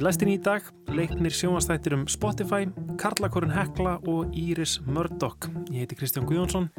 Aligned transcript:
Í 0.00 0.04
læstinni 0.06 0.38
í 0.38 0.40
dag 0.40 0.64
leiknir 0.96 1.34
sjónastættir 1.36 1.92
um 1.92 2.06
Spotify, 2.08 2.64
Karlakorinn 2.96 3.50
Hekla 3.52 3.98
og 4.08 4.30
Íris 4.32 4.78
Murdoch. 4.86 5.50
Ég 5.68 5.82
heiti 5.82 5.98
Kristján 5.98 6.24
Guðjónsson. 6.24 6.70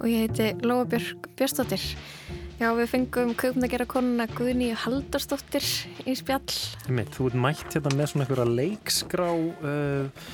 Og 0.00 0.08
ég 0.10 0.24
heiti 0.24 0.48
Lóabjörg 0.66 1.28
Björnstóttir. 1.38 1.84
Já, 2.58 2.72
við 2.74 2.90
fengum 2.90 3.30
köpnagera 3.38 3.86
konuna 3.86 4.26
Guðni 4.32 4.72
Haldarstóttir 4.74 5.62
í 6.02 6.16
spjall. 6.18 6.50
Þú 7.14 7.28
ert 7.28 7.38
mætt 7.44 7.78
hérna 7.78 7.94
með 7.94 8.10
svona 8.10 8.26
einhverja 8.26 8.48
leikskrá 8.58 9.30
uh, 9.30 10.26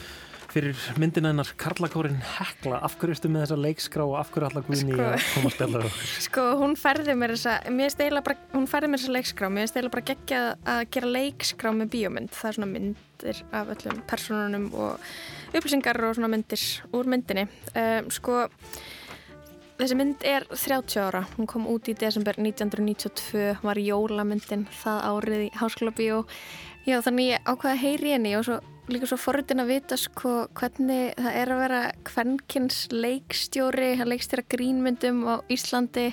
fyrir 0.55 0.79
myndina 1.01 1.31
hennar 1.33 1.51
Karlakórin 1.61 2.19
Hekla. 2.37 2.81
Af 2.87 2.97
hverju 3.01 3.17
ertu 3.17 3.31
með 3.33 3.45
þessa 3.47 3.59
leikskrá 3.65 4.07
og 4.07 4.17
af 4.21 4.31
hverju 4.35 4.49
allar 4.51 4.67
Guðni 4.67 4.95
sko, 4.97 5.07
að 5.07 5.27
koma 5.35 5.51
að 5.51 5.57
spjalla 5.57 5.83
það? 5.85 5.99
Sko, 6.27 6.45
hún 6.61 6.77
færði 6.81 7.17
mér 7.21 7.35
þessa, 7.37 8.21
bara, 8.21 8.39
hún 8.55 8.71
færði 8.71 8.93
mér 8.93 9.03
þessa 9.03 9.17
leikskrá. 9.17 9.51
Mér 9.57 9.71
steyla 9.71 9.93
bara 9.95 10.07
geggja 10.13 10.45
að 10.75 10.85
gera 10.97 11.13
leikskrá 11.17 11.75
með 11.77 11.93
bíómynd. 11.97 12.33
Það 12.37 12.51
er 12.51 12.59
svona 12.59 12.71
myndir 12.75 13.43
af 13.61 13.75
öllum 13.77 14.01
personunum 14.11 14.71
og 14.75 15.11
upplýsingar 15.51 16.03
og 16.09 16.17
svona 16.19 16.33
myndir 16.33 16.65
úr 16.97 17.13
myndinni. 17.15 17.47
Um, 17.75 18.11
sko, 18.15 18.47
Þessi 19.81 19.97
mynd 19.97 20.25
er 20.29 20.45
30 20.45 20.99
ára, 21.01 21.23
hún 21.39 21.47
kom 21.49 21.65
út 21.73 21.87
í 21.89 21.95
desember 21.97 22.37
1992, 22.37 23.63
var 23.65 23.79
jólamyndin 23.81 24.67
það 24.83 24.99
árið 25.09 25.45
í 25.47 25.49
Háskóla 25.57 25.95
Bíó. 25.97 26.19
Já 26.85 26.99
þannig 27.07 27.31
ég 27.31 27.49
ákvaði 27.49 27.73
að 27.73 27.81
heyri 27.81 28.13
henni 28.13 28.35
og 28.37 28.45
svo, 28.45 28.59
líka 28.95 29.09
svo 29.11 29.19
forritin 29.21 29.63
að 29.63 29.73
vita 29.75 29.97
sko 30.01 30.33
hvernig 30.59 31.15
það 31.19 31.39
er 31.41 31.53
að 31.53 31.63
vera 31.65 31.81
kvennkins 32.09 32.79
leikstjóri, 32.93 33.91
hann 34.01 34.11
leikstjóra 34.11 34.47
grínmyndum 34.51 35.23
á 35.27 35.35
Íslandi, 35.53 36.07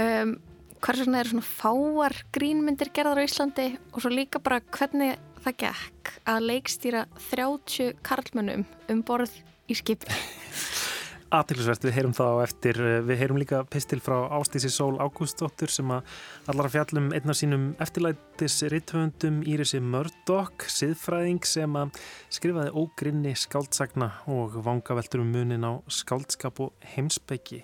um, 0.00 0.36
hvað 0.78 1.02
svona 1.02 1.22
er 1.22 1.32
svona 1.32 1.48
fáar 1.48 2.16
grínmyndir 2.34 2.92
gerðar 2.94 3.22
á 3.22 3.26
Íslandi 3.28 3.70
og 3.92 4.02
svo 4.02 4.12
líka 4.14 4.42
bara 4.42 4.60
hvernig 4.64 5.18
það 5.44 5.58
gekk 5.64 6.14
að 6.28 6.46
leikstýra 6.52 7.06
30 7.30 7.98
karlmönnum 8.06 8.66
um 8.88 9.02
borð 9.06 9.34
í 9.68 9.76
skipi. 9.78 10.08
aðtilsvert, 11.34 11.84
við 11.84 11.94
heyrum 11.98 12.14
það 12.16 12.30
á 12.32 12.36
eftir 12.44 12.78
eh, 12.80 12.98
við 13.04 13.20
heyrum 13.20 13.38
líka 13.40 13.60
pistil 13.68 13.98
frá 14.00 14.16
Ástísi 14.38 14.70
Sól 14.72 14.96
Ágústóttur 14.96 15.70
sem 15.72 15.90
að 15.92 16.06
allar 16.48 16.70
fjallum 16.72 17.10
einn 17.16 17.32
af 17.32 17.36
sínum 17.36 17.66
eftirlætis 17.84 18.56
rittvöndum 18.72 19.42
Írisi 19.48 19.80
Murdoch 19.84 20.64
siðfræðing 20.72 21.44
sem 21.48 21.76
að 21.76 21.98
skrifaði 22.32 22.72
ógrinni 22.80 23.34
skáldsagna 23.36 24.10
og 24.32 24.56
vanga 24.64 24.96
veldur 24.98 25.24
um 25.24 25.34
munin 25.36 25.68
á 25.68 25.72
skáldskap 25.92 26.62
og 26.64 26.88
heimsbyggi 26.94 27.60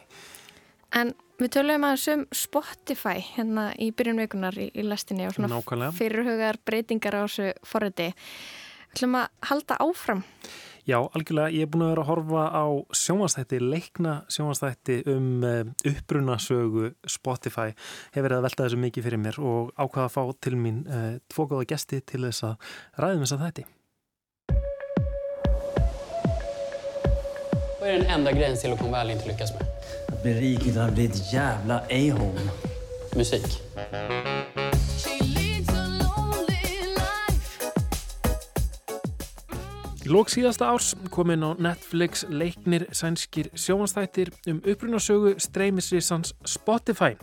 En 0.95 1.15
við 1.41 1.57
töluðum 1.57 1.89
aðeins 1.89 2.07
um 2.13 2.27
Spotify 2.37 3.17
hérna 3.33 3.71
í 3.81 3.89
byrjunveikunar 3.97 4.61
í, 4.61 4.69
í 4.77 4.85
lastinni 4.87 5.27
og 5.27 5.39
svona 5.39 5.91
fyrirhugar 5.97 6.61
breytingar 6.69 7.17
á 7.17 7.25
þessu 7.25 7.51
foröndi 7.67 8.13
Við 8.15 9.01
ætlum 9.01 9.17
að 9.19 9.49
halda 9.49 9.77
áfram 9.83 10.21
Já, 10.85 10.99
algjörlega, 11.01 11.49
ég 11.49 11.65
er 11.65 11.69
búin 11.73 11.87
að 11.87 11.95
vera 11.95 12.03
að 12.03 12.09
horfa 12.11 12.41
á 12.53 12.65
sjónvastætti, 12.93 13.61
leikna 13.63 14.19
sjónvastætti 14.29 14.99
um 15.09 15.47
eh, 15.49 15.63
upprunasögu 15.89 16.91
Spotify. 17.09 17.73
Hefur 18.13 18.27
verið 18.27 18.37
að 18.37 18.45
velta 18.45 18.67
þessu 18.67 18.81
mikið 18.83 19.07
fyrir 19.07 19.23
mér 19.23 19.39
og 19.41 19.71
ákvaða 19.81 20.11
að 20.11 20.13
fá 20.13 20.43
til 20.45 20.59
mín 20.61 20.83
uh, 20.85 21.17
tvo 21.33 21.49
góða 21.49 21.71
gesti 21.73 22.03
til 22.05 22.21
þess 22.27 22.45
að 22.51 22.69
ræðum 23.01 23.25
þess 23.25 23.37
að 23.39 23.47
þætti. 23.47 23.67
Hvað 27.79 27.89
er 27.89 27.97
den 27.97 28.15
enda 28.19 28.37
grejen 28.37 28.61
Silicon 28.61 28.93
Valley 28.93 29.17
inte 29.17 29.33
lyckas 29.33 29.57
med? 29.57 29.65
Att 30.13 30.23
bli 30.23 30.37
rik 30.41 30.67
utan 30.67 30.89
att 30.89 30.95
bli 30.95 31.09
ett 31.09 31.33
jävla 31.33 31.81
a-hole. 31.81 32.51
Musik. 33.17 33.63
Í 40.05 40.11
lók 40.13 40.29
síðasta 40.29 40.67
árs 40.69 40.91
kom 41.09 41.31
inn 41.33 41.47
á 41.49 41.57
Netflix 41.57 42.27
leiknir 42.29 42.83
sænskir 42.93 43.47
sjónastættir 43.57 44.29
um 44.53 44.59
upprunarsögu 44.61 45.31
streymisvísans 45.41 46.35
Spotify. 46.45 47.15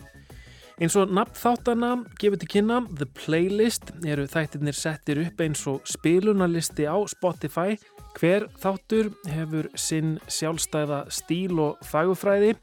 Eins 0.82 0.96
og 0.98 1.12
nafn 1.14 1.36
þáttana 1.38 1.92
gefur 2.18 2.40
til 2.42 2.48
kynna 2.50 2.80
The 2.90 3.06
Playlist 3.06 3.92
eru 4.02 4.24
þættirnir 4.26 4.74
settir 4.74 5.20
upp 5.22 5.42
eins 5.44 5.62
og 5.70 5.86
spilunarlisti 5.86 6.88
á 6.90 6.98
Spotify. 7.06 7.76
Hver 8.18 8.48
þáttur 8.58 9.12
hefur 9.30 9.68
sinn 9.78 10.16
sjálfstæða 10.26 11.04
stíl 11.14 11.60
og 11.62 11.84
fagufræði 11.86 12.56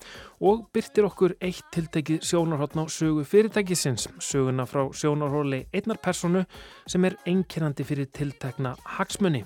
og 0.44 0.66
byrtir 0.76 1.08
okkur 1.08 1.38
eitt 1.40 1.64
tiltekið 1.72 2.28
sjónarhóttn 2.28 2.84
á 2.84 2.86
sögu 2.92 3.24
fyrirtækisins, 3.24 4.10
söguna 4.20 4.68
frá 4.68 4.84
sjónarhóli 4.92 5.64
einnar 5.72 6.04
personu 6.04 6.44
sem 6.92 7.08
er 7.08 7.16
einkennandi 7.24 7.88
fyrir 7.88 8.12
tiltekna 8.12 8.76
hagsmunni. 9.00 9.46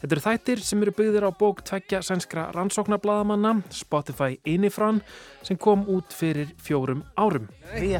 Þetta 0.00 0.16
eru 0.16 0.22
þættir 0.24 0.60
sem 0.64 0.80
eru 0.80 0.92
byggðir 0.96 1.26
á 1.28 1.30
bók 1.36 1.58
tveggja 1.68 1.98
sænskra 2.00 2.46
rannsóknarblaðamanna, 2.56 3.58
Spotify 3.68 4.38
Inifran, 4.48 5.02
sem 5.44 5.58
kom 5.60 5.82
út 5.92 6.14
fyrir 6.16 6.54
fjórum 6.56 7.02
árum. 7.20 7.50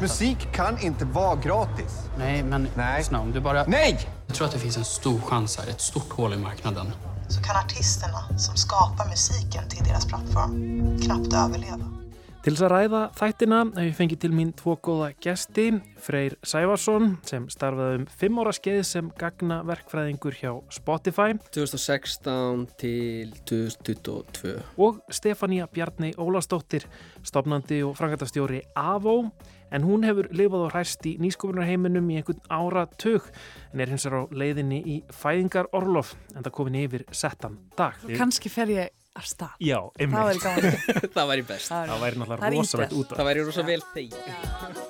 Musik 0.00 0.47
kan 0.56 0.81
inte 0.81 1.05
vara 1.05 1.37
gratis. 1.37 2.00
Nej, 2.19 2.43
men 2.43 2.69
Nej. 2.77 2.99
lyssna, 2.99 3.21
om 3.21 3.33
du 3.33 3.41
bara... 3.41 3.66
Nej! 3.66 4.09
Jag 4.27 4.37
tror 4.37 4.47
att 4.47 4.53
det 4.53 4.59
finns 4.59 4.77
en 4.77 4.84
stor 4.84 5.21
chans 5.21 5.59
här, 5.59 5.69
ett 5.69 5.81
stort 5.81 6.12
hål 6.12 6.33
i 6.33 6.37
marknaden. 6.37 6.87
Så 7.28 7.43
kan 7.43 7.56
artisterna 7.56 8.38
som 8.38 8.56
skapar 8.56 9.09
musiken 9.09 9.69
till 9.69 9.84
deras 9.84 10.06
plattform 10.06 10.53
knappt 11.03 11.32
överleva. 11.34 12.00
Til 12.41 12.55
þess 12.55 12.65
að 12.65 12.71
ræða 12.73 13.01
þættina 13.19 13.56
hef 13.75 13.83
ég 13.84 13.97
fengið 13.99 14.21
til 14.23 14.31
mín 14.33 14.51
tvo 14.56 14.73
góða 14.81 15.11
gesti, 15.21 15.67
Freyr 16.01 16.39
Sævarsson 16.41 17.11
sem 17.28 17.45
starfaði 17.53 17.99
um 17.99 18.06
fimm 18.17 18.39
ára 18.41 18.55
skeið 18.56 18.78
sem 18.89 19.11
gagna 19.21 19.59
verkfræðingur 19.69 20.39
hjá 20.39 20.55
Spotify. 20.73 21.34
2016 21.53 22.62
til 22.81 23.34
2022 23.45 24.55
og 24.81 25.03
Stefania 25.12 25.69
Bjarni 25.69 26.15
Ólastóttir, 26.17 26.87
stopnandi 27.29 27.83
og 27.84 27.93
frangatastjóri 28.00 28.62
AVO 28.73 29.19
en 29.71 29.84
hún 29.84 30.09
hefur 30.09 30.31
lifað 30.33 30.65
og 30.65 30.73
hræst 30.73 31.05
í 31.11 31.19
nýskopunarheiminum 31.21 32.09
í 32.09 32.23
einhvern 32.23 32.41
ára 32.49 32.87
tök 32.97 33.29
en 33.75 33.84
er 33.84 33.93
hins 33.93 34.09
vegar 34.09 34.25
á 34.25 34.33
leiðinni 34.33 34.81
í 34.81 34.97
fæðingar 35.12 35.69
Orlof 35.77 36.17
en 36.33 36.41
það 36.41 36.56
komin 36.56 36.81
yfir 36.87 37.05
settan 37.12 37.61
dag. 37.77 38.00
Kanski 38.17 38.49
fer 38.49 38.73
ég 38.73 38.97
af 39.20 39.28
stað. 39.28 39.56
Já, 39.60 39.78
einmitt. 40.00 40.16
Það 40.16 40.31
væri 40.31 40.41
gaman. 40.47 40.64
það 41.16 41.32
væri 41.34 41.44
best. 41.50 41.69
Það 41.72 42.04
væri 42.04 42.22
náttúrulega 42.22 42.54
rosalegt 42.56 42.97
út 42.97 43.12
af. 43.12 43.19
Það 43.20 43.31
væri 43.31 43.44
rosa 43.50 43.66
vel 43.69 43.82
þegi. 43.94 44.88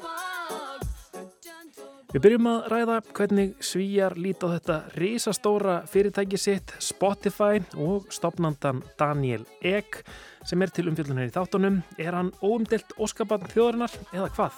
Við 2.10 2.24
byrjum 2.24 2.46
að 2.50 2.64
ræða 2.72 2.94
hvernig 3.14 3.50
svíjar 3.62 4.16
lít 4.18 4.42
á 4.42 4.50
þetta 4.50 4.76
risastóra 4.98 5.76
fyrirtæki 5.86 6.38
sitt 6.42 6.72
Spotify 6.82 7.60
og 7.78 8.08
stopnandan 8.10 8.80
Daniel 8.98 9.44
Ek 9.62 10.00
sem 10.42 10.58
er 10.64 10.72
til 10.74 10.90
umfjöldunar 10.90 11.30
í 11.30 11.34
þáttunum. 11.36 11.76
Er 12.02 12.18
hann 12.18 12.32
óumdelt 12.42 12.90
óskapann 12.98 13.46
þjóðarinnar 13.52 13.94
eða 14.10 14.26
hvað? 14.34 14.54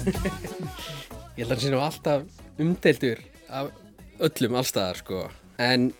Ég 1.36 1.44
held 1.44 1.52
að 1.52 1.58
það 1.58 1.62
sé 1.66 1.70
nú 1.74 1.80
alltaf 1.84 2.24
umdeltur 2.60 3.20
af 3.50 3.70
öllum 4.20 4.58
allstaðar 4.60 5.00
sko. 5.00 5.24
En 5.60 5.90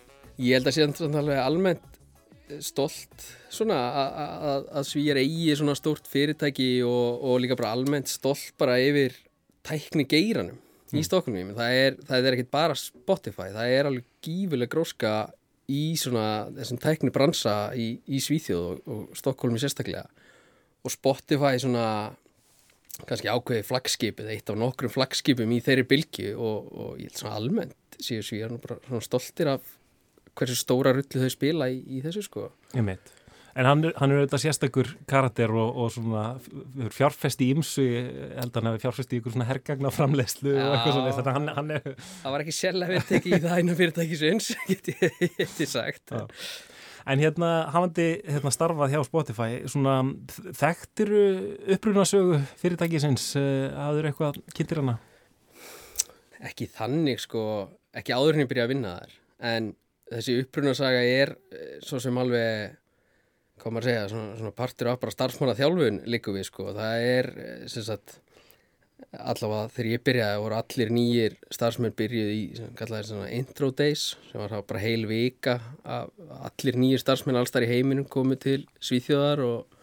ég 0.41 0.57
held 0.57 0.69
að 0.69 0.77
sé 0.77 0.87
alveg 0.87 1.41
almennt 1.41 1.87
stolt 2.59 3.27
svona 3.51 3.77
að 4.71 4.87
svíjar 4.89 5.21
eigi 5.21 5.53
svona 5.55 5.75
stórt 5.77 6.09
fyrirtæki 6.11 6.81
og, 6.83 7.21
og 7.23 7.39
líka 7.43 7.55
bara 7.59 7.71
almennt 7.77 8.11
stolt 8.11 8.51
bara 8.59 8.79
yfir 8.81 9.15
tækni 9.67 10.07
geiranum 10.09 10.57
mm. 10.57 10.97
í 10.99 11.03
stokkunum. 11.05 11.53
Það 11.57 11.77
er, 11.83 11.99
er 12.17 12.33
ekkit 12.33 12.51
bara 12.53 12.77
Spotify 12.77 13.51
það 13.53 13.75
er 13.77 13.91
alveg 13.91 14.09
gífuleg 14.25 14.71
gróska 14.71 15.13
í 15.71 15.83
svona 15.99 16.49
þessum 16.57 16.81
tækni 16.81 17.13
bransa 17.15 17.55
í, 17.77 17.93
í 18.11 18.19
Svíþjóð 18.23 18.65
og, 18.65 18.81
og 18.91 19.19
Stokkólmi 19.19 19.61
sérstaklega. 19.61 20.07
Og 20.81 20.91
Spotify 20.91 21.59
svona 21.61 21.85
kannski 23.09 23.31
ákveði 23.31 23.67
flagskipið, 23.67 24.31
eitt 24.35 24.51
af 24.51 24.59
nokkrum 24.59 24.91
flagskipum 24.93 25.53
í 25.55 25.61
þeirri 25.63 25.87
bylgi 25.89 26.31
og, 26.35 26.67
og 26.71 26.91
ég 27.01 27.11
held 27.11 27.21
svona 27.21 27.37
almennt 27.39 27.97
síðan 28.01 28.27
svíjar 28.27 28.59
bara 28.61 28.77
svona 28.87 29.05
stoltir 29.05 29.51
af 29.51 29.73
hversu 30.37 30.57
stóra 30.57 30.93
rullu 30.95 31.23
þau 31.25 31.33
spila 31.33 31.67
í, 31.71 31.81
í 31.97 32.03
þessu 32.05 32.23
sko. 32.27 32.51
Ég 32.77 32.85
meit. 32.87 33.11
En 33.51 33.67
hann, 33.67 33.83
hann 33.99 34.13
er 34.13 34.21
auðvitað 34.21 34.43
sérstakur 34.45 34.89
karakter 35.11 35.51
og, 35.51 35.75
og 35.83 35.89
svona 35.91 36.21
fjárfesti 36.95 37.49
ímsu, 37.51 37.83
held 38.37 38.53
að 38.53 38.59
hann 38.61 38.69
hefur 38.69 38.83
fjárfesti 38.85 39.17
í 39.17 39.19
ykkur 39.19 39.35
svona 39.35 39.47
hergagnaframlegslu 39.49 40.53
og 40.53 40.75
eitthvað 40.77 40.95
svona, 40.95 41.15
þannig 41.17 41.31
að 41.31 41.35
hann, 41.35 41.49
hann 41.57 41.73
er... 41.75 42.05
Það 42.21 42.35
var 42.35 42.45
ekki 42.45 42.55
sérlega 42.55 42.93
verið 42.93 43.09
tekið 43.09 43.35
í 43.35 43.41
það 43.43 43.59
einu 43.59 43.75
fyrirtækisins, 43.81 44.51
get 44.71 45.59
ég 45.65 45.71
sagt. 45.73 46.15
Já. 46.15 46.23
En 47.09 47.21
hérna, 47.21 47.51
hafandi 47.73 48.07
hérna, 48.27 48.51
starfað 48.53 48.93
hjá 48.93 49.01
Spotify, 49.07 49.61
svona 49.71 49.95
þekktiru 50.59 51.21
upprunasögu 51.75 52.41
fyrirtækisins, 52.61 53.31
hafður 53.73 54.05
uh, 54.05 54.11
eitthvað 54.11 54.41
kynntir 54.53 54.83
hana? 54.83 54.97
Ekki 56.51 56.67
þannig 56.69 57.21
sko, 57.23 57.43
ekki 57.97 58.13
áður 58.13 58.37
henni 58.37 58.49
byrja 58.49 58.67
að 58.67 58.73
vinna 58.75 58.93
þar, 58.99 59.15
en 59.51 59.71
þessi 60.11 60.37
upprunasaga 60.43 61.01
er 61.07 61.33
eh, 61.53 61.75
svo 61.85 61.99
sem 62.03 62.17
alveg 62.19 62.77
hvað 63.61 63.75
maður 63.75 63.87
segja, 63.87 64.09
svona, 64.11 64.33
svona 64.39 64.55
partur 64.57 64.89
af 64.91 64.99
bara 65.01 65.13
starfsmanna 65.13 65.55
þjálfun 65.57 66.01
líku 66.09 66.33
við 66.35 66.47
sko, 66.49 66.71
það 66.75 67.05
er 67.11 67.31
eh, 67.37 67.63
sem 67.71 67.85
sagt 67.85 68.17
allavega 69.11 69.71
þegar 69.73 69.89
ég 69.91 70.03
byrjaði 70.07 70.39
voru 70.43 70.57
allir 70.57 70.93
nýjir 70.95 71.35
starfsmenn 71.51 71.95
byrjuð 71.97 72.31
í 72.31 72.41
sem 73.07 73.21
intro 73.35 73.71
days 73.71 74.15
sem 74.29 74.39
var 74.39 74.63
bara 74.67 74.83
heil 74.83 75.05
vika 75.09 75.59
allir 75.83 76.79
nýjir 76.79 77.03
starfsmenn 77.03 77.39
allstar 77.39 77.65
í 77.65 77.71
heiminum 77.71 78.07
komið 78.07 78.41
til 78.45 78.57
Svíþjóðar 78.79 79.43
og 79.45 79.77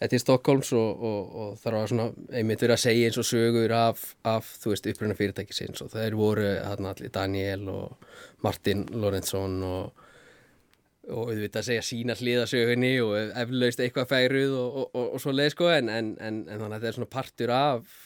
þetta 0.00 0.16
er 0.16 0.24
Stokkólms 0.24 0.72
og, 0.74 1.06
og, 1.10 1.32
og 1.42 1.56
þar 1.62 1.78
var 1.78 1.92
svona 1.92 2.08
einmitt 2.32 2.64
verið 2.64 2.76
að 2.76 2.84
segja 2.84 3.08
eins 3.10 3.20
og 3.20 3.28
sögur 3.28 3.74
af, 3.76 4.04
af 4.26 4.52
þú 4.62 4.74
veist, 4.74 4.90
uppruna 4.90 5.18
fyrirtækisins 5.18 5.84
og 5.84 5.92
þeir 5.94 6.18
voru 6.18 6.46
hérna 6.48 6.94
allir 6.94 7.14
Daniel 7.14 7.66
og 7.70 8.14
Martin 8.46 8.86
Lorenzson 8.96 9.58
og 9.68 10.06
og 11.10 11.32
auðvitað 11.32 11.58
að 11.58 11.66
segja 11.66 11.82
sína 11.82 12.14
hliðasögunni 12.14 12.90
og 13.02 13.32
eflaust 13.40 13.80
eitthvað 13.82 14.10
færuð 14.12 14.52
og, 14.54 14.76
og, 14.94 15.16
svo 15.22 15.32
leið 15.34 15.54
sko 15.56 15.70
en, 15.72 15.88
en, 15.90 16.10
en 16.20 16.36
þannig 16.46 16.66
að 16.68 16.76
þetta 16.76 16.90
er 16.90 16.96
svona 16.98 17.10
partur 17.10 17.52
af 17.56 17.96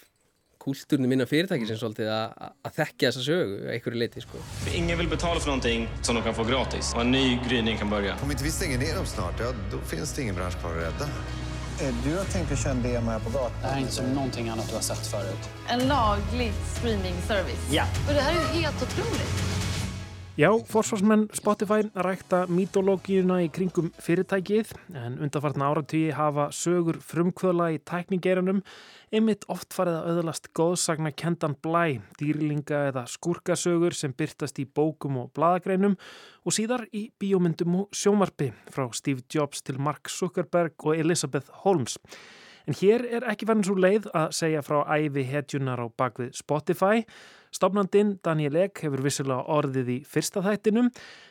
kúltúrinu 0.64 1.10
minna 1.10 1.26
fyrirtæki 1.28 1.66
sem 1.68 1.76
svolítið 1.80 2.08
að, 2.08 2.50
að 2.64 2.76
þekkja 2.78 3.10
þessa 3.10 3.24
sögu 3.26 3.58
einhverju 3.74 4.00
leiti 4.00 4.24
sko. 4.24 4.40
Ingen 4.72 4.98
vill 4.98 5.10
betala 5.12 5.40
för 5.40 5.52
någonting 5.52 5.88
som 6.02 6.16
de 6.16 6.22
kan 6.24 6.34
få 6.34 6.44
gratis 6.44 6.94
och 6.94 7.00
en 7.00 7.10
ny 7.10 7.38
gryning 7.48 7.78
kan 7.78 7.90
börja. 7.90 8.16
Om 8.22 8.30
inte 8.30 8.44
vi 8.44 8.50
stänger 8.50 8.78
ner 8.78 8.94
dem 8.94 9.06
snart, 9.06 9.40
ja, 9.40 9.52
då 9.70 9.78
finns 9.78 10.12
det 10.12 10.22
ingen 10.22 10.34
bransch 10.34 10.60
kvar 10.60 10.70
att 10.70 10.76
rädda. 10.76 11.10
Du 12.04 12.16
har 12.16 12.24
tänkt 12.24 12.52
att 12.52 12.62
köra 12.62 12.72
en 12.72 12.82
demo 12.82 13.10
här 13.10 13.18
på 13.18 13.30
gatan? 13.30 13.70
Är 13.70 13.78
inte 13.80 13.92
som 13.92 14.12
någonting 14.12 14.48
annat 14.48 14.68
du 14.68 14.74
har 14.74 14.82
sett 14.82 15.06
förut. 15.06 15.48
En 15.68 15.88
laglig 15.88 16.52
streamingservice. 16.74 17.72
Ja. 17.72 17.84
Och 18.08 18.14
det 18.14 18.20
här 18.20 18.32
är 18.32 18.54
ju 18.54 18.62
helt 18.62 18.82
otroligt. 18.82 19.54
Já, 20.36 20.50
forsvarsmenn 20.66 21.28
Spotify 21.32 21.84
rækta 21.94 22.40
mítológíuna 22.50 23.36
í 23.44 23.50
kringum 23.54 23.92
fyrirtækið 24.02 24.72
en 24.98 25.20
undanfartna 25.22 25.68
áratíi 25.70 26.08
hafa 26.10 26.48
sögur 26.50 26.98
frumkvöla 26.98 27.68
í 27.70 27.78
tækningeiranum 27.78 28.64
einmitt 29.14 29.44
oft 29.52 29.74
farið 29.74 29.96
að 29.98 30.08
öðlast 30.12 30.48
góðsagna 30.56 31.12
kendan 31.14 31.54
blæ, 31.62 32.00
dýrlinga 32.18 32.80
eða 32.90 33.04
skúrkasögur 33.10 33.94
sem 33.96 34.14
byrtast 34.16 34.58
í 34.62 34.66
bókum 34.66 35.20
og 35.22 35.30
bladagreinum 35.36 35.94
og 36.44 36.56
síðar 36.56 36.86
í 36.92 37.06
bíómyndum 37.22 37.78
og 37.82 37.94
sjómarpi 37.94 38.50
frá 38.74 38.88
Steve 38.96 39.22
Jobs 39.30 39.62
til 39.62 39.78
Mark 39.78 40.10
Zuckerberg 40.10 40.74
og 40.84 40.98
Elizabeth 40.98 41.62
Holmes. 41.64 41.98
En 42.66 42.76
hér 42.78 43.04
er 43.04 43.26
ekki 43.28 43.46
verið 43.48 43.68
svo 43.68 43.76
leið 43.76 44.10
að 44.16 44.30
segja 44.38 44.64
frá 44.64 44.82
æfi 44.96 45.26
hetjunar 45.28 45.84
á 45.84 45.86
bakvið 45.92 46.32
Spotify 46.38 47.04
Stofnandinn 47.54 48.16
Daniel 48.24 48.56
Egg 48.64 48.80
hefur 48.82 49.02
vissilega 49.04 49.44
orðið 49.54 49.90
í 49.94 49.96
fyrsta 50.10 50.42
þættinum 50.42 50.88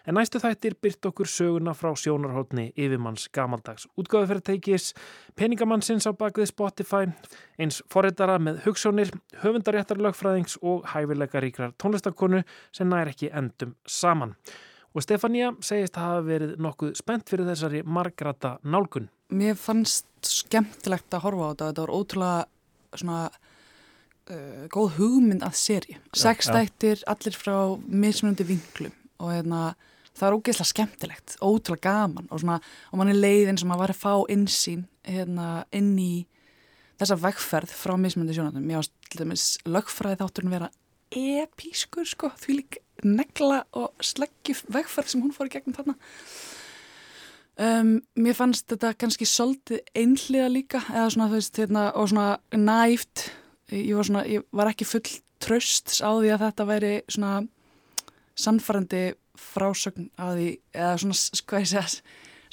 en 0.07 0.15
næstu 0.15 0.39
þættir 0.39 0.77
byrt 0.79 1.09
okkur 1.09 1.27
söguna 1.27 1.73
frá 1.75 1.91
sjónarhóttni 1.99 2.69
yfirmanns 2.79 3.27
gamaldags 3.35 3.89
útgáðuferðarteikis, 3.99 4.93
peningamannsins 5.35 6.07
á 6.07 6.15
bakvið 6.15 6.53
Spotify, 6.53 7.11
eins 7.59 7.81
forritara 7.91 8.39
með 8.39 8.63
hugssjónir, 8.67 9.11
höfundaréttarlögfræðings 9.43 10.61
og 10.63 10.87
hæfileikaríkrar 10.93 11.75
tónlistakonu 11.75 12.43
sem 12.71 12.87
nær 12.87 13.11
ekki 13.11 13.31
endum 13.33 13.75
saman. 13.83 14.37
Og 14.93 15.03
Stefania 15.03 15.51
segist 15.65 15.97
að 15.97 16.07
hafa 16.07 16.25
verið 16.27 16.57
nokkuð 16.61 16.97
spennt 16.99 17.31
fyrir 17.31 17.49
þessari 17.49 17.81
margrata 17.83 18.59
nálgun. 18.63 19.09
Mér 19.33 19.57
fannst 19.57 20.05
skemmtilegt 20.23 21.11
að 21.17 21.25
horfa 21.25 21.49
á 21.49 21.51
þetta, 21.51 21.69
þetta 21.71 21.83
var 21.83 21.95
ótrúlega 21.97 22.99
svona 23.01 23.23
uh, 24.31 24.65
góð 24.73 24.99
hugmynd 24.99 25.45
að 25.45 25.57
seri. 25.59 25.97
Sex 26.15 26.49
já. 26.49 26.55
þættir, 26.57 27.03
allir 27.09 27.37
frá 27.37 27.57
mismunandi 27.87 28.47
vinklum 28.47 28.93
og 29.23 29.31
hérna, 29.31 29.63
það 30.13 30.27
er 30.27 30.37
ógeðslega 30.37 30.71
skemmtilegt, 30.71 31.35
ótrúlega 31.39 31.89
gaman 31.89 32.29
og, 32.29 32.43
svona, 32.43 32.59
og 32.91 32.99
mann 32.99 33.13
er 33.13 33.19
leiðin 33.19 33.59
sem 33.61 33.73
að 33.73 33.83
var 33.83 33.93
að 33.93 34.01
fá 34.01 34.13
insýn 34.33 34.85
hérna, 35.07 35.49
inn 35.75 35.93
í 35.99 36.13
þessa 37.01 37.19
vegferð 37.19 37.75
frá 37.75 37.95
mismunandi 37.99 38.37
sjónarnum. 38.37 38.65
Mér 38.67 38.89
dæmis 39.17 39.57
lögfræði 39.67 40.21
þátturinn 40.21 40.53
vera 40.53 40.71
epískur 41.13 42.07
sko, 42.09 42.31
því 42.41 42.57
lík 42.59 42.79
negla 43.05 43.63
og 43.77 43.93
sleggju 44.03 44.55
vegferð 44.73 45.13
sem 45.13 45.23
hún 45.23 45.33
fór 45.35 45.49
í 45.49 45.53
gegnum 45.53 45.75
þarna. 45.77 45.95
Um, 47.53 47.99
mér 48.17 48.33
fannst 48.33 48.65
þetta 48.71 48.95
kannski 48.97 49.27
svolítið 49.29 49.83
einhliða 49.93 50.49
líka 50.49 50.79
eða 50.89 51.11
svona 51.13 51.29
veist 51.29 51.59
hérna, 51.61 51.91
og 51.93 52.09
svona 52.09 52.39
næft 52.57 53.27
ég 53.73 53.95
var, 53.97 54.07
svona, 54.07 54.25
ég 54.29 54.45
var 54.53 54.71
ekki 54.71 54.87
full 54.87 55.05
tröst 55.43 55.97
á 55.99 56.11
því 56.13 56.33
að 56.33 56.45
þetta 56.47 56.67
væri 56.69 56.93
svona 57.11 57.33
sannfærandi 58.39 59.03
frásögn 59.39 60.11
að 60.21 60.37
því 60.37 60.51
eða 60.77 60.93
svona 61.01 61.41
hvað 61.49 61.63
ég 61.63 61.71
segja 61.71 61.87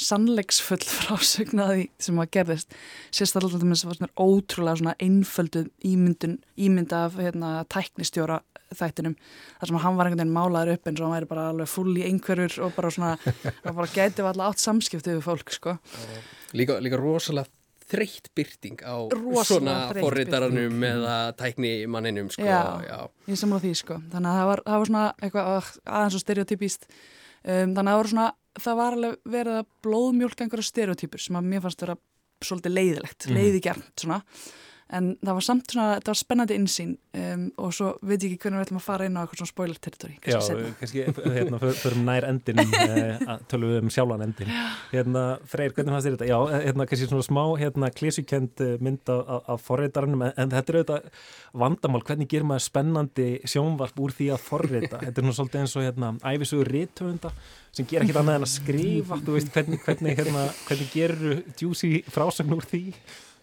sannleiksfull 0.00 0.80
frásögn 0.80 1.60
að 1.60 1.72
því 1.74 1.82
sem 2.00 2.20
að 2.22 2.30
gerðist. 2.36 2.76
Sérstaklega 3.12 3.60
þetta 3.60 3.90
var 3.90 3.98
svona 3.98 4.12
ótrúlega 4.16 4.80
svona 4.80 4.94
einföldu 5.02 5.66
ímyndun 5.84 6.38
ímynd 6.56 6.94
af 6.96 7.18
hérna, 7.20 7.52
tæknistjóra 7.68 8.40
þættinum 8.70 9.16
þar 9.58 9.70
sem 9.70 9.80
hann 9.82 9.96
var 9.98 10.08
einhvern 10.08 10.22
veginn 10.22 10.36
málaður 10.36 10.76
upp 10.76 10.88
eins 10.88 11.00
og 11.00 11.06
hann 11.08 11.16
væri 11.18 11.30
bara 11.30 11.46
alveg 11.50 11.70
full 11.70 11.94
í 11.98 12.04
einhverjur 12.06 12.58
og 12.64 12.76
bara 12.76 12.92
svona, 12.94 13.14
það 13.64 13.80
bara 13.80 13.94
gæti 13.94 14.24
alltaf 14.24 14.44
átt 14.46 14.64
samskipti 14.64 15.16
við 15.16 15.24
fólk 15.26 15.56
sko. 15.56 15.76
Líka, 16.56 16.78
líka 16.82 17.00
rosalega 17.00 17.50
þreytt 17.90 18.28
byrting 18.38 18.82
á 18.86 18.94
Rosalega 19.10 19.44
svona 19.48 19.74
birting. 19.90 20.04
eða 20.90 21.16
tæknimanninum 21.40 22.30
sko, 22.30 22.44
já, 22.46 22.60
já. 22.86 22.98
ég 23.28 23.40
samla 23.40 23.58
því 23.64 23.72
sko 23.80 23.98
þannig 24.12 24.30
að 24.30 24.38
það 24.40 24.46
var, 24.52 24.62
það 24.66 24.78
var 24.82 24.90
svona 24.92 25.06
eitthvað 25.20 25.72
aðeins 25.98 26.18
og 26.20 26.24
stereotypíst 26.24 26.86
um, 26.90 27.74
þannig 27.74 27.80
að 27.80 27.90
það 27.90 28.00
var 28.02 28.10
svona, 28.14 28.28
það 28.60 28.80
var 28.80 28.96
alveg 28.98 29.18
verið 29.36 29.58
að 29.60 29.68
blóðmjólka 29.86 30.44
einhverja 30.46 30.70
stereotypur 30.70 31.24
sem 31.26 31.36
að 31.40 31.50
mér 31.52 31.64
fannst 31.66 31.84
vera 31.86 31.96
svolítið 32.40 32.72
leiðilegt, 32.78 33.26
Mhm. 33.28 33.36
leiðigjart 33.36 33.90
svona 34.00 34.22
en 34.96 35.12
það 35.22 35.36
var 35.36 35.44
samt 35.46 35.70
svona, 35.70 35.86
þetta 35.98 36.10
var 36.10 36.18
spennandi 36.18 36.56
insýn 36.58 36.92
um, 37.14 37.44
og 37.62 37.74
svo 37.76 37.90
veit 38.06 38.24
ég 38.24 38.34
ekki 38.34 38.42
hvernig 38.44 38.58
við 38.60 38.64
ætlum 38.66 38.80
að 38.80 38.84
fara 38.86 39.06
inn 39.06 39.16
á 39.16 39.22
eitthvað 39.22 39.40
svona 39.40 39.52
spoiler 39.52 39.78
territory 39.78 40.16
Já, 40.26 40.38
kannski 40.80 41.04
hérna, 41.06 41.60
för- 41.62 41.78
förum 41.78 42.02
nær 42.08 42.26
endinum 42.28 42.74
eh, 42.80 43.22
tölum 43.50 43.70
við 43.74 43.78
um 43.84 43.92
sjálfan 43.94 44.24
endin 44.26 44.50
hérna, 44.90 45.24
Freyr, 45.50 45.72
hvernig 45.76 45.94
fannst 45.94 46.08
þér 46.08 46.16
þetta? 46.18 46.28
Já, 46.30 46.38
hérna, 46.66 46.86
kannski 46.90 47.08
svona 47.10 47.26
smá 47.28 47.42
hérna, 47.60 47.92
klísukend 47.94 48.64
mynd 48.82 49.14
af, 49.14 49.64
forritarannum 49.66 50.26
en, 50.28 50.34
en 50.36 50.52
þetta 50.56 50.74
er 50.74 50.80
auðvitað 50.80 51.02
vandamál 51.64 52.04
hvernig 52.10 52.28
gerir 52.30 52.46
maður 52.50 52.66
spennandi 52.66 53.28
sjónvarp 53.48 53.96
úr 54.02 54.12
því 54.16 54.30
að 54.34 54.44
forrita? 54.44 55.00
Þetta 55.06 55.22
er 55.22 55.26
nú 55.26 55.34
svolítið 55.36 55.60
eins 55.64 55.76
og 55.78 55.86
hérna, 55.86 56.12
æfisugur 56.26 56.70
rithöfunda 56.70 57.30
sem 57.70 57.86
ger 57.86 58.02
ekkit 58.02 58.18
annað 58.18 58.40
en 58.40 58.46
að 58.46 58.54
skrifa 58.56 59.18
þú 59.22 59.30
veist, 59.36 59.50
hvernig, 59.54 59.78
hvernig, 59.86 60.18
hérna, 60.18 60.42
hvernig 60.66 60.88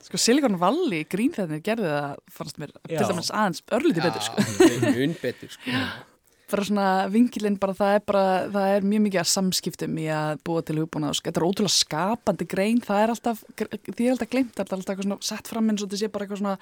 gerur 0.08 0.16
djúsi 0.16 0.16
frásagn 0.16 0.16
úr 0.16 0.16
því 0.16 0.16
Sko 0.16 0.18
Silicon 0.18 0.60
Valley 0.60 1.04
grínþæðinir 1.04 1.64
gerði 1.64 1.88
það 1.92 2.16
fannst 2.32 2.58
mér 2.62 2.72
Já. 2.88 2.98
til 3.02 3.08
dæmis 3.12 3.32
aðeins 3.32 3.62
örlítið 3.72 4.04
betur 4.08 4.22
sko 4.22 4.38
Já, 4.40 4.46
mun 4.96 5.14
betur 5.22 5.50
sko. 5.52 5.72
bara 6.48 6.64
svona 6.64 7.10
vingilinn 7.12 7.58
bara 7.60 7.74
það 7.76 7.92
er 7.98 8.00
bara 8.08 8.48
það 8.54 8.68
er 8.78 8.82
mjög 8.88 9.02
mikið 9.04 9.20
að 9.20 9.28
samskiptum 9.28 9.98
í 10.00 10.08
að 10.08 10.38
búa 10.48 10.62
til 10.64 10.80
hugbúna 10.80 11.10
og 11.12 11.16
þetta 11.20 11.42
er 11.42 11.48
ótrúlega 11.50 11.76
skapandi 11.76 12.46
grein 12.48 12.80
það 12.80 13.02
er 13.04 13.10
alltaf, 13.12 13.38
því 13.60 14.06
er 14.08 14.12
alltaf 14.14 14.30
glemt 14.32 14.56
það 14.56 14.64
er 14.64 14.78
alltaf 14.78 14.96
eitthvað 14.96 15.04
svona 15.10 15.20
sett 15.28 15.48
fram 15.52 15.68
eins 15.68 15.84
og 15.84 15.90
þetta 15.92 16.00
sé 16.00 16.08
bara 16.08 16.24
eitthvað 16.24 16.40
svona 16.40 16.58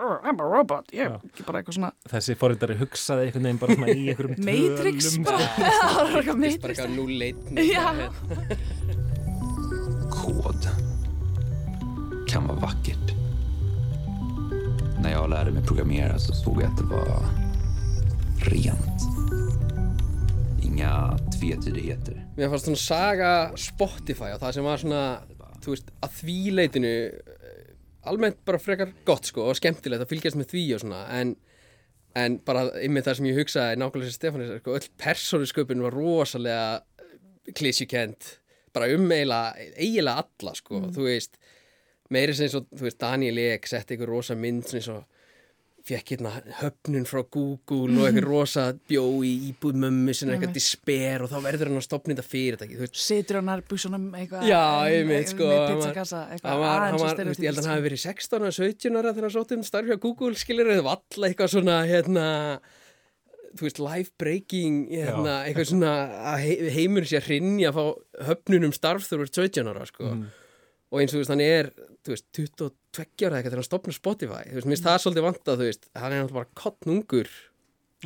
"Oh, 0.00 0.16
I'm 0.24 0.40
a 0.40 0.44
robot, 0.48 0.88
ég 0.92 1.04
Já. 1.04 1.20
ekki 1.20 1.44
bara 1.44 1.60
eitthvað 1.60 1.76
svona 1.76 1.92
þessi 2.12 2.32
forritari 2.40 2.76
hugsaði 2.80 3.28
einhvern 3.28 3.44
veginn 3.44 3.60
bara 3.60 3.74
svona 3.76 3.92
í 3.92 4.08
einhverjum 4.08 4.40
Matrix 4.40 5.18
bara, 5.20 5.38
sko. 5.44 5.60
það 5.84 6.08
var 6.16 6.24
eitthvað 6.24 6.64
bara 10.16 10.85
kan 12.36 12.46
vara 12.46 12.58
vackert. 12.58 13.14
När 15.02 15.10
jag 15.10 15.30
lärde 15.30 15.50
mig 15.50 15.62
programmera 15.66 16.18
så 16.18 16.32
såg 16.32 16.62
jag 16.62 16.70
att 16.70 16.76
det 16.76 16.84
var 16.84 17.22
rent. 18.50 19.00
Inga 20.62 21.18
tvetydigheter. 21.40 22.26
Mér 22.36 22.48
fannst 22.48 22.68
svona 22.68 22.76
saga 22.76 23.30
Spotify 23.56 24.34
og 24.34 24.42
það 24.42 24.52
sem 24.52 24.68
var 24.68 24.82
svona, 24.82 25.00
þú 25.64 25.72
veist, 25.72 25.88
að 26.04 26.18
því 26.18 26.36
leitinu 26.58 26.92
eh, 27.08 27.72
almennt 28.04 28.44
bara 28.44 28.60
frekar 28.60 28.92
gott 29.08 29.32
sko 29.32 29.48
og 29.48 29.56
skemmtilegt 29.56 30.04
að 30.04 30.12
fylgjast 30.12 30.36
með 30.36 30.52
því 30.52 30.66
og 30.76 30.84
svona 30.84 31.02
en, 31.16 31.34
en 32.20 32.38
bara 32.44 32.68
ymmið 32.84 33.08
það 33.08 33.20
sem 33.20 33.30
ég 33.30 33.40
hugsaði 33.40 33.80
nákvæmlega 33.80 34.12
sem 34.12 34.18
Stefanis, 34.18 34.54
sko, 34.60 34.76
öll 34.76 34.92
persónusköpun 35.00 35.88
var 35.88 35.96
rosalega 35.96 36.68
klísjukent 37.56 38.34
bara 38.76 38.92
um 38.92 39.08
eiginlega, 39.08 39.70
eiginlega 39.80 40.26
alla 40.26 40.58
sko, 40.60 40.84
þú 40.92 41.08
veist 41.08 41.40
meiri 42.14 42.34
sem 42.36 42.46
eins 42.46 42.56
og, 42.58 42.66
þú 42.76 42.88
veist, 42.88 43.00
Daniel 43.02 43.42
Ek 43.50 43.68
setti 43.70 43.96
ykkur 43.96 44.12
rosa 44.14 44.36
mynd 44.38 44.68
eins 44.76 44.88
og 44.92 45.04
fekk 45.86 46.16
hérna 46.16 46.32
höfnun 46.58 47.04
frá 47.06 47.20
Google 47.30 47.94
og 48.00 48.08
eitthvað 48.08 48.24
rosa 48.26 48.62
bjó 48.90 49.04
í 49.22 49.32
íbúð 49.52 49.76
mömmu 49.84 50.14
sinna 50.18 50.34
eitthvað 50.34 50.56
despair 50.56 51.22
og 51.22 51.30
þá 51.30 51.36
verður 51.44 51.70
hann 51.70 51.78
að 51.78 51.84
stopna 51.86 52.16
þetta 52.16 52.24
fyrirtæki 52.26 52.78
þú 52.78 52.82
veist, 52.82 52.96
situr 52.98 53.38
á 53.38 53.42
nærbúsunum 53.46 54.08
eitthvað 54.18 54.48
Já, 54.50 54.62
um, 54.64 54.96
einmitt, 54.96 55.30
sko, 55.30 55.46
með 55.46 55.60
hann 55.60 55.76
pizzakassa 55.76 56.22
hann 56.24 56.32
eitthvað 56.34 56.64
hann 56.64 56.86
aðeins 56.86 57.04
og 57.04 57.30
veist, 57.30 57.44
ég 57.44 57.52
held 57.52 57.60
að 57.62 57.68
hann 57.68 57.76
hafi 57.76 57.86
verið 57.86 58.02
16 58.02 58.48
og 58.48 58.56
17 58.58 58.98
ára 58.98 59.12
þegar 59.12 59.28
hann 59.28 59.36
sótti 59.36 59.60
um 59.60 59.62
starfi 59.68 59.94
á 59.94 60.04
Google 60.06 60.40
skilir 60.42 60.72
eða 60.74 60.86
valla 60.88 61.30
eitthvað 61.30 61.54
svona 61.54 61.78
hérna 61.86 62.26
þú 63.56 63.68
veist, 63.68 63.80
life 63.80 64.12
breaking 64.20 64.80
hérna, 64.90 65.36
eitthvað 65.46 65.70
svona 65.70 65.92
að 66.32 66.42
he 66.42 66.72
heimur 66.80 67.06
sér 67.08 67.24
hrinni 67.26 67.66
að 67.68 67.78
fá 67.78 68.26
höfnunum 68.32 68.74
starf 68.74 69.06
þegar 69.06 69.22
þú 69.22 69.28
ert 69.30 69.40
17 69.54 69.70
ára 69.72 69.86
sko. 69.88 70.10
Mm. 70.10 70.26
Og 70.92 71.00
eins 71.00 71.12
og 71.12 71.16
þú 71.16 71.22
veist, 71.22 71.32
hann 71.34 71.44
er 71.44 71.70
þú 72.06 72.14
veist, 72.14 72.26
22 72.38 73.26
ára 73.26 73.38
eitthvað 73.38 73.50
þegar 73.50 73.60
hann 73.60 73.68
stopnar 73.68 73.96
Spotify. 73.96 74.42
Þú 74.46 74.58
veist, 74.58 74.68
mér 74.68 74.76
finnst 74.76 74.86
það 74.86 75.00
svolítið 75.04 75.26
vant 75.26 75.50
að 75.52 75.62
þú 75.62 75.70
veist 75.70 75.88
hann 75.96 76.12
er 76.12 76.22
náttúrulega 76.22 76.38
bara 76.38 76.60
kottnungur 76.62 77.32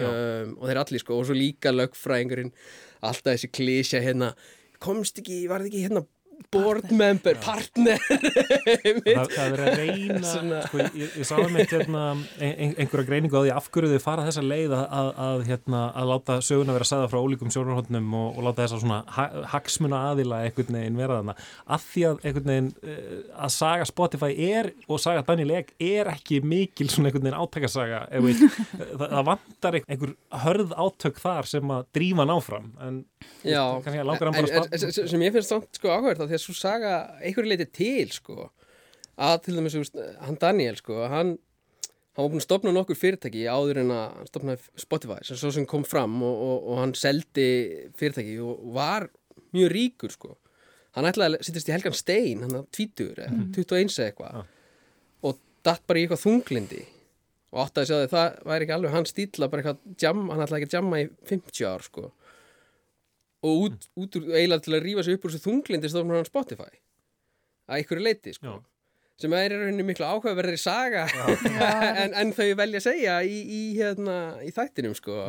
um, 0.01 0.55
og 0.57 0.65
þeir 0.71 0.81
allir 0.85 1.03
sko, 1.05 1.19
og 1.19 1.29
svo 1.29 1.37
líka 1.37 1.75
lögfræðingurinn 1.75 2.55
alltaf 3.01 3.35
þessi 3.35 3.53
klísja 3.53 4.03
hérna 4.05 4.33
komst 4.81 5.21
ekki, 5.21 5.43
var 5.51 5.63
það 5.63 5.71
ekki 5.71 5.85
hérna 5.85 6.05
board 6.53 6.91
member, 6.95 7.37
partner. 7.43 8.01
Það, 8.07 9.33
það 9.35 9.41
er 9.45 9.63
að 9.65 9.79
reyna 9.81 10.21
Svona. 10.31 10.61
sko, 10.67 10.81
ég, 10.97 11.15
ég 11.21 11.29
sá 11.29 11.35
um 11.41 11.59
eitt 11.61 11.75
hérna, 11.75 12.05
ein, 12.43 12.75
einhverja 12.75 13.07
greiningu 13.09 13.39
á 13.39 13.43
því 13.45 13.53
af 13.55 13.69
hverju 13.75 13.93
þau 13.95 14.05
fara 14.05 14.27
þessa 14.29 14.45
leið 14.45 14.75
að, 14.77 14.85
að, 15.01 15.11
að, 15.27 15.45
hérna, 15.51 15.83
að 16.01 16.11
láta 16.13 16.39
söguna 16.45 16.77
vera 16.77 16.89
sagða 16.91 17.11
frá 17.13 17.21
ólíkum 17.21 17.53
sjónarhóttnum 17.55 18.17
og, 18.21 18.29
og 18.39 18.49
láta 18.49 18.65
þessa 18.65 18.81
svona 18.83 19.01
ha, 19.17 19.27
hagsmuna 19.55 20.03
aðila 20.11 20.43
einhvern 20.47 20.81
veginn 20.81 21.01
vera 21.01 21.21
þarna. 21.21 21.37
Af 21.77 21.87
því 21.93 22.07
að 22.11 22.25
einhvern 22.25 22.53
veginn 22.55 22.73
uh, 22.81 23.15
að 23.47 23.55
saga 23.57 23.89
Spotify 23.91 24.33
er 24.51 24.73
og 24.89 25.03
saga 25.03 25.25
Daniel 25.29 25.57
Egg 25.61 25.75
er 25.91 26.11
ekki 26.15 26.41
mikil 26.45 26.91
svona 26.93 27.11
einhvern 27.11 27.29
veginn 27.29 27.41
átækasaga 27.41 28.03
það, 28.11 29.07
það 29.07 29.25
vantar 29.29 29.81
einhver 29.81 30.15
hörð 30.45 30.75
átök 30.77 31.21
þar 31.23 31.49
sem 31.51 31.73
að 31.75 31.87
drífa 31.97 32.25
hann 32.25 32.35
áfram 32.35 32.71
en 32.85 33.01
Já, 33.45 33.63
kannski 33.85 34.01
að 34.01 34.09
langar 34.09 34.31
hann 34.31 34.37
bara 34.37 34.81
sem 34.91 35.25
ég 35.25 35.35
finnst 35.35 35.53
samt 35.53 35.77
sko 35.77 35.91
áhverð 35.93 36.30
því 36.31 36.39
að 36.39 36.45
svo 36.47 36.57
saga 36.57 36.97
einhverju 37.21 37.53
leiti 37.53 37.69
til 37.81 38.11
sko 38.15 38.51
að 39.21 39.39
til 39.45 39.57
dæmis, 39.59 39.77
hann 40.25 40.39
Daniel 40.41 40.79
sko, 40.81 41.03
hann 41.11 41.37
hann 42.21 42.27
var 42.27 42.33
búinn 42.33 42.43
að 42.43 42.47
stopna 42.49 42.73
nokkur 42.75 42.99
fyrirtæki 42.99 43.47
áður 43.49 43.83
en 43.85 43.93
að 43.95 44.05
hann 44.19 44.29
stopnaði 44.29 44.83
Spotify 44.83 45.19
sem 45.27 45.39
svo 45.41 45.53
sem 45.55 45.67
kom 45.69 45.85
fram 45.87 46.19
og, 46.27 46.45
og, 46.47 46.57
og 46.73 46.81
hann 46.83 46.95
seldi 46.99 47.49
fyrirtæki 47.99 48.39
og 48.45 48.65
var 48.75 49.07
mjög 49.55 49.71
ríkur 49.75 50.15
sko. 50.15 50.35
Hann 50.97 51.07
ætlaði 51.07 51.39
að 51.39 51.47
sittast 51.47 51.71
í 51.71 51.75
Helgan 51.75 51.97
Stein 51.97 52.43
hann 52.45 52.57
að 52.59 52.67
tvítur, 52.75 53.21
mm. 53.29 53.45
21 53.55 53.95
eða 53.95 54.09
eitthvað. 54.11 54.41
Og 55.23 55.39
datt 55.67 55.85
bara 55.87 56.01
í 56.01 56.07
eitthvað 56.07 56.25
þunglindi 56.25 56.83
og 57.51 57.63
átti 57.65 57.83
að 57.83 57.89
sjá 57.89 57.97
því 57.97 58.11
það 58.11 58.41
væri 58.51 58.67
ekki 58.67 58.75
alveg 58.77 58.93
hann 58.95 59.09
stíla 59.11 59.51
bara 59.51 59.63
eitthvað 59.63 60.03
jam, 60.03 60.27
hann 60.31 60.45
ætlaði 60.45 60.61
ekki 60.61 60.71
að 60.71 60.77
jamma 60.79 61.01
í 61.03 61.07
50 61.31 61.71
ár 61.71 61.87
sko 61.87 62.11
og 63.47 63.67
út, 63.67 63.89
út 63.97 64.19
úr, 64.19 64.29
eiginlega 64.35 64.67
til 64.67 64.77
að 64.77 64.85
rífa 64.85 65.05
sig 65.07 65.17
upp 65.17 65.25
úr 65.25 65.35
þessu 65.35 65.47
þunglindi 65.47 65.91
stofnum 65.93 66.19
hann 66.19 66.29
Spotify. 66.29 66.71
Að 67.71 67.81
einhverju 67.81 68.05
leiti 68.05 68.35
sko. 68.37 68.59
Sem 69.21 69.35
er 69.37 69.53
í 69.53 69.59
rauninni 69.61 69.85
miklu 69.85 70.07
áhugaverðri 70.09 70.57
saga 70.61 71.05
en, 72.03 72.15
en 72.17 72.33
þau 72.37 72.49
velja 72.57 72.81
að 72.81 72.87
segja 72.87 73.19
í, 73.21 73.37
í, 73.45 73.61
hérna, 73.77 74.17
í 74.45 74.53
þættinum 74.57 74.97
sko. 74.97 75.27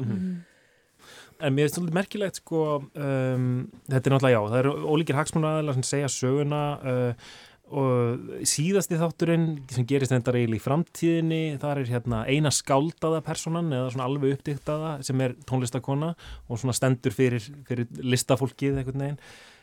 En 1.42 1.56
mér 1.56 1.68
finnst 1.68 1.80
svolítið 1.80 1.98
merkilegt 1.98 2.40
sko, 2.40 2.66
um, 2.80 3.48
þetta 3.90 4.02
er 4.02 4.14
náttúrulega 4.16 4.36
já, 4.36 4.42
það 4.52 4.60
eru 4.62 4.74
ólíkir 4.94 5.18
hagsmunaaðilar 5.18 5.78
sem 5.78 5.88
segja 5.90 6.12
söguna 6.14 6.62
uh, 6.78 7.32
og 7.72 8.44
síðasti 8.48 8.98
þátturinn 9.00 9.46
sem 9.72 9.86
gerist 9.88 10.14
endar 10.16 10.38
eiginlega 10.38 10.60
í 10.60 10.64
framtíðinni, 10.66 11.42
þar 11.62 11.82
er 11.82 11.92
hérna 11.92 12.22
eina 12.28 12.52
skáldaða 12.54 13.22
personan 13.26 13.72
eða 13.72 13.94
svona 13.94 14.10
alveg 14.10 14.36
uppdiktaða 14.38 14.92
sem 15.08 15.24
er 15.24 15.38
tónlistakona 15.50 16.12
og 16.48 16.62
svona 16.62 16.76
stendur 16.78 17.16
fyrir, 17.16 17.48
fyrir 17.68 17.90
listafólkið 18.04 18.82
einhvern 18.82 19.06
veginn. 19.06 19.20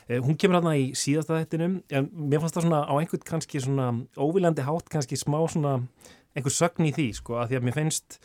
Uh, 0.09 0.19
hún 0.25 0.37
kemur 0.41 0.59
hérna 0.59 0.75
í 0.79 0.89
síðasta 0.97 1.37
þættinum, 1.37 1.79
en 1.93 2.11
mér 2.13 2.41
fannst 2.41 2.57
það 2.57 2.67
svona 2.67 2.83
á 2.89 2.93
einhvern 2.97 3.25
kannski 3.29 3.61
svona 3.61 3.91
óviljandi 4.17 4.65
hátt 4.65 4.89
kannski 4.89 5.19
smá 5.19 5.39
svona 5.45 5.79
einhver 6.37 6.53
sögn 6.53 6.89
í 6.89 6.93
því 6.95 7.09
sko, 7.19 7.37
að 7.41 7.51
því 7.51 7.59
að 7.59 7.67
mér 7.67 7.77
finnst 7.77 8.21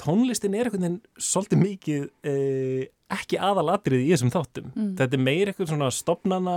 tónlistin 0.00 0.56
er 0.56 0.68
einhvern 0.68 0.86
veginn 0.86 1.02
svolítið 1.20 1.60
mikið 1.60 2.08
eh, 2.30 2.88
ekki 3.10 3.40
aðalatrið 3.42 4.04
í 4.04 4.10
þessum 4.14 4.32
þáttum. 4.32 4.70
Mm. 4.72 4.90
Þetta 5.00 5.16
er 5.16 5.24
meir 5.26 5.50
eitthvað 5.50 5.72
svona 5.72 5.90
stopnana 5.94 6.56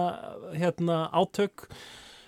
hérna, 0.53 0.99
átök. 1.11 1.65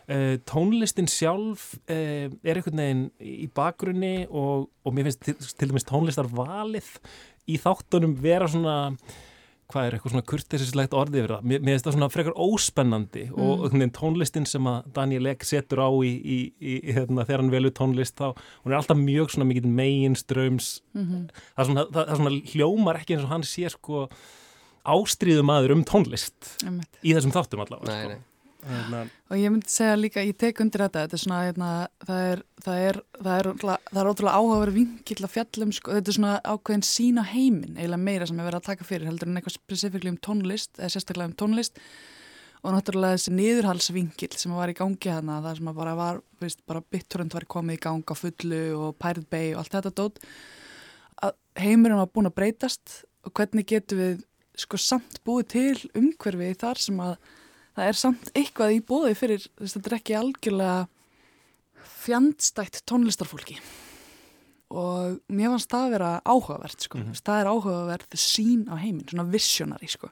Eh, 0.08 0.38
tónlistin 0.46 1.08
sjálf 1.10 1.72
eh, 1.90 2.30
er 2.46 2.60
einhvern 2.60 2.78
veginn 2.78 3.06
í 3.26 3.48
bakgrunni 3.58 4.28
og, 4.30 4.68
og 4.86 4.94
mér 4.94 5.08
finnst 5.10 5.24
til, 5.26 5.34
til 5.40 5.70
dæmis 5.72 5.88
tónlistar 5.90 6.28
valið 6.30 6.92
í 7.50 7.56
þáttunum 7.58 8.14
vera 8.22 8.46
svona 8.48 8.76
hvað 9.74 9.88
er 9.88 9.96
eitthvað 9.98 10.12
svona 10.14 10.28
kurtesislegt 10.30 10.94
orðið 10.94 11.24
yfir 11.24 11.32
það 11.34 11.48
mér, 11.50 11.64
mér 11.66 11.74
finnst 11.74 11.88
það 11.88 11.96
svona 11.98 12.10
frekar 12.14 12.36
óspennandi 12.38 13.24
Mm. 13.32 13.40
og 13.42 13.64
einhvern 13.66 13.82
veginn 13.82 13.96
tónlistin 13.98 14.46
sem 14.46 14.68
að 14.70 14.92
Daniel 14.94 15.26
Egg 15.32 15.42
setur 15.50 15.82
á 15.82 15.90
í, 16.06 16.12
í, 16.22 16.38
í 16.62 16.76
hérna, 16.94 17.26
þegar 17.26 17.42
hann 17.42 17.50
velur 17.56 17.74
tónlist 17.74 18.14
þá, 18.22 18.38
hún 18.62 18.76
er 18.76 18.78
alltaf 18.78 19.02
mjög 19.02 19.34
svona 19.34 19.50
mikið 19.50 19.66
meginströms 19.82 20.70
Mhm. 20.94 21.26
það, 21.34 21.58
er 21.58 21.66
svona, 21.72 21.86
það, 21.90 22.06
það 22.12 22.22
svona 22.22 22.36
hljómar 22.54 23.02
ekki 23.02 23.18
eins 23.18 23.26
og 23.26 23.34
hann 23.34 23.42
sé 23.50 23.74
sko 23.74 24.06
ástríðum 24.86 25.50
aður 25.50 25.74
um 25.80 25.84
tónlist 25.84 26.54
Einmitt. 26.64 27.02
í 27.02 27.16
þessum 27.18 27.34
þáttum 27.34 27.66
allavega 27.66 27.90
Nei, 27.90 28.06
sko. 28.06 28.22
Nei. 28.66 28.74
Hérna, 28.76 29.02
og 29.30 29.40
ég 29.40 29.54
myndi 29.54 29.72
segja 29.72 29.98
líka, 30.00 30.24
ég 30.26 30.38
tek 30.42 30.60
undir 30.64 30.86
þetta 30.86 31.06
þetta 31.06 31.18
er 31.18 31.22
svona, 31.22 31.42
hérna, 31.46 31.70
það 32.08 32.26
er 32.32 32.42
það 32.66 32.88
er, 32.88 33.00
það 33.20 33.38
er, 33.38 33.50
það 33.62 34.02
er 34.02 34.10
ótrúlega 34.12 34.42
áhugaverð 34.42 34.80
vinkill 34.80 35.22
að 35.22 35.34
fjallum, 35.36 35.72
sko, 35.76 35.94
þetta 36.00 36.12
er 36.12 36.18
svona 36.18 36.34
ákveðin 36.44 36.88
sína 36.90 37.28
heiminn, 37.30 37.78
eiginlega 37.78 38.04
meira 38.08 38.28
sem 38.30 38.42
er 38.42 38.50
verið 38.50 38.62
að 38.62 38.68
taka 38.72 38.90
fyrir 38.90 39.10
heldur 39.10 39.32
en 39.32 39.40
eitthvað 39.40 39.58
spesifíkli 39.60 40.14
um 40.14 40.20
tónlist 40.30 40.82
eða 40.82 40.92
sérstaklega 40.96 41.32
um 41.32 41.40
tónlist 41.44 41.82
og 42.66 42.74
náttúrulega 42.74 43.20
þessi 43.20 43.34
niðurhalsvinkill 43.38 44.36
sem 44.42 44.54
var 44.58 44.72
í 44.74 44.78
gangi 44.78 45.12
hana, 45.14 45.42
það 45.46 45.60
sem 45.60 45.74
bara 45.78 45.98
var 46.00 46.22
veist, 46.42 46.64
bara 46.66 46.82
bitturönd 46.82 47.36
var 47.38 47.46
komið 47.50 47.78
í 47.78 47.84
gang 47.86 48.10
á 48.10 48.16
fullu 48.18 48.62
og 48.80 48.96
Pirate 48.98 49.30
Bay 49.30 49.54
og 49.54 49.62
allt 49.62 49.76
þetta 49.78 49.94
dót 50.00 50.22
að 51.24 51.36
heimurinn 51.62 52.02
var 52.02 52.10
búin 52.12 52.30
að 52.30 52.38
breytast 52.40 53.04
og 53.26 53.34
hvernig 53.38 53.68
getum 53.70 54.02
við 54.02 54.24
sko 54.60 54.80
samt 54.80 55.20
búið 55.28 55.48
til 55.54 55.92
umhverfi 56.00 56.52
þar 56.62 56.82
sem 56.82 57.00
að 57.04 57.18
það 57.76 57.88
er 57.92 57.98
samt 58.00 58.30
eitthvað 58.36 58.76
í 58.78 58.82
bóði 58.88 59.16
fyrir, 59.20 59.46
þú 59.56 59.66
veist, 59.66 59.76
þetta 59.78 59.92
er 59.92 59.98
ekki 60.00 60.16
algjörlega 60.20 60.88
fjandstætt 62.06 62.82
tónlistarfólki. 62.90 63.58
Og 64.76 65.20
mér 65.32 65.52
fannst 65.54 65.70
það 65.72 65.84
að 65.86 65.94
vera 65.96 66.12
áhugavert 66.26 66.86
sko, 66.88 67.00
mm 67.00 67.20
það 67.26 67.42
er 67.42 67.50
áhugavert 67.52 68.18
sín 68.18 68.66
á 68.72 68.76
heiminn, 68.82 69.06
svona 69.10 69.28
visionary 69.30 69.88
sko. 69.92 70.10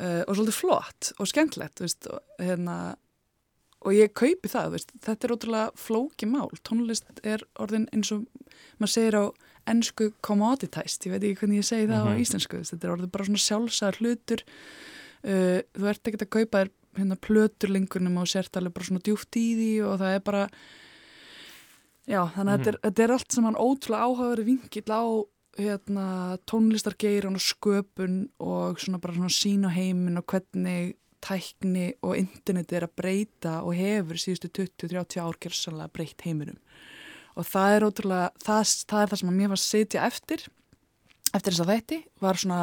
Uh, 0.00 0.22
og 0.26 0.34
svolítið 0.36 0.56
flott 0.56 1.10
og 1.20 1.28
skemmtlegt, 1.28 1.80
veist, 1.84 2.06
og, 2.08 2.20
hérna 2.40 2.96
og 3.84 3.92
ég 3.96 4.12
kaupi 4.16 4.48
það, 4.48 4.70
veist, 4.74 4.90
þetta 5.04 5.26
er 5.28 5.34
ótrúlega 5.34 5.70
flóki 5.76 6.26
mál, 6.28 6.48
tónlist 6.64 7.04
er 7.24 7.44
orðin 7.60 7.86
eins 7.92 8.10
og 8.12 8.24
maður 8.80 8.92
segir 8.94 9.16
á 9.20 9.24
ennsku 9.70 10.10
commoditized, 10.24 11.04
ég 11.06 11.12
veit 11.14 11.22
ekki 11.28 11.40
hvernig 11.44 11.60
ég 11.60 11.68
segi 11.68 11.86
það 11.88 12.04
Mhm. 12.04 12.16
á 12.16 12.20
íslensku, 12.24 12.56
þú 12.56 12.60
veist, 12.64 12.74
þetta 12.74 12.88
er 12.88 12.94
orðið 12.96 13.12
bara 13.12 13.24
svona 13.28 13.44
sjálfsæðar 13.46 14.00
hlutur 14.00 14.42
uh, 15.24 15.58
þú 15.76 15.90
ert 15.92 16.06
ekkert 16.06 16.26
að 16.26 16.34
kaupa 16.36 16.62
þér 16.62 16.72
hérna 16.98 17.18
plötur 17.22 17.70
lengur 17.70 18.02
nema 18.02 18.24
og 18.24 18.30
sért 18.30 18.56
alveg 18.58 18.74
bara 18.74 18.88
svona 18.88 19.04
djúft 19.06 19.36
í 19.38 19.48
því 19.58 19.72
og 19.86 19.98
það 20.00 20.14
er 20.16 20.24
bara 20.26 20.46
já, 22.10 22.22
þannig 22.34 22.52
að 22.52 22.56
þetta, 22.56 22.72
er, 22.72 22.80
þetta 22.86 23.04
er 23.04 23.14
allt 23.16 23.36
saman 23.36 23.60
ótrúlega 23.60 24.08
áhugaverið 24.08 24.50
vingill 24.50 24.90
á 24.90 25.04
hérna 25.60 26.06
tónlistargeiran 26.50 27.38
og 27.38 27.44
sköpun 27.44 28.16
og 28.42 28.80
svona 28.82 29.00
bara 29.02 29.16
svona 29.16 29.34
sín 29.34 29.66
á 29.66 29.70
heiminn 29.70 30.18
og 30.20 30.26
hvernig 30.30 30.96
tækni 31.20 31.90
og 32.06 32.16
interneti 32.16 32.78
er 32.78 32.86
að 32.86 32.96
breyta 32.96 33.58
og 33.66 33.76
hefur 33.76 34.18
síðustu 34.20 34.48
20-30 34.56 35.20
ár 35.20 35.36
gerðsannlega 35.42 35.92
breytt 35.92 36.24
heiminum. 36.24 36.56
Og 37.36 37.46
það 37.46 37.74
er 37.74 37.86
ótrúlega, 37.86 38.30
það, 38.40 38.62
það 38.88 39.02
er 39.02 39.10
það 39.10 39.20
sem 39.20 39.32
að 39.32 39.36
mér 39.36 39.52
var 39.52 39.60
að 39.60 39.66
setja 39.66 40.06
eftir 40.08 40.46
eftir 41.30 41.54
þess 41.54 41.62
að 41.64 41.72
þætti 41.74 41.98
var 42.24 42.40
svona 42.40 42.60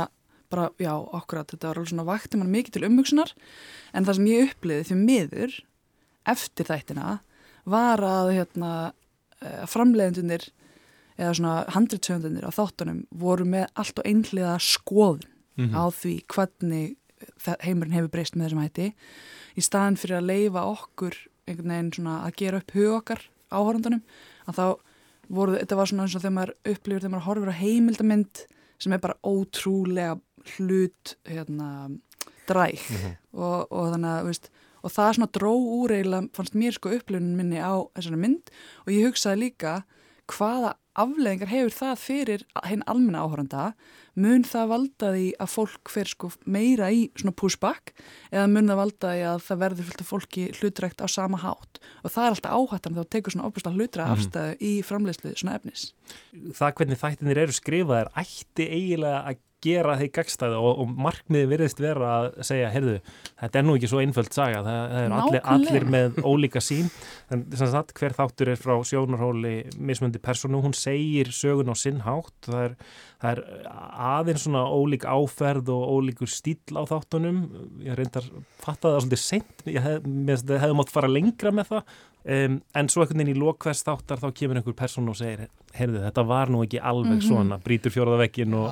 bara, 0.50 0.70
já, 0.80 0.94
okkurat, 0.96 1.48
þetta 1.52 1.68
var 1.68 1.80
alveg 1.82 1.92
svona 1.92 2.06
vakti 2.08 2.38
mann 2.40 2.52
mikið 2.54 2.72
til 2.78 2.86
umhugsunar 2.88 3.34
en 3.94 4.06
það 4.08 4.16
sem 4.20 4.30
ég 4.32 4.52
uppliði 4.52 4.88
því 4.90 4.98
miður 5.02 5.58
eftir 6.28 6.66
þættina 6.70 7.20
var 7.68 8.00
að 8.00 8.34
hérna, 8.38 8.72
eh, 9.42 9.66
framleiðendunir 9.68 10.50
eða 11.18 11.34
svona 11.36 11.56
handritsöndunir 11.74 12.46
á 12.48 12.52
þáttunum 12.54 13.06
voru 13.12 13.46
með 13.46 13.68
allt 13.76 14.00
og 14.00 14.06
einhliða 14.06 14.58
skoðun 14.62 15.26
Mhm. 15.58 15.74
á 15.74 15.84
því 15.90 16.14
hvernig 16.30 16.96
heimurinn 17.66 17.94
hefur 17.96 18.12
breyst 18.14 18.36
með 18.38 18.46
þessum 18.52 18.62
hætti 18.62 18.94
í 19.58 19.62
staðin 19.66 19.98
fyrir 19.98 20.20
að 20.20 20.28
leifa 20.30 20.62
okkur 20.70 21.16
einhvern 21.48 21.72
veginn 21.74 21.92
svona 21.96 22.18
að 22.28 22.36
gera 22.38 22.58
upp 22.62 22.72
hug 22.78 22.92
okkar 23.02 23.22
áhorandunum 23.52 24.04
að 24.48 24.54
þá 24.60 24.66
voru, 25.34 25.58
þetta 25.58 25.76
var 25.76 25.86
svona 25.90 26.04
eins 26.06 26.16
og 26.16 26.22
þegar 26.22 26.36
maður 26.38 26.54
upplifir 26.76 27.02
þegar 27.02 27.14
maður 27.16 27.28
horfir 27.28 27.50
á 27.50 27.62
heimildamynd 27.64 28.46
sem 28.80 28.94
er 28.94 29.00
bara 29.00 29.18
ótrúlega 29.26 30.22
hlut 30.56 31.16
hérna 31.28 31.70
dræk 32.48 32.80
og, 33.34 33.68
og 33.72 33.92
þannig 33.94 34.10
að, 34.14 34.26
veist, 34.30 34.50
og 34.84 34.94
það 34.94 35.14
svona 35.18 35.32
dró 35.36 35.52
úr 35.82 35.92
eiginlega, 35.98 36.30
fannst 36.38 36.56
mér 36.56 36.76
sko 36.78 36.94
upplifunin 36.96 37.36
minni 37.36 37.60
á 37.60 37.76
þessari 37.98 38.20
mynd. 38.24 38.52
Og 38.86 38.94
ég 38.96 39.08
hugsaði 39.10 39.42
líka 39.48 39.82
hvaða 40.28 40.76
afleðingar 40.98 41.48
hefur 41.52 41.74
það 41.78 42.00
fyrir 42.02 42.42
hinn 42.66 42.82
almenna 42.90 43.22
áhöranda 43.24 43.66
mun 44.18 44.42
það 44.48 44.70
valda 44.72 45.12
því 45.14 45.26
að 45.44 45.52
fólk 45.54 45.92
fer 45.94 46.10
sko 46.10 46.32
meira 46.50 46.88
í 46.92 47.04
svona 47.20 47.36
pushback? 47.38 47.94
Eða 48.34 48.48
mun 48.50 48.68
það 48.72 48.80
valda 48.82 49.12
því 49.14 49.22
að 49.30 49.44
það 49.46 49.62
verður 49.62 49.88
fullt 49.92 50.02
af 50.04 50.10
fólki 50.10 50.46
hlutrækt 50.58 51.04
á 51.06 51.08
sama 51.08 51.38
hátt? 51.44 51.80
Og 52.02 52.12
það 52.16 52.24
er 52.26 52.36
alltaf 52.36 52.56
áhættan 52.58 52.98
þá 52.98 53.04
tekur 53.14 53.36
svona 53.36 53.48
opuslega 53.52 53.78
hlutra 53.78 54.08
Mhm. 54.08 54.16
afstæðu 54.18 54.58
í 54.60 54.72
framleiðslu 54.84 55.36
svona 55.38 55.56
efnis. 55.60 55.94
Það 56.34 56.74
hvernig 56.80 57.02
þættinir 57.04 57.38
eru 57.46 57.52
skrifaðir 57.60 58.10
ætti 58.18 58.66
eiginlega 58.68 59.22
að 59.30 59.44
gera 59.64 59.96
þeir 59.98 60.12
gagstæði 60.14 60.58
og, 60.62 60.80
og 60.84 60.92
markmiði 61.08 61.48
virðist 61.50 61.80
vera 61.82 62.10
að 62.20 62.28
segja, 62.46 62.70
heyrðu, 62.74 63.00
þetta 63.42 63.60
er 63.60 63.66
nú 63.66 63.76
ekki 63.78 63.90
svo 63.90 64.02
einföld 64.04 64.32
saga, 64.36 64.60
það, 64.66 64.82
það 64.94 65.02
er 65.08 65.16
allir, 65.18 65.42
allir 65.56 65.88
með 65.96 66.20
ólíka 66.24 66.62
sín 66.62 66.92
en 67.34 67.46
sagt, 67.58 67.94
hver 67.98 68.14
þáttur 68.18 68.52
er 68.54 68.62
frá 68.62 68.76
sjónarhóli 68.86 69.56
mismundi 69.80 70.22
personu, 70.24 70.62
hún 70.64 70.78
segir 70.78 71.34
sögun 71.36 71.74
á 71.74 71.76
sinn 71.76 72.04
hátt, 72.06 72.36
það 72.46 72.64
er, 72.68 72.76
það 73.24 73.32
er 73.34 73.42
aðeins 74.14 74.46
svona 74.46 74.66
ólík 74.70 75.08
áferð 75.10 75.72
og 75.74 75.88
ólíkur 75.98 76.30
stíl 76.32 76.78
á 76.78 76.84
þáttunum. 76.88 77.40
Ég 77.84 77.98
reyndar 77.98 78.28
fatta 78.62 78.92
það 78.94 79.02
svolítið 79.02 79.22
seint. 79.24 79.66
Ég 79.68 79.82
hef, 79.84 80.06
hefði 80.06 80.78
mátt 80.78 80.94
fara 80.94 81.10
lengra 81.12 81.52
með 81.56 81.72
það. 81.74 81.98
Um, 82.28 82.58
en 82.76 82.90
svo 82.92 83.04
einhvern 83.06 83.22
veginn 83.24 83.34
í 83.38 83.40
lokvers 83.40 83.86
þáttar 83.88 84.20
þá 84.20 84.28
kemur 84.36 84.60
einhver 84.60 84.76
persónu 84.76 85.14
og 85.14 85.20
segir 85.20 85.46
heyrðu, 85.78 86.02
þetta 86.04 86.26
var 86.28 86.50
nú 86.52 86.64
ekki 86.66 86.82
alveg 86.84 87.18
Mhm. 87.22 87.24
svona. 87.24 87.58
Brýtur 87.64 87.94
fjóraða 87.94 88.26
vekkin 88.26 88.54
og 88.54 88.68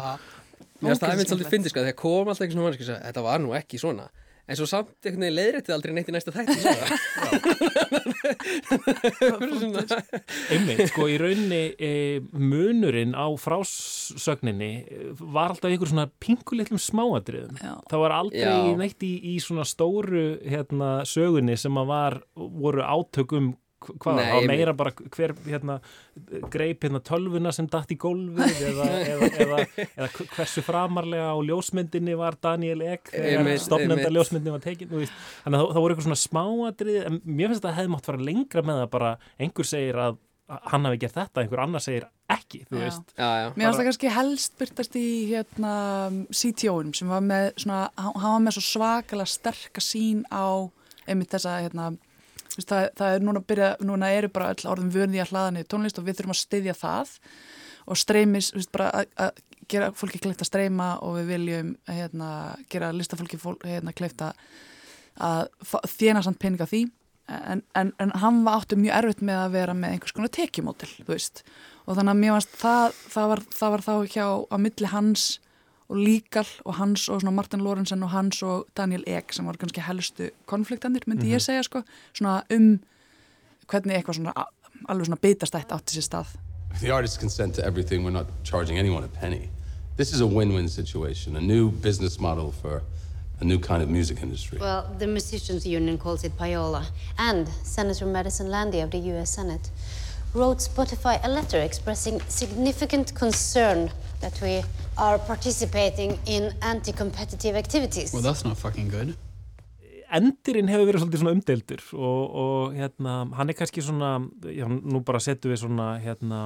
Mér 0.85 0.93
finnst 0.93 1.03
það 1.05 1.15
einmitt 1.15 1.33
svolítið 1.33 1.55
fyndið 1.55 1.73
sko, 1.73 1.83
þegar 1.87 1.99
kom 2.03 2.31
alltaf 2.31 2.45
ekki 2.45 2.55
svona 2.55 2.69
mannski 2.69 2.87
að 2.91 3.03
þetta 3.09 3.25
var 3.25 3.43
nú 3.43 3.57
ekki 3.57 3.81
svona 3.81 4.07
en 4.45 4.57
svo 4.59 4.67
samt 4.69 4.91
einhvern 5.01 5.23
veginn 5.25 5.37
leiðréttið 5.39 5.73
aldrei 5.73 5.93
neitt 5.95 6.09
í 6.11 6.13
næsta 6.13 6.33
þætti 6.35 6.57
svona. 9.55 9.97
einmitt, 10.53 10.83
sko 10.91 11.07
í 11.09 11.15
rauninni 11.21 11.61
e, 11.73 11.91
munurinn 12.37 13.15
á 13.17 13.25
frásögninni 13.41 14.69
e, 14.85 15.09
var 15.17 15.55
alltaf 15.55 15.71
einhver 15.71 15.89
svona 15.89 16.07
pingulitlum 16.21 16.81
smáadriðum 16.81 17.57
Já. 17.57 17.73
það 17.89 18.03
var 18.05 18.17
aldrei 18.19 18.45
Já. 18.45 18.77
neitt 18.77 19.05
í, 19.07 19.13
í 19.33 19.35
svona 19.41 19.65
stóru 19.67 20.27
hérna, 20.45 20.99
sögunni 21.09 21.57
sem 21.57 21.81
að 21.81 21.89
var 21.95 22.19
voru 22.37 22.85
átökum 22.85 23.55
hvað, 23.87 24.19
Nei, 24.19 24.25
einmitt. 24.31 24.49
meira 24.51 24.73
bara 24.77 24.91
hver 25.15 25.33
hérna, 25.45 25.77
greip 26.53 26.83
hérna 26.85 27.01
tölvuna 27.05 27.53
sem 27.55 27.67
datt 27.71 27.93
í 27.93 27.97
gólfið 28.01 28.61
eða, 28.71 28.89
eða, 29.13 29.29
eða, 29.45 29.87
eða 29.87 30.09
hversu 30.35 30.63
framarlega 30.65 31.31
á 31.31 31.37
ljósmyndinni 31.49 32.17
var 32.19 32.37
Daniel 32.41 32.81
Egg 32.85 33.11
þegar 33.13 33.51
stopnenda 33.63 34.11
ljósmyndinni 34.11 34.55
var 34.57 34.63
tekin 34.65 34.91
veist. 34.93 35.15
þannig 35.45 35.61
að 35.61 35.65
það, 35.71 35.81
voru 35.81 35.95
eitthvað 35.95 36.09
svona 36.09 36.21
smáatrið 36.25 37.01
en 37.05 37.19
mér 37.23 37.51
finnst 37.53 37.63
að 37.65 37.69
það 37.71 37.79
hefði 37.81 37.95
mátt 37.95 38.09
fara 38.11 38.29
lengra 38.29 38.65
með 38.65 38.81
það 38.83 38.93
bara 38.99 39.15
einhver 39.39 39.69
segir 39.75 40.01
að 40.09 40.21
að 40.45 40.67
hann 40.69 40.85
hafi 40.85 40.99
gert 41.01 41.15
þetta, 41.17 41.41
einhver 41.41 41.61
annar 41.63 41.81
segir 41.81 42.03
ekki 42.29 42.59
þú 42.69 42.75
Já. 42.77 42.81
veist 42.83 43.13
Já, 43.17 43.29
já. 43.41 43.47
Mér 43.57 43.63
finnst 43.65 43.79
það 43.79 43.87
kannski 43.87 44.11
helst 44.13 44.57
byrtast 44.59 44.97
í 44.99 45.05
hérna, 45.31 45.71
CTO-num 46.29 46.91
sem 46.93 47.09
var 47.09 47.23
með 47.25 47.47
svona, 47.63 47.79
hann 47.97 48.19
var 48.21 48.43
með 48.45 48.57
svo 48.59 48.63
svakalega 48.67 49.31
sterka 49.33 49.81
sín 49.81 50.21
á 50.29 50.69
einmitt 51.09 51.33
þessa 51.33 51.55
hérna, 51.65 51.87
það, 52.63 52.85
það 52.95 53.15
er 53.15 53.25
núna 53.25 53.41
að 53.41 53.47
byrja, 53.51 53.69
núna 53.83 54.11
eru 54.15 54.29
bara 54.29 54.49
öll 54.53 54.69
orðum 54.71 54.91
vörði 54.93 55.21
að 55.23 55.31
hlaða 55.33 55.51
niður 55.55 55.69
tónlist 55.73 55.99
og 55.99 56.05
við 56.07 56.17
þurfum 56.19 56.35
að 56.35 56.41
styðja 56.41 56.75
það 56.79 57.15
og 57.85 57.97
streymis, 58.01 58.51
þú 58.53 58.61
veist, 58.61 58.71
bara 58.71 58.91
að- 58.91 59.11
að 59.25 59.31
gera 59.67 59.91
fólki 59.91 60.19
kleift 60.21 60.41
að 60.41 60.49
streyma 60.51 60.87
og 61.01 61.17
við 61.19 61.25
viljum 61.33 61.75
hérna, 61.89 62.29
gera 62.69 62.91
listafólki 62.93 63.37
fólk, 63.41 63.65
hérna, 63.65 63.93
kleift 63.93 64.21
að 64.21 64.33
að 65.15 65.47
þéna 65.87 66.23
samt 66.23 66.39
pening 66.39 66.59
á 66.59 66.67
því. 66.67 66.81
En, 67.27 67.61
en, 67.73 67.93
en 67.99 68.11
hann 68.21 68.43
var 68.45 68.59
áttu 68.61 68.75
mjög 68.77 68.93
erfitt 68.99 69.21
með 69.25 69.39
að 69.41 69.53
vera 69.55 69.73
með 69.73 69.93
einhvers 69.95 70.11
konar 70.13 70.29
tekjumótil 70.29 70.89
þú 70.99 71.07
veist, 71.09 71.39
og 71.87 71.95
þannig 71.97 72.11
að 72.13 72.19
mér 72.19 72.33
varst 72.35 72.51
það, 72.59 72.97
það, 73.09 73.29
var, 73.31 73.41
það 73.55 73.71
var 73.73 73.83
þá 73.85 73.93
hjá 74.13 74.25
á 74.45 74.55
milli 74.61 74.91
hans 74.91 75.23
og 75.89 75.97
Líkal 75.97 76.47
og 76.65 76.75
hans 76.79 77.09
og 77.09 77.21
svona 77.21 77.35
Martin 77.35 77.61
Lorenzen 77.61 78.03
og 78.03 78.09
hans 78.09 78.41
og 78.43 78.65
Daniel 78.77 79.03
Egg 79.07 79.33
sem 79.33 79.45
var 79.45 79.59
kannski 79.61 79.83
helstu 79.85 80.29
konfliktanir 80.45 81.05
myndi 81.07 81.33
ég 81.33 81.43
segja 81.43 81.63
sko, 81.63 81.83
svona 82.13 82.41
um 82.53 82.79
hvernig 83.69 83.97
eitthvað 83.97 84.21
svona 84.21 84.33
alveg 84.89 85.07
svona 85.09 85.21
bitastætt 85.21 85.71
átti 85.73 85.97
sér 85.97 86.09
stað 86.09 86.35
the 86.79 86.91
artists 86.91 87.17
consent 87.17 87.55
to 87.55 87.65
everything, 87.65 88.03
we're 88.03 88.11
not 88.11 88.27
charging 88.43 88.77
anyone 88.77 89.03
a 89.03 89.07
penny. 89.07 89.49
This 89.97 90.13
is 90.13 90.19
a 90.21 90.27
win-win 90.27 90.67
situation, 90.67 91.35
a 91.37 91.41
new 91.41 91.71
business 91.71 92.19
model 92.19 92.51
for 92.51 92.83
a 93.39 93.45
new 93.45 93.59
kind 93.59 93.81
of 93.81 93.89
music 93.89 94.21
industry. 94.21 94.59
Well, 94.59 94.93
the 94.99 95.07
Musicians 95.07 95.65
Union 95.65 95.97
calls 95.97 96.23
it 96.23 96.37
payola. 96.37 96.85
And 97.17 97.47
Senator 97.63 98.05
Madison 98.05 98.49
Landy 98.49 98.81
of 98.81 98.91
the 98.91 98.97
US 98.97 99.35
Senate 99.35 99.69
wrote 100.33 100.57
Spotify 100.57 101.19
a 101.23 101.29
letter 101.29 101.59
expressing 101.59 102.19
significant 102.27 103.15
concern 103.15 103.91
that 104.25 104.41
we 104.41 104.63
are 104.97 105.17
participating 105.19 106.17
in 106.25 106.51
anti-competitive 106.61 107.55
activities. 107.55 108.13
Well, 108.13 108.25
that's 108.25 108.43
not 108.43 108.57
fucking 108.57 108.89
good. 108.89 109.15
endirinn 110.15 110.69
hefur 110.69 110.85
verið 110.87 111.01
svolítið 111.01 111.21
svona 111.21 111.33
umdeildur 111.33 111.81
og, 111.97 112.35
og 112.41 112.75
hérna, 112.77 113.13
hann 113.35 113.51
er 113.51 113.57
kannski 113.57 113.81
svona 113.83 114.11
já, 114.53 114.67
nú 114.69 115.01
bara 115.03 115.21
setjum 115.23 115.51
við 115.51 115.61
svona 115.63 115.87
hérna, 115.99 116.41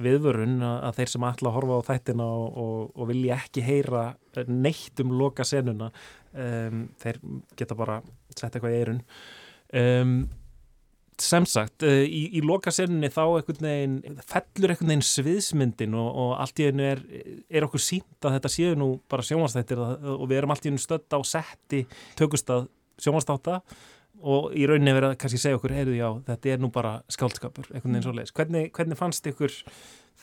viðvörun 0.00 0.58
að, 0.66 0.74
að 0.88 0.98
þeir 0.98 1.12
sem 1.12 1.26
ætla 1.28 1.52
að 1.52 1.56
horfa 1.56 1.78
á 1.78 1.88
þættina 1.90 2.26
og, 2.26 2.58
og, 2.64 2.90
og 2.96 3.10
vilja 3.12 3.38
ekki 3.38 3.64
heyra 3.64 4.04
neitt 4.50 5.04
um 5.04 5.14
loka 5.20 5.46
senuna 5.46 5.90
um, 6.34 6.82
þeir 7.00 7.22
geta 7.58 7.78
bara 7.78 8.00
sett 8.34 8.50
eitthvað 8.50 8.74
í 8.74 8.80
eirun 8.82 9.00
um, 9.80 10.14
sem 11.24 11.46
sagt, 11.48 11.84
uh, 11.86 12.02
í, 12.04 12.26
í 12.38 12.42
loka 12.46 12.72
senunni 12.74 13.10
þá 13.12 13.22
einhvern 13.26 13.68
veginn, 13.68 14.18
fellur 14.26 14.74
einhvern 14.74 14.92
veginn 14.94 15.06
sviðsmyndin 15.10 15.96
og, 15.98 16.10
og 16.24 16.34
allt 16.42 16.60
í 16.62 16.68
einu 16.70 16.86
er, 16.88 17.04
er 17.50 17.66
okkur 17.66 17.84
sínt 17.84 18.26
að 18.26 18.36
þetta 18.38 18.52
séu 18.56 18.74
nú 18.78 18.90
bara 19.10 19.26
sjónvastættir 19.26 19.80
og 19.80 20.26
við 20.26 20.40
erum 20.40 20.54
allt 20.54 20.68
í 20.68 20.74
einu 20.74 20.82
stödd 20.82 21.16
á 21.16 21.20
setti 21.26 21.84
tökustað 22.18 22.68
sjónvastáta 23.00 23.60
og 24.20 24.52
í 24.56 24.66
rauninni 24.68 24.94
verið 24.94 25.14
að 25.14 25.18
kannski 25.22 25.40
segja 25.40 25.58
okkur, 25.58 25.74
heyrðu 25.74 25.96
já, 25.96 26.08
þetta 26.26 26.52
er 26.52 26.62
nú 26.62 26.70
bara 26.74 26.98
skáldskapur, 27.12 27.70
einhvern 27.72 27.94
veginn 27.94 28.06
svo 28.06 28.14
leiðis. 28.16 28.34
Hvernig, 28.36 28.70
hvernig 28.76 28.98
fannst 29.00 29.28
ykkur 29.30 29.54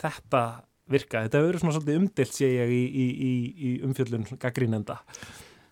þetta 0.02 0.44
virka? 0.92 1.24
Þetta 1.26 1.40
hefur 1.40 1.52
verið 1.52 1.64
svona 1.64 1.76
svolítið 1.78 2.00
umdilt, 2.02 2.36
sé 2.38 2.50
ég, 2.52 2.74
í, 2.74 2.82
í, 2.86 3.04
í, 3.58 3.72
umfjöllun 3.88 4.28
gaggrínenda. 4.38 5.00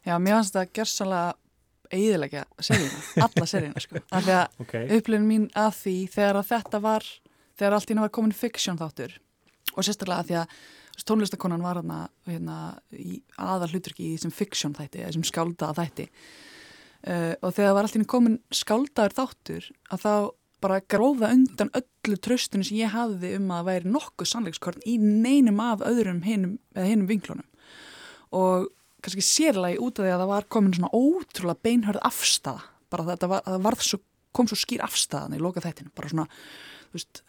Já, 0.05 0.15
mér 0.17 0.39
fannst 0.39 0.57
það 0.57 0.73
gersanlega 0.79 1.35
eiðilegja 1.91 2.45
seríuna, 2.59 3.01
alla 3.25 3.45
seríuna 3.49 3.83
sko. 3.83 4.01
af 4.11 4.25
því 4.25 4.33
að 4.37 4.63
Ok. 4.65 4.73
upplifin 4.97 5.27
mín 5.29 5.45
að 5.53 5.71
því 5.81 5.95
þegar 6.15 6.39
að 6.41 6.49
þetta 6.53 6.81
var 6.81 7.05
þegar 7.59 7.73
allt 7.77 7.89
í 7.89 7.93
henni 7.93 8.05
var 8.05 8.15
komin 8.17 8.35
fiksjón 8.35 8.79
þáttur 8.81 9.17
og 9.75 9.83
sérstaklega 9.83 10.19
að 10.23 10.27
því 10.29 10.39
að 10.41 11.05
tónlistakonan 11.05 11.63
var 11.65 11.81
hana, 11.81 12.09
hérna 12.25 12.57
í 12.95 13.21
aðal 13.37 13.69
hluturki 13.73 14.07
í 14.07 14.15
þessum 14.15 14.31
fiksjón 14.31 14.75
þætti 14.77 15.03
þessum 15.03 15.25
skáldaða 15.27 15.75
þætti 15.83 16.07
uh, 17.07 17.33
og 17.41 17.53
þegar 17.53 17.75
var 17.75 17.83
allt 17.83 17.95
í 17.95 17.99
henni 17.99 18.09
komin 18.15 18.39
skáldaður 18.55 19.17
þáttur 19.19 19.69
að 19.91 20.05
þá 20.05 20.13
bara 20.63 20.79
gróða 20.89 21.33
undan 21.35 21.69
öllu 21.75 22.17
tröstinu 22.23 22.65
sem 22.65 22.79
ég 22.79 22.93
hafði 22.95 23.35
um 23.37 23.51
að 23.53 23.67
væri 23.67 23.91
nokkuð 23.91 24.29
sannleikskorn 24.31 24.85
í 24.87 24.95
neinum 24.97 25.59
af 25.61 25.83
öðrum 25.85 26.23
hinum, 26.25 26.55
hinum 26.73 27.09
vinklunum 27.11 27.45
og 28.35 28.71
kannski 29.05 29.25
sérlega 29.25 29.81
út 29.85 29.99
af 29.99 30.07
því 30.07 30.13
að 30.13 30.23
það 30.23 30.31
var 30.33 30.47
komin 30.55 30.75
svona 30.75 30.95
ótrúlega 30.97 31.63
beinhörð 31.67 32.07
afstæða 32.09 32.71
bara 32.95 33.07
þetta 33.11 33.29
var, 33.31 33.45
það 33.45 33.63
varð 33.65 33.85
svo, 33.85 34.01
kom 34.35 34.49
svo 34.49 34.57
skýr 34.59 34.83
afstæðan 34.85 35.37
í 35.37 35.41
loka 35.41 35.63
þættinu, 35.63 35.93
bara 35.95 36.11
svona 36.11 36.27
þú 36.27 36.99
veist, 36.99 37.21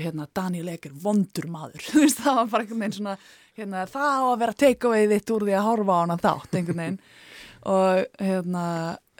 hérna 0.00 0.26
Daniel 0.36 0.72
Egger 0.72 0.96
vondur 1.02 1.48
maður, 1.50 1.84
þú 1.90 2.04
veist, 2.04 2.22
það 2.24 2.40
var 2.40 2.50
bara 2.54 2.66
einhvern 2.66 2.84
veginn 2.84 2.98
svona, 2.98 3.16
hérna, 3.58 3.84
það 3.90 4.10
á 4.10 4.24
að 4.24 4.42
vera 4.44 4.58
take-away 4.64 5.08
þitt 5.14 5.34
úr 5.36 5.46
því 5.48 5.56
að 5.58 5.68
horfa 5.68 5.96
á 5.96 6.00
hana 6.00 6.18
þátt 6.20 6.58
einhvern 6.60 6.84
veginn. 6.84 7.00
Og 7.70 8.20
hérna, 8.24 8.66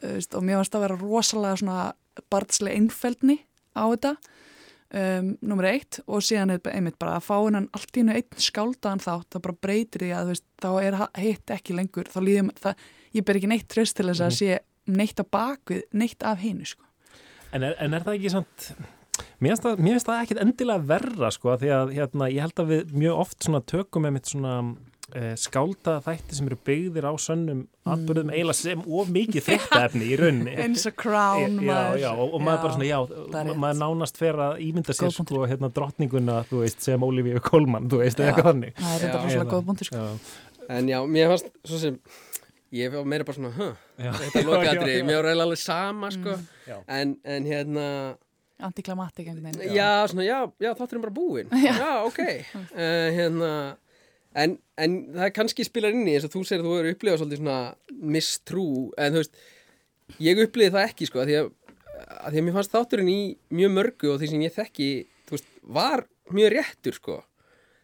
þú 0.01 0.13
veist, 0.17 0.35
og 0.39 0.45
mér 0.49 0.61
varst 0.63 0.77
að 0.79 0.85
vera 0.87 0.97
rosalega 0.97 1.59
svona 1.61 1.81
barnslega 2.33 2.79
einfeldni 2.79 3.37
á 3.77 3.85
þetta 3.85 4.15
um, 4.95 5.35
nummer 5.41 5.69
eitt 5.71 6.01
og 6.07 6.23
síðan 6.25 6.55
er 6.55 6.61
einmitt 6.73 6.99
bara 7.01 7.19
að 7.19 7.27
fá 7.29 7.37
hennan 7.39 7.69
allt 7.77 7.95
í 7.97 8.03
hennu 8.03 8.17
einn 8.19 8.43
skáldaðan 8.47 9.03
þátt 9.05 9.37
það 9.37 9.45
bara 9.47 9.59
breytir 9.67 10.05
því 10.07 10.13
að 10.17 10.33
veist, 10.33 10.47
þá 10.63 10.71
er 10.83 10.99
hitt 11.21 11.55
ekki 11.57 11.77
lengur, 11.79 12.11
þá 12.11 12.21
líðum 12.27 12.53
það, 12.61 12.87
ég 13.17 13.27
ber 13.27 13.41
ekki 13.41 13.51
neitt 13.53 13.69
tröst 13.71 13.97
til 13.99 14.09
þess 14.11 14.25
að 14.25 14.31
Mhm. 14.31 14.39
sé 14.41 14.59
neitt 14.91 15.21
á 15.23 15.25
bakvið, 15.31 15.83
neitt 15.93 16.23
af 16.27 16.41
hinu 16.43 16.65
sko. 16.67 16.85
En 17.53 17.63
en 17.63 17.95
er 17.95 18.01
það 18.01 18.15
ekki 18.19 18.31
samt, 18.31 18.71
mér 19.41 19.57
finnst 19.57 19.65
það, 19.67 20.05
það 20.07 20.23
ekkit 20.25 20.43
endilega 20.45 20.87
verra 20.87 21.31
sko, 21.31 21.57
því 21.57 21.71
að 21.75 21.95
hérna, 21.95 22.31
ég 22.31 22.41
held 22.41 22.55
að 22.63 22.71
við 22.75 22.93
mjög 22.93 23.19
oft 23.19 23.45
svona 23.45 23.61
tökum 23.67 24.03
með 24.07 24.13
mitt 24.13 24.27
svona 24.27 24.55
uh, 25.17 25.33
skálda 25.41 25.97
þætti 26.05 26.37
sem 26.39 26.47
eru 26.51 26.59
byggðir 26.67 27.07
á 27.09 27.13
sönnum 27.21 27.61
atbyrðum 27.91 28.31
eiginlega 28.35 28.59
sem 28.61 28.85
of 28.87 29.11
mikið 29.15 29.45
fréttaefni 29.49 30.09
í 30.13 30.19
rauninni. 30.21 30.55
eins 30.65 30.87
og 30.91 30.97
Crown 31.01 31.59
Já, 31.67 31.81
já, 32.03 32.09
og, 32.15 32.35
og 32.37 32.45
maður 32.47 32.65
bara 32.67 32.77
svona, 32.77 32.89
já, 32.91 32.99
er 33.43 33.53
maður 33.65 33.81
nánast 33.83 34.21
fer 34.21 34.41
að 34.47 34.63
ímynda 34.69 34.97
sér 34.97 35.15
sko, 35.17 35.43
hérna, 35.51 35.71
drottninguna, 35.77 36.41
þú 36.51 36.63
veist, 36.65 36.81
sem 36.87 37.03
Olivia 37.07 37.43
Colman, 37.45 37.91
þú 37.91 38.03
veist, 38.05 38.21
eða 38.23 38.33
eitthvað 38.33 38.51
þannig. 38.53 38.75
það 38.81 38.95
er 38.97 39.05
þetta 39.07 39.23
rosalega 39.27 39.51
góð 39.55 39.69
búndur 39.71 39.91
sko. 39.91 40.07
En 40.71 40.91
já, 40.93 40.99
mér 41.11 41.31
fannst 41.33 41.49
svo 41.67 41.79
sem 41.83 42.01
ég 42.79 42.93
var 42.95 43.07
meira 43.11 43.25
bara 43.27 43.35
svona, 43.41 43.51
huh, 43.57 43.73
þetta 43.99 44.43
Já, 44.45 44.47
lokaðri, 44.47 44.99
mér 45.09 45.17
var 45.25 45.33
alveg 45.35 45.59
sama, 45.65 46.13
sko, 46.15 46.37
Mm. 46.71 46.83
En, 46.87 47.17
en 47.27 47.47
hérna, 47.51 47.85
antiklamatik 48.63 49.27
einhvern 49.27 49.57
veginn. 49.57 49.75
já, 49.75 50.07
svona, 50.07 50.23
já, 50.23 50.37
já, 50.63 50.71
þátturinn 50.79 51.03
bara 51.03 51.15
búinn, 51.17 51.49
Já. 51.67 51.73
já, 51.81 51.89
ok, 52.07 52.21
uh, 52.21 53.09
hérna, 53.17 53.51
en, 54.39 54.59
en 54.79 54.99
það 55.17 55.33
kannski 55.37 55.67
spilar 55.67 55.95
inn 55.97 56.09
í 56.09 56.17
eins 56.17 56.27
og 56.27 56.35
þú 56.35 56.45
segir 56.47 56.63
að 56.63 56.69
þú 56.69 56.75
hefur 56.77 56.91
upplifað 56.95 57.23
svolítið 57.23 57.41
svona 57.43 57.59
mistrú, 58.17 58.67
en 58.99 59.17
þú 59.17 59.23
veist, 59.25 59.41
ég 60.23 60.43
upplifið 60.45 60.77
það 60.77 60.87
ekki, 60.89 61.09
sko, 61.11 61.23
að 61.23 61.31
því 61.31 61.39
að, 61.41 61.51
að 62.11 62.29
því 62.29 62.43
að 62.43 62.47
mér 62.47 62.57
fannst 62.59 62.77
þátturinn 62.77 63.13
í 63.13 63.21
mjög 63.61 63.75
mörgu 63.79 64.13
og 64.13 64.21
því 64.21 64.31
sem 64.33 64.45
ég 64.47 64.55
þekki, 64.57 64.91
þú 65.29 65.37
veist, 65.37 65.51
var 65.79 66.05
mjög 66.31 66.55
réttur, 66.57 66.99
sko, 67.01 67.17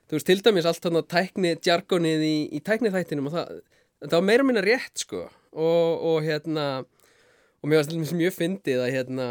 þú 0.06 0.18
veist, 0.18 0.28
til 0.30 0.38
dæmis 0.46 0.68
allt 0.70 0.84
þarna 0.86 1.02
tækni, 1.10 1.56
jargonið 1.66 2.26
í, 2.26 2.36
í 2.54 2.62
tækni 2.64 2.94
þættinum 2.94 3.30
og 3.30 3.36
það, 3.36 3.58
það 4.04 4.16
var 4.18 4.28
meira 4.28 4.46
minna 4.46 4.62
rétt 4.64 5.02
sko 5.02 5.24
og, 5.26 6.06
og 6.06 6.22
hérna 6.26 6.66
og 7.62 7.70
mér 7.70 7.86
til 7.86 7.96
dæmis 7.96 8.14
mjög 8.14 8.36
fyndið 8.36 8.82
að 8.84 8.92
hérna 8.94 9.28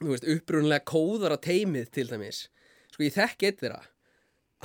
þú 0.00 0.10
veist, 0.10 0.28
upprunlega 0.34 0.88
kóðara 0.88 1.38
teimið 1.38 1.90
til 1.94 2.08
dæmis. 2.10 2.46
Sko 2.90 3.06
ég 3.06 3.14
þekk 3.14 3.46
eitt 3.46 3.60
þeirra 3.62 3.82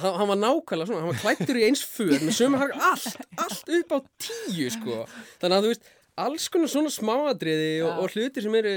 hann, 0.01 0.13
hann 0.21 0.29
var 0.31 0.39
nákvæmlega 0.41 0.87
svona, 0.89 1.01
hann 1.03 1.11
var 1.13 1.21
klættur 1.23 1.59
í 1.59 1.65
eins 1.67 1.81
för 1.85 2.13
með 2.21 2.35
sömu 2.37 2.59
hag 2.61 2.73
allt, 2.91 3.17
allt 3.43 3.71
upp 3.79 3.95
á 3.95 3.99
tíu 4.27 4.69
sko, 4.73 5.03
þannig 5.41 5.57
að 5.57 5.67
þú 5.67 5.73
veist 5.73 5.91
alls 6.17 6.47
konar 6.53 6.71
svona 6.73 6.89
smáadriði 6.93 7.71
og, 7.85 8.03
og 8.05 8.13
hlutir 8.15 8.45
sem 8.47 8.55
eru 8.61 8.75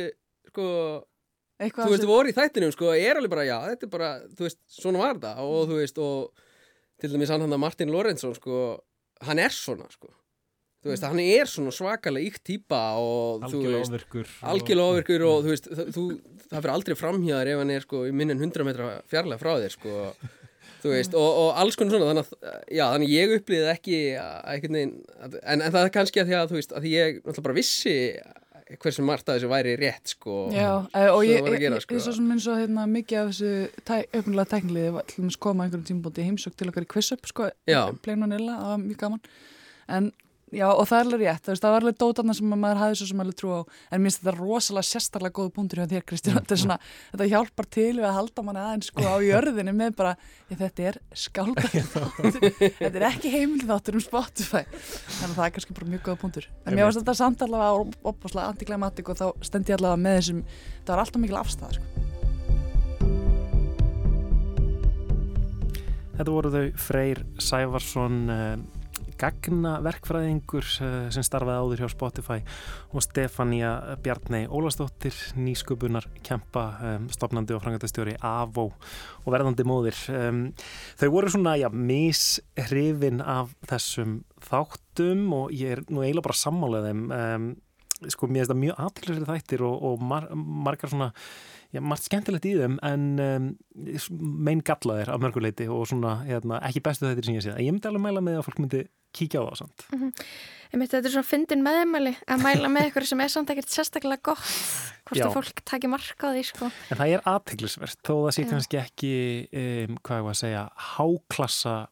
sko 0.50 0.66
Eitthvað 1.60 1.90
þú 1.90 1.92
veist, 1.92 2.00
sem- 2.06 2.08
voru 2.08 2.30
í 2.30 2.36
þættinum 2.36 2.70
sko, 2.72 2.92
er 2.96 3.18
alveg 3.20 3.32
bara, 3.34 3.42
já, 3.44 3.56
þetta 3.68 3.84
er 3.84 3.90
bara 3.92 4.06
þú 4.32 4.46
veist, 4.46 4.58
svona 4.72 5.02
var 5.02 5.18
þetta. 5.18 5.32
Og 5.44 5.66
þú 5.68 5.74
veist, 5.82 5.98
og 6.00 6.46
til 7.04 7.10
dæmis 7.12 7.28
hann 7.34 7.42
hann 7.44 7.52
að 7.52 7.60
Martin 7.60 7.92
Lorenzson 7.92 8.32
sko, 8.38 8.60
hann 9.28 9.42
er 9.44 9.52
svona 9.52 9.84
sko. 9.92 10.08
Þú 10.80 10.88
veist, 10.94 11.04
hann 11.04 11.20
er 11.20 11.44
svona 11.52 11.74
svakalega 11.76 12.30
íkt 12.30 12.40
típa 12.48 12.78
og 12.96 13.44
veist, 13.76 13.92
ofvirkur 14.86 15.26
og- 15.28 15.34
og 15.36 15.44
þú 15.44 15.52
veist, 15.52 15.68
það, 15.68 15.90
þú, 15.98 16.04
það 16.48 16.56
fyrir 16.64 16.74
aldrei 16.78 16.96
framhjáðar 17.02 17.52
ef 17.52 17.58
hann 17.60 17.74
er 17.76 17.84
sko 17.84 18.02
í 18.08 18.14
minn 18.16 18.32
en 18.32 18.40
100 18.40 18.64
metra 18.70 18.88
fjarlæg 19.12 19.42
frá 19.44 19.52
þér 19.60 19.76
sko 19.76 19.98
þú 20.82 20.92
veist, 20.94 21.16
og, 21.18 21.30
og 21.44 21.62
alls 21.62 21.78
konar 21.78 21.96
svona 21.96 22.10
þannig 22.10 22.28
að, 22.30 22.60
já, 22.72 22.84
þannig 22.84 23.08
að 23.10 23.16
ég 23.16 23.34
upplýði 23.38 23.72
ekki 23.74 23.98
að, 24.20 24.36
einhvern 24.52 24.78
veginn, 24.78 24.94
að, 25.16 25.40
en, 25.40 25.64
en 25.64 25.74
það 25.74 25.82
er 25.82 25.96
kannski 25.96 26.22
að 26.22 26.30
því 26.30 26.38
að 26.38 26.52
þú 26.52 26.60
veist, 26.60 26.76
að 26.76 26.88
ég 26.90 27.18
náttúrulega 27.20 27.46
bara 27.48 27.58
vissi 27.60 27.96
hversu 28.78 29.02
margt 29.02 29.26
að 29.26 29.38
þessu 29.38 29.50
væri 29.50 29.72
rétt 29.80 30.12
sko 30.12 30.34
Já, 30.54 30.68
eh, 30.94 31.08
og 31.10 31.24
ég, 31.26 31.40
var 31.42 31.50
að 31.50 31.56
ég, 31.56 31.62
gera, 31.64 31.78
ég, 31.80 31.84
sko. 31.84 31.96
ég 31.96 32.04
svo 32.04 32.14
sem 32.14 32.32
eins 32.34 32.46
og 32.46 32.60
hérna, 32.60 32.86
mikið 32.90 33.20
af 33.20 33.30
þessu 33.32 33.82
tæ, 33.88 33.94
öfnilega 34.20 34.92
var 34.94 35.06
til 35.10 35.24
dæmis 35.24 35.38
koma 35.42 35.66
einhverjum 35.66 35.86
tímabóti 35.88 36.26
heimsók 36.26 36.54
til 36.58 36.70
okkar 36.70 36.86
í 36.86 36.90
quiz-up 36.90 37.26
sko, 37.26 37.48
Vanilla, 37.66 38.58
það 38.60 38.70
var 38.70 38.82
mjög 38.84 39.00
gaman 39.02 39.24
en 39.90 40.12
já, 40.54 40.66
og 40.70 40.86
það 40.88 40.98
er 40.98 41.08
alveg 41.08 41.22
rétt. 41.24 41.50
Veist, 41.50 41.62
það 41.64 41.74
var 41.74 41.84
alveg 41.84 41.98
dótarna 42.00 42.36
sem 42.36 42.54
maður 42.54 42.80
hafði 42.82 42.98
svo 43.00 43.08
sem 43.10 43.22
alveg 43.24 43.38
trú 43.40 43.52
á. 43.54 43.60
En 43.90 44.04
minnst 44.04 44.22
þetta 44.22 44.34
rosalega 44.36 44.88
sérstaklega 44.90 45.36
góð 45.38 45.50
punktur 45.56 45.82
hjá 45.82 45.90
þér 45.90 46.06
Kristján, 46.10 46.38
þetta 46.40 46.56
er 46.56 46.62
svona, 46.64 46.78
þetta 47.12 47.30
hjálpar 47.34 47.70
til 47.76 47.92
við 47.98 48.08
að 48.08 48.16
halda 48.18 48.46
manni 48.46 48.64
aðeins 48.64 48.90
sko 48.90 49.06
á 49.06 49.16
jörðinni 49.24 49.76
með 49.76 49.96
bara, 50.00 50.16
ég, 50.50 50.60
þetta 50.60 50.88
er 50.90 51.00
skálda 51.24 51.66
þetta 52.80 52.90
er 52.90 53.08
ekki 53.10 53.34
heimil 53.34 53.64
þáttur 53.68 54.00
um 54.00 54.04
Spotify. 54.04 54.64
Þannig 54.70 55.30
að 55.30 55.38
það 55.38 55.46
er 55.46 55.56
kannski 55.56 55.78
bara 55.78 55.90
mjög 55.94 56.04
góð 56.08 56.20
punktur. 56.24 56.50
En 56.64 56.76
mér 56.76 56.88
varst 56.88 57.02
þetta 57.02 57.16
samt 57.20 57.46
allavega 57.46 58.04
opaslega 58.10 58.50
antiklimatik 58.50 59.12
og 59.12 59.20
þá 59.20 59.26
stend 59.46 59.70
ég 59.70 59.78
allavega 59.78 60.04
með 60.04 60.20
þessum 60.20 60.44
það 60.84 60.94
var 60.94 61.04
alltaf 61.04 61.22
mikil 61.22 61.40
afstæða 61.40 61.76
sko. 61.76 62.08
Þetta 66.20 66.34
voru 66.34 66.50
þau 66.52 66.64
Freyr 66.76 67.22
Sævarsson 67.40 68.16
uh, 69.20 69.22
gagna 69.22 69.76
verkfræðingur 69.84 70.64
uh, 70.64 71.08
sem 71.12 71.24
starfaði 71.26 71.60
áður 71.60 71.82
hjá 71.82 71.90
Spotify 71.92 72.38
og 72.90 73.04
Stefania 73.04 73.72
Bjarnei 74.02 74.46
Ólastóttir 74.48 75.14
nýsköpunar 75.36 76.08
kempa 76.26 76.64
um, 76.80 77.08
stopnandi 77.12 77.54
og 77.56 77.62
frangatastjóri 77.64 78.16
AVO 78.24 78.70
og 78.70 79.30
verðandi 79.30 79.66
móðir. 79.68 79.98
Þau 80.98 81.08
voru 81.12 81.30
svona, 81.32 81.56
já, 81.60 81.68
mishrifin 81.68 83.20
af 83.20 83.52
þessum 83.68 84.22
þáttum 84.48 85.26
og 85.36 85.52
ég 85.52 85.76
er 85.76 85.84
nú 85.88 86.04
eiginlega 86.04 86.30
bara 86.30 86.40
sammálað 86.40 86.88
þeim. 86.88 87.06
Sko, 88.08 88.30
mér 88.30 88.46
finnst 88.46 88.54
það 88.54 88.60
mjög 88.62 88.78
aðtilsverið 88.86 89.32
þættir 89.34 89.64
og, 89.68 89.82
og 89.84 90.04
mar 90.08 90.30
margar 90.32 90.88
svona 90.88 91.10
Já, 91.70 91.78
margt 91.86 92.08
skemmtilegt 92.08 92.46
í 92.50 92.56
þeim 92.58 92.80
en 92.82 93.02
um, 93.22 93.44
mein 94.18 94.62
gallaðir 94.66 95.12
af 95.14 95.20
mörguleiti 95.22 95.68
og 95.70 95.84
svona, 95.86 96.16
hérna, 96.26 96.58
ekki 96.66 96.82
bestu 96.82 97.06
þetta 97.06 97.22
sem 97.22 97.36
ég 97.36 97.44
sé 97.44 97.52
ég 97.62 97.70
myndi 97.70 97.86
alveg 97.86 98.02
mæla 98.02 98.22
með 98.26 98.40
að 98.40 98.48
fólk 98.48 98.58
myndi 98.58 98.80
kíkja 99.12 99.40
á 99.40 99.44
það 99.50 99.56
samt. 99.62 99.84
Mm 99.92 100.00
-hmm. 100.00 100.24
Þetta 100.70 100.96
er 101.06 101.10
svona 101.10 101.26
fyndin 101.26 101.62
meðmæli 101.66 102.12
að 102.30 102.42
mæla 102.44 102.68
með 102.70 102.86
ykkur 102.90 103.06
sem 103.06 103.20
er 103.20 103.28
samt 103.28 103.50
ekkert 103.50 103.68
sérstaklega 103.68 104.22
gott 104.22 104.38
hvort 105.04 105.18
Já. 105.18 105.26
að 105.26 105.32
fólk 105.34 105.60
taki 105.64 105.86
marka 105.90 106.30
á 106.30 106.34
því 106.34 106.44
sko. 106.46 106.70
En 106.90 106.96
það 106.98 107.08
er 107.14 107.20
aðteglisvert 107.26 107.98
þó 108.06 108.14
það 108.26 108.30
sé 108.36 108.42
Já. 108.44 108.50
kannski 108.50 108.76
ekki 108.78 109.48
um, 109.52 109.96
hvað 110.04 110.18
ég 110.18 110.24
var 110.24 110.34
að 110.34 110.42
segja 110.44 110.68
háklassa 110.76 111.88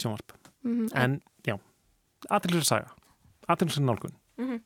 sjónvarp 0.00 0.32
Mhm. 0.64 0.88
en 0.94 1.20
já, 1.46 1.58
aðteglisvert 2.30 2.66
saga 2.66 2.90
aðteglisvert 3.48 3.86
nálgun 3.86 4.14
Mhm. 4.38 4.60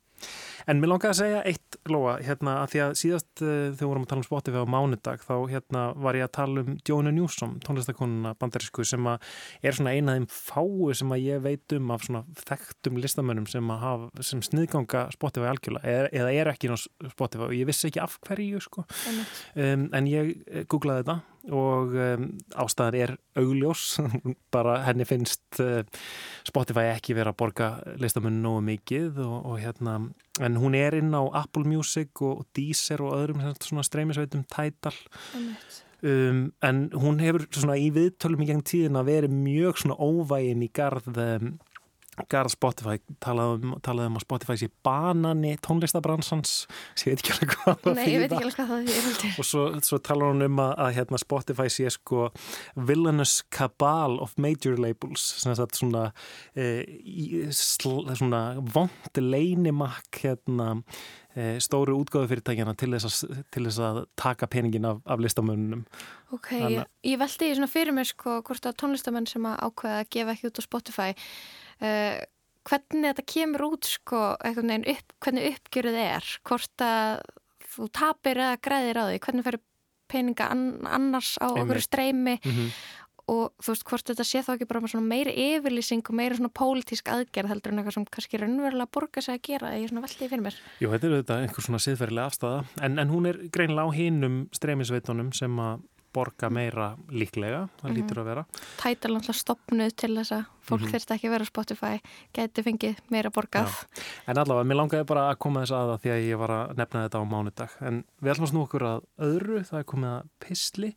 En 0.71 0.79
mér 0.79 0.93
langaði 0.93 1.11
að 1.11 1.19
segja 1.19 1.39
eitt, 1.51 1.77
Lóa, 1.91 2.13
hérna, 2.23 2.53
að 2.63 2.69
því 2.71 2.81
að 2.85 2.93
síðast 3.01 3.43
uh, 3.43 3.49
þegar 3.49 3.81
við 3.81 3.89
vorum 3.89 4.05
að 4.05 4.11
tala 4.11 4.23
um 4.23 4.27
Spotify 4.29 4.61
á 4.63 4.67
mánudag, 4.71 5.25
þá 5.25 5.35
hérna 5.51 5.83
var 6.05 6.19
ég 6.19 6.27
að 6.29 6.33
tala 6.37 6.63
um 6.63 6.77
Jónu 6.87 7.13
Newsom, 7.17 7.57
tónlistakonuna 7.65 8.35
bandarísku, 8.39 8.85
sem 8.87 9.09
er 9.11 9.75
svona 9.75 9.95
eina 9.97 10.15
af 10.15 10.21
þeim 10.21 10.29
fáu 10.31 10.95
sem 11.01 11.15
að 11.17 11.25
ég 11.25 11.43
veit 11.43 11.75
um 11.75 11.91
af 11.97 12.07
svona 12.07 12.23
þekktum 12.45 13.01
listamönnum 13.03 13.49
sem 13.51 13.75
hafa, 13.83 14.11
sem 14.31 14.45
sniðganga 14.47 15.09
Spotify 15.17 15.51
algjörlega, 15.51 15.97
eða, 15.97 16.13
eða 16.23 16.37
er 16.37 16.53
ekki 16.53 16.71
ná 16.71 16.79
Spotify 16.79 17.49
og 17.49 17.57
ég 17.57 17.71
vissi 17.73 17.91
ekki 17.91 18.05
af 18.05 18.21
hverju, 18.29 18.63
sko. 18.63 18.87
Um, 19.57 19.89
en 19.97 20.11
ég 20.13 20.37
eh, 20.47 20.69
googlaði 20.71 21.03
þetta 21.03 21.19
og 21.49 21.95
um, 21.97 22.27
ástæðan 22.61 22.99
er 22.99 23.13
augljós, 23.41 23.85
bara 24.55 24.81
henni 24.85 25.07
finnst 25.09 25.61
uh, 25.63 25.81
Spotify 26.47 26.91
ekki 26.93 27.17
vera 27.17 27.33
að 27.33 27.39
borga 27.41 27.71
listamönnum 28.01 28.45
nógu 28.45 28.65
mikið 28.69 29.23
og, 29.25 29.37
og 29.53 29.61
hérna, 29.63 29.97
en 30.41 30.59
hún 30.61 30.77
er 30.79 30.99
inn 30.99 31.15
á 31.17 31.23
Apple 31.43 31.65
Music 31.69 32.21
og, 32.21 32.43
og 32.43 32.51
Deezer 32.57 33.05
og 33.05 33.17
öðrum 33.17 33.47
svona 33.65 33.87
streymisveitum 33.87 34.45
Tidal. 34.53 34.97
Um, 36.01 36.47
en 36.65 36.87
hún 36.97 37.19
hefur 37.21 37.45
svona 37.53 37.77
í 37.77 37.91
viðtölum 37.93 38.41
í 38.45 38.47
gegn 38.49 38.63
tíðina 38.65 39.03
verið 39.05 39.35
mjög 39.37 39.83
svona 39.83 39.99
óvægin 40.01 40.65
í 40.65 40.71
garð 40.73 41.11
um, 41.13 41.59
garð 42.31 42.53
Spotify 42.55 42.99
talaði 43.25 43.65
um, 43.69 43.75
talaði 43.85 44.11
um 44.13 44.19
að 44.21 44.25
Spotify 44.27 44.57
sé 44.61 44.69
banani 44.87 45.55
tónlistabransans 45.67 46.53
ég 47.05 47.15
veit 47.15 47.23
ekki 47.25 47.33
alveg 47.37 47.55
hvað 47.57 47.81
það 47.85 47.97
Nei, 48.01 48.05
ég 48.13 48.23
veit 48.25 48.31
þýða. 48.33 48.41
ekki 48.41 48.45
alveg 48.45 48.59
hvað 48.59 48.71
það 48.71 48.93
heldur. 48.97 49.33
og 49.43 49.49
svo, 49.51 49.65
svo 49.91 50.01
talar 50.11 50.33
hún 50.35 50.47
um 50.49 50.61
að, 50.67 50.75
að 50.87 50.93
hérna, 50.99 51.23
Spotify 51.25 51.69
sé 51.73 51.89
sko 51.95 52.27
villainous 52.91 53.39
cabal 53.55 54.19
of 54.25 54.37
major 54.41 54.77
labels 54.81 55.29
svona 55.41 56.11
e, 56.55 56.69
í, 57.01 57.47
sl, 57.55 58.03
svona 58.19 58.45
vond 58.75 59.21
leinimakk 59.21 60.23
hérna 60.25 60.71
e, 61.35 61.57
stóru 61.63 61.95
útgáðufyrirtækjana 62.03 62.75
til 62.79 62.91
þess 62.95 63.25
að, 63.27 63.43
til 63.55 63.65
þess 63.69 63.81
að 63.87 64.01
taka 64.19 64.49
peningin 64.51 64.89
af, 64.91 65.01
af 65.07 65.23
listamönnum 65.23 65.85
Ok, 66.31 66.53
Þannig- 66.55 66.87
ég, 67.11 67.17
veldi 67.19 67.41
því 67.49 67.55
svona 67.59 67.71
fyrir 67.71 67.95
mér 67.97 68.07
sko 68.07 68.37
hvort 68.47 68.67
að 68.71 68.77
tónlistamenn 68.83 69.27
sem 69.27 69.47
að 69.51 69.57
ákveða 69.67 70.03
að 70.05 70.11
gefa 70.15 70.35
ekki 70.37 70.51
út 70.51 70.61
á 70.63 70.69
Spotify 70.69 71.09
uh, 71.81 72.21
hvernig 72.71 73.09
þetta 73.11 73.27
kemur 73.35 73.67
út 73.71 73.89
sko 73.89 74.23
upp, 74.93 75.13
hvernig 75.25 75.53
uppgjöruð 75.55 75.99
er 76.05 76.31
hvort 76.47 76.85
að 76.85 77.21
þú 77.71 77.91
tapir 77.95 78.41
eða 78.43 78.61
græðir 78.65 78.99
á 79.01 79.05
því, 79.09 79.19
hvernig 79.27 79.47
fyrir 79.47 79.63
peninga 80.11 80.49
an, 80.51 80.65
annars 80.91 81.37
á 81.39 81.47
okkur 81.55 81.79
Einmitt. 81.79 81.87
streymi 81.87 82.35
Mhm. 82.43 82.73
og 83.31 83.53
þú 83.63 83.71
veist 83.71 83.85
hvort 83.87 84.09
þetta 84.11 84.25
sé 84.27 84.41
þá 84.43 84.57
ekki 84.57 84.67
bara 84.67 84.81
meiri 85.07 85.33
yfirlýsing 85.39 86.03
og 86.03 86.17
meiri 86.19 86.35
svona 86.35 86.51
pólitísk 86.51 87.07
aðgerð 87.07 87.53
heldur 87.53 87.71
en 87.71 87.79
eitthvað 87.79 87.95
sem 87.95 88.05
kannski 88.11 88.41
raunverulega 88.43 88.91
borga 88.91 89.23
sig 89.23 89.39
að 89.39 89.43
gera, 89.47 89.71
ég 89.79 89.85
er 89.85 89.89
svona 89.93 90.03
veldi 90.03 90.29
fyrir 90.29 90.43
mér 90.43 90.57
Jú, 90.81 90.91
þetta 90.91 91.07
er 91.07 91.15
auðvitað 91.15 91.43
einhver 91.45 91.63
svona 91.63 91.83
siðferðilega 91.85 92.27
afstæða 92.27 92.65
en, 92.83 92.99
en 92.99 93.09
hún 93.15 93.29
er 93.31 93.39
greinilega 93.55 93.87
á 93.87 93.91
hinum 93.95 94.49
streymisveitunum 94.53 95.33
sem 95.33 95.57
að 95.63 95.79
borga 96.13 96.51
meira 96.51 96.97
líklega, 97.11 97.69
það 97.81 97.91
Mhm. 97.91 97.97
lítur 97.97 98.19
að 98.21 98.25
vera 98.25 98.45
tætal 98.77 99.15
alltaf 99.17 99.37
stopnuð 99.37 99.97
til 99.97 100.15
þess 100.17 100.33
að 100.33 100.45
fólk 100.67 100.81
Mhm. 100.81 100.91
þurft 100.93 101.11
ekki 101.15 101.27
að 101.29 101.31
vera 101.31 101.45
á 101.45 101.53
Spotify 101.53 102.01
geti 102.35 102.63
fengið 102.63 102.97
meira 103.11 103.31
borgað. 103.31 103.85
En 104.27 104.37
allavega, 104.37 104.67
mér 104.67 104.77
langaði 104.81 105.07
bara 105.07 105.33
að 105.33 105.39
koma 105.39 105.61
þess 105.63 105.73
aða 105.73 105.99
því 106.01 106.11
að 106.11 106.29
ég 106.31 106.39
var 106.39 106.49
að 106.51 106.77
nefna 106.77 107.09
þetta 107.09 107.21
á 107.21 107.25
mánudag 107.31 107.71
en 107.81 108.05
við 108.23 108.35
ætlum 108.35 108.47
að 108.47 108.51
snú 108.53 108.67
okkur 108.69 108.83
að 108.83 109.03
öðru 109.19 109.61
það 109.67 109.79
er 109.79 109.85
komið 109.85 110.11
að 110.21 110.29
pisli 110.41 110.95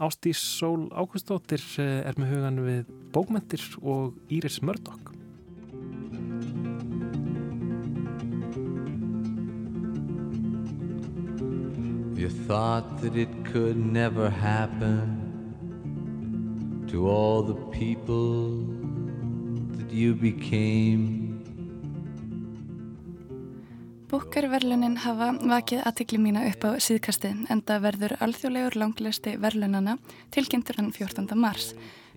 Ástís 0.00 0.36
Sól 0.58 0.88
Ágústóttir 0.90 1.62
eh, 1.78 2.08
er 2.08 2.14
með 2.14 2.30
hugan 2.34 2.58
við 2.64 2.84
bókmentir 3.12 3.62
og 3.82 4.14
Íris 4.28 4.60
Murdoch 4.62 5.12
You 12.22 12.28
thought 12.28 13.00
that 13.02 13.16
it 13.16 13.32
could 13.52 13.76
never 13.76 14.30
happen 14.30 15.18
to 16.86 17.10
all 17.10 17.42
the 17.42 17.58
people 17.76 18.62
that 19.76 19.90
you 19.90 20.14
became. 20.14 21.02
Búkarverlunin 24.06 25.00
hafa 25.02 25.32
vakið 25.34 25.82
aðtikli 25.82 26.22
mína 26.22 26.46
upp 26.46 26.62
á 26.62 26.78
síðkastið 26.78 27.50
en 27.50 27.66
það 27.66 27.84
verður 27.88 28.18
alþjóðlegur 28.22 28.78
langlisti 28.78 29.34
verlunana 29.42 29.98
tilkynntur 30.30 30.78
hann 30.78 30.94
14. 30.94 31.26
mars. 31.34 31.72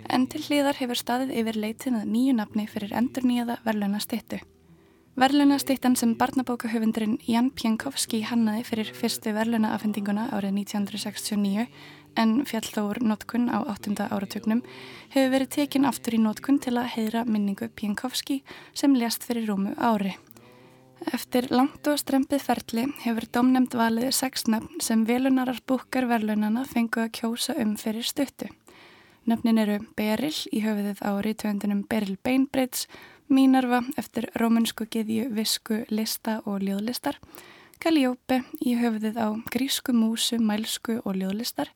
En 0.05 0.29
til 0.29 0.45
hlýðar 0.45 0.77
hefur 0.85 1.01
staðið 1.01 1.33
yfir 1.41 1.57
leitin 1.65 1.97
að 1.97 2.11
nýju 2.13 2.37
nafni 2.43 2.69
fyrir 2.69 2.93
endur 2.93 3.25
nýjaða 3.25 3.57
verlunastittu. 3.65 4.45
Verlunastittan 5.15 5.93
sem 5.95 6.17
barnabókahöfundurinn 6.19 7.21
Jan 7.23 7.45
Pjankovski 7.55 8.17
hannaði 8.27 8.65
fyrir 8.67 8.89
fyrstu 8.91 9.31
verlunaafhendinguna 9.31 10.25
árið 10.35 10.57
1969 10.57 11.63
en 12.19 12.33
fjall 12.43 12.67
þó 12.67 12.81
úr 12.89 12.99
notkun 12.99 13.45
á 13.47 13.63
8. 13.63 13.95
áratögnum 14.11 14.59
hefur 15.13 15.31
verið 15.31 15.53
tekin 15.55 15.87
aftur 15.87 16.17
í 16.17 16.19
notkun 16.19 16.59
til 16.59 16.75
að 16.75 16.91
heyra 16.97 17.23
minningu 17.23 17.69
Pienkowski 17.79 18.41
sem 18.75 18.99
lést 18.99 19.23
fyrir 19.23 19.47
rúmu 19.47 19.71
ári. 19.79 20.17
Eftir 21.15 21.47
langt 21.47 21.87
og 21.87 21.95
strempið 22.03 22.43
ferli 22.49 22.85
hefur 23.05 23.31
domnemd 23.39 23.71
valið 23.71 24.11
sex 24.19 24.49
nöfn 24.51 24.83
sem 24.83 25.07
velunarar 25.07 25.63
búkar 25.63 26.11
verðlunana 26.11 26.67
fengu 26.67 27.05
að 27.07 27.13
kjósa 27.21 27.55
um 27.63 27.77
fyrir 27.79 28.03
stuttu. 28.03 28.51
Nöfnin 29.25 29.57
eru 29.57 29.79
Beril 29.97 30.35
í 30.53 30.59
höfuðið 30.61 30.99
á 31.01 31.11
rítvöndunum 31.23 31.87
Beril 31.89 32.19
Bainbridge, 32.21 32.85
Mínarva 33.27 33.81
eftir 33.97 34.27
rómunsku 34.37 34.85
giðju 34.85 35.31
visku 35.33 35.81
lista 35.89 36.41
og 36.45 36.61
ljóðlistar, 36.61 37.17
Calliope 37.81 38.43
í 38.61 38.75
höfuðið 38.77 39.17
á 39.17 39.27
grísku 39.51 39.95
músu, 39.97 40.37
mælsku 40.37 40.99
og 41.03 41.17
ljóðlistar, 41.17 41.71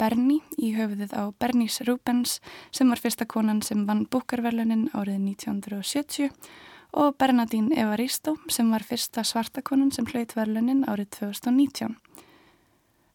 Berni 0.00 0.40
í 0.58 0.72
höfuðið 0.74 1.14
á 1.14 1.28
Bernice 1.38 1.84
Rubens 1.84 2.38
sem 2.72 2.88
var 2.88 2.98
fyrsta 2.98 3.26
konan 3.28 3.60
sem 3.62 3.84
vann 3.86 4.06
búkarverlunin 4.10 4.88
árið 4.96 5.20
1970 5.20 6.30
og 6.92 7.14
Bernadine 7.20 7.76
Evaristo 7.78 8.38
sem 8.48 8.70
var 8.72 8.82
fyrsta 8.82 9.22
svartakonan 9.22 9.92
sem 9.92 10.08
hlaut 10.10 10.34
verlunin 10.34 10.86
árið 10.88 11.12
2019. 11.20 11.94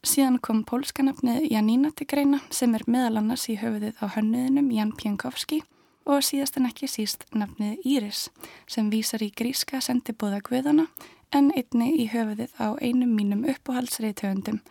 Síðan 0.05 0.38
kom 0.39 0.63
pólskanafnið 0.63 1.49
Janina 1.51 1.89
til 1.91 2.07
greina 2.07 2.43
sem 2.53 2.75
er 2.77 2.85
meðal 2.88 3.17
annars 3.23 3.49
í 3.49 3.57
höfuðið 3.59 3.97
á 3.99 4.05
hönnuðinum 4.15 4.69
Jan 4.71 4.93
Pienkowski 4.95 5.63
og 6.06 6.24
síðast 6.26 6.58
en 6.60 6.70
ekki 6.70 6.89
síst 6.89 7.26
nafnið 7.34 7.86
Íris 7.86 8.30
sem 8.70 8.89
vísar 8.94 9.24
í 9.26 9.32
gríska 9.34 9.82
sendibóða 9.82 10.41
Guðana 10.46 10.88
en 11.36 11.52
einni 11.58 11.91
í 12.00 12.10
höfuðið 12.13 12.54
á 12.62 12.78
einum 12.80 13.15
mínum 13.18 13.46
uppáhaldsriðtöfundum 13.50 14.62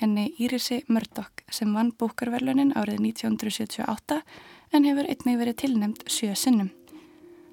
henni 0.00 0.28
Írisi 0.38 0.82
Murdoch 0.88 1.44
sem 1.50 1.72
vann 1.74 1.92
búkarverlunin 1.98 2.74
árið 2.76 3.00
1978 3.10 4.20
en 4.72 4.88
hefur 4.88 5.08
einnig 5.08 5.40
verið 5.40 5.60
tilnemd 5.62 6.04
sjö 6.10 6.34
sinnum. 6.36 6.70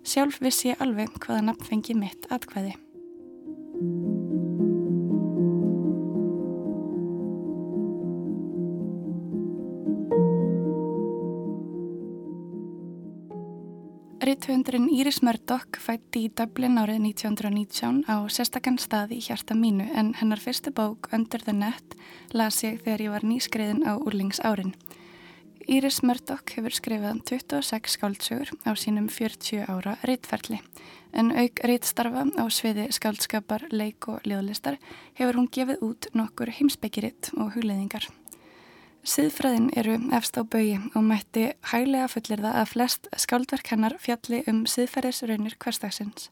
Sjálf 0.04 0.42
vissi 0.44 0.74
ég 0.74 0.84
alveg 0.84 1.16
hvaða 1.24 1.48
nafn 1.48 1.70
fengi 1.70 1.96
mitt 1.96 2.28
atkvæði. 2.34 2.76
Ritthöndurinn 14.34 14.88
Íris 14.90 15.20
Murdoch 15.22 15.78
fætti 15.78 16.24
í 16.26 16.30
Dublin 16.34 16.80
árið 16.82 17.04
1919 17.04 18.00
á 18.10 18.26
sérstakann 18.34 18.80
staði 18.82 19.20
í 19.20 19.26
hjarta 19.28 19.54
mínu 19.54 19.86
en 19.94 20.10
hennar 20.18 20.42
fyrstu 20.42 20.72
bók 20.74 21.12
Under 21.14 21.44
the 21.46 21.54
Net 21.54 21.94
las 22.34 22.64
ég 22.66 22.80
þegar 22.82 23.04
ég 23.06 23.14
var 23.14 23.28
nýskriðin 23.30 23.84
á 23.86 23.94
úrlingsárin. 23.94 24.74
Íris 25.70 26.02
Murdoch 26.02 26.56
hefur 26.56 26.74
skrifað 26.74 27.22
26 27.30 27.94
skáldsögur 27.94 28.56
á 28.66 28.74
sínum 28.74 29.06
40 29.06 29.70
ára 29.70 30.00
rittferli 30.02 30.64
en 31.14 31.30
auk 31.30 31.62
rittstarfa 31.70 32.26
á 32.34 32.44
sviði 32.50 32.90
skáldskapar, 32.90 33.70
leik 33.70 34.10
og 34.10 34.26
liðlistar 34.26 34.82
hefur 35.14 35.44
hún 35.44 35.54
gefið 35.54 35.86
út 35.92 36.10
nokkur 36.18 36.50
heimsbyggjiritt 36.58 37.36
og 37.38 37.54
hugleðingar. 37.54 38.10
Siðfræðin 39.04 39.66
eru 39.76 39.98
efst 40.16 40.38
á 40.40 40.48
baui 40.48 40.78
og 40.96 41.04
mætti 41.04 41.50
hæglega 41.74 42.06
fullir 42.08 42.40
það 42.40 42.54
að 42.62 42.70
flest 42.72 43.10
skáldverk 43.20 43.72
hennar 43.74 43.98
fjalli 44.00 44.40
um 44.48 44.62
siðferðisraunir 44.64 45.58
hverstagsins. 45.60 46.30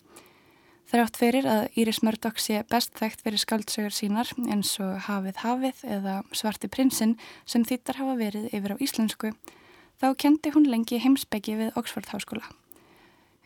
Þrátt 0.87 1.19
fyrir 1.19 1.49
að 1.51 1.65
Íris 1.75 1.99
Murdoch 1.99 2.39
sé 2.39 2.61
best 2.71 2.95
þekkt 2.95 3.25
fyrir 3.25 3.43
skáldsögur 3.43 3.95
sínar 3.95 4.31
eins 4.47 4.71
og 4.79 5.03
Hafið 5.03 5.43
Hafið 5.43 5.83
eða 5.97 6.15
Svarti 6.31 6.71
prinsinn 6.71 7.17
sem 7.43 7.67
þýttar 7.67 7.99
hafa 7.99 8.15
verið 8.23 8.47
yfir 8.55 8.75
á 8.75 8.81
íslensku, 8.87 9.35
þá 9.99 10.07
kendi 10.15 10.55
hún 10.55 10.71
lengi 10.71 11.03
heimsbyggi 11.03 11.59
við 11.59 11.75
Oxford 11.75 12.07
Háskóla. 12.15 12.47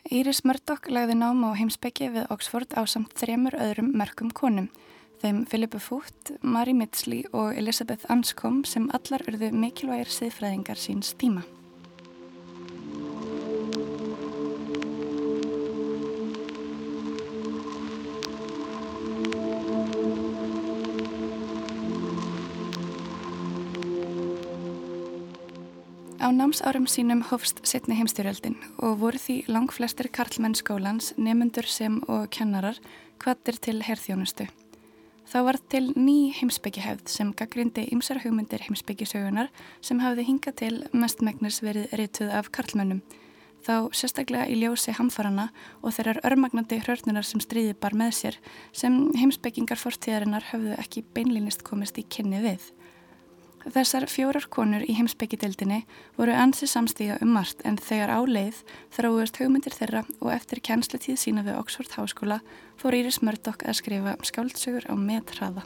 Íris 0.06 0.44
Murdoch 0.46 0.86
lagði 0.86 1.18
náma 1.18 1.50
á 1.50 1.58
heimsbyggi 1.58 2.14
við 2.14 2.30
Oxford 2.30 2.78
á 2.78 2.86
samt 2.86 3.18
þremur 3.18 3.58
öðrum 3.58 3.90
merkum 3.90 4.30
konum 4.30 4.70
þeim 5.26 5.42
Philippa 5.50 5.80
Foot, 5.82 6.32
Mari 6.42 6.72
Mitsley 6.76 7.24
og 7.34 7.56
Elizabeth 7.58 8.06
Anscombe 8.12 8.68
sem 8.68 8.86
allar 8.94 9.24
urðu 9.26 9.50
mikilvægir 9.50 10.10
siðfræðingar 10.12 10.78
síns 10.78 11.14
tíma. 11.18 11.42
Á 26.22 26.30
námsárum 26.34 26.86
sínum 26.90 27.24
hófst 27.30 27.62
setni 27.66 27.98
heimstyrjöldin 27.98 28.58
og 28.78 29.00
voru 29.02 29.18
því 29.18 29.36
lang 29.50 29.70
flestir 29.74 30.10
karlmenn 30.10 30.54
skólans, 30.58 31.12
nefnundur 31.18 31.66
sem 31.66 31.98
og 32.06 32.30
kennarar 32.34 32.78
kvattir 33.22 33.58
til 33.62 33.82
herþjónustu. 33.86 34.46
Þá 35.26 35.38
var 35.42 35.56
til 35.72 35.88
ný 35.98 36.30
heimsbyggjahefð 36.38 37.08
sem 37.10 37.32
gaggrindi 37.34 37.88
ymsar 37.90 38.20
hugmyndir 38.22 38.62
heimsbyggjasögunar 38.62 39.48
sem 39.82 39.98
hafði 39.98 40.26
hingað 40.28 40.54
til 40.60 40.74
mestmægnis 40.94 41.58
verið 41.66 41.90
rituð 41.98 42.30
af 42.30 42.52
karlmönnum. 42.54 43.00
Þá 43.66 43.90
sérstaklega 43.90 44.46
í 44.46 44.60
ljósi 44.60 44.94
hamfarana 44.94 45.48
og 45.82 45.96
þeirrar 45.96 46.22
örmagnandi 46.28 46.78
hrörnunar 46.84 47.26
sem 47.26 47.42
stríði 47.42 47.74
bar 47.74 47.98
með 47.98 48.14
sér 48.20 48.38
sem 48.70 49.00
heimsbyggingar 49.18 49.82
fortíðarinnar 49.82 50.46
höfðu 50.52 50.78
ekki 50.78 51.02
beinlýnist 51.16 51.66
komist 51.66 51.98
í 51.98 52.06
kynni 52.06 52.44
við. 52.46 52.70
Þessar 53.66 54.04
fjórar 54.06 54.44
konur 54.46 54.84
í 54.86 54.94
heimsbyggjadeildinni 54.94 55.80
voru 56.14 56.34
ansi 56.38 56.68
samstíga 56.70 57.16
um 57.24 57.32
margt 57.34 57.64
en 57.66 57.78
þegar 57.82 58.12
á 58.14 58.20
leið 58.22 58.60
þráðust 58.94 59.40
hugmyndir 59.40 59.74
þeirra 59.74 60.04
og 60.20 60.30
eftir 60.30 60.60
kjænsletíð 60.62 61.18
sína 61.18 61.42
við 61.42 61.58
Oxford 61.58 61.96
Háskóla 61.98 62.38
fór 62.78 62.94
Íris 62.94 63.18
Murdoch 63.26 63.66
að 63.66 63.80
skrifa 63.80 64.14
skáldsögur 64.22 64.86
á 64.86 64.94
meðhraða. 64.94 65.64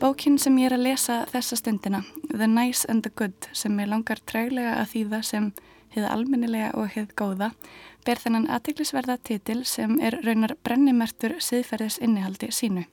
Bókinn 0.00 0.38
sem 0.40 0.56
ég 0.56 0.70
er 0.70 0.78
að 0.78 0.86
lesa 0.86 1.16
þessa 1.28 1.58
stundina, 1.60 1.98
The 2.30 2.46
Nice 2.48 2.88
and 2.88 3.04
the 3.04 3.12
Good, 3.12 3.50
sem 3.52 3.74
er 3.82 3.90
langar 3.90 4.22
træglega 4.24 4.78
að 4.80 4.94
þýða 4.94 5.20
sem 5.28 5.50
hið 5.92 6.06
almennilega 6.08 6.70
og 6.72 6.88
hið 6.94 7.12
góða, 7.20 7.50
ber 8.06 8.22
þennan 8.22 8.48
aðteglisverða 8.48 9.18
titil 9.28 9.58
sem 9.68 9.98
er 10.00 10.16
raunar 10.24 10.56
brennimertur 10.64 11.36
siðferðis 11.44 12.00
innihaldi 12.00 12.48
sínu. 12.48 12.86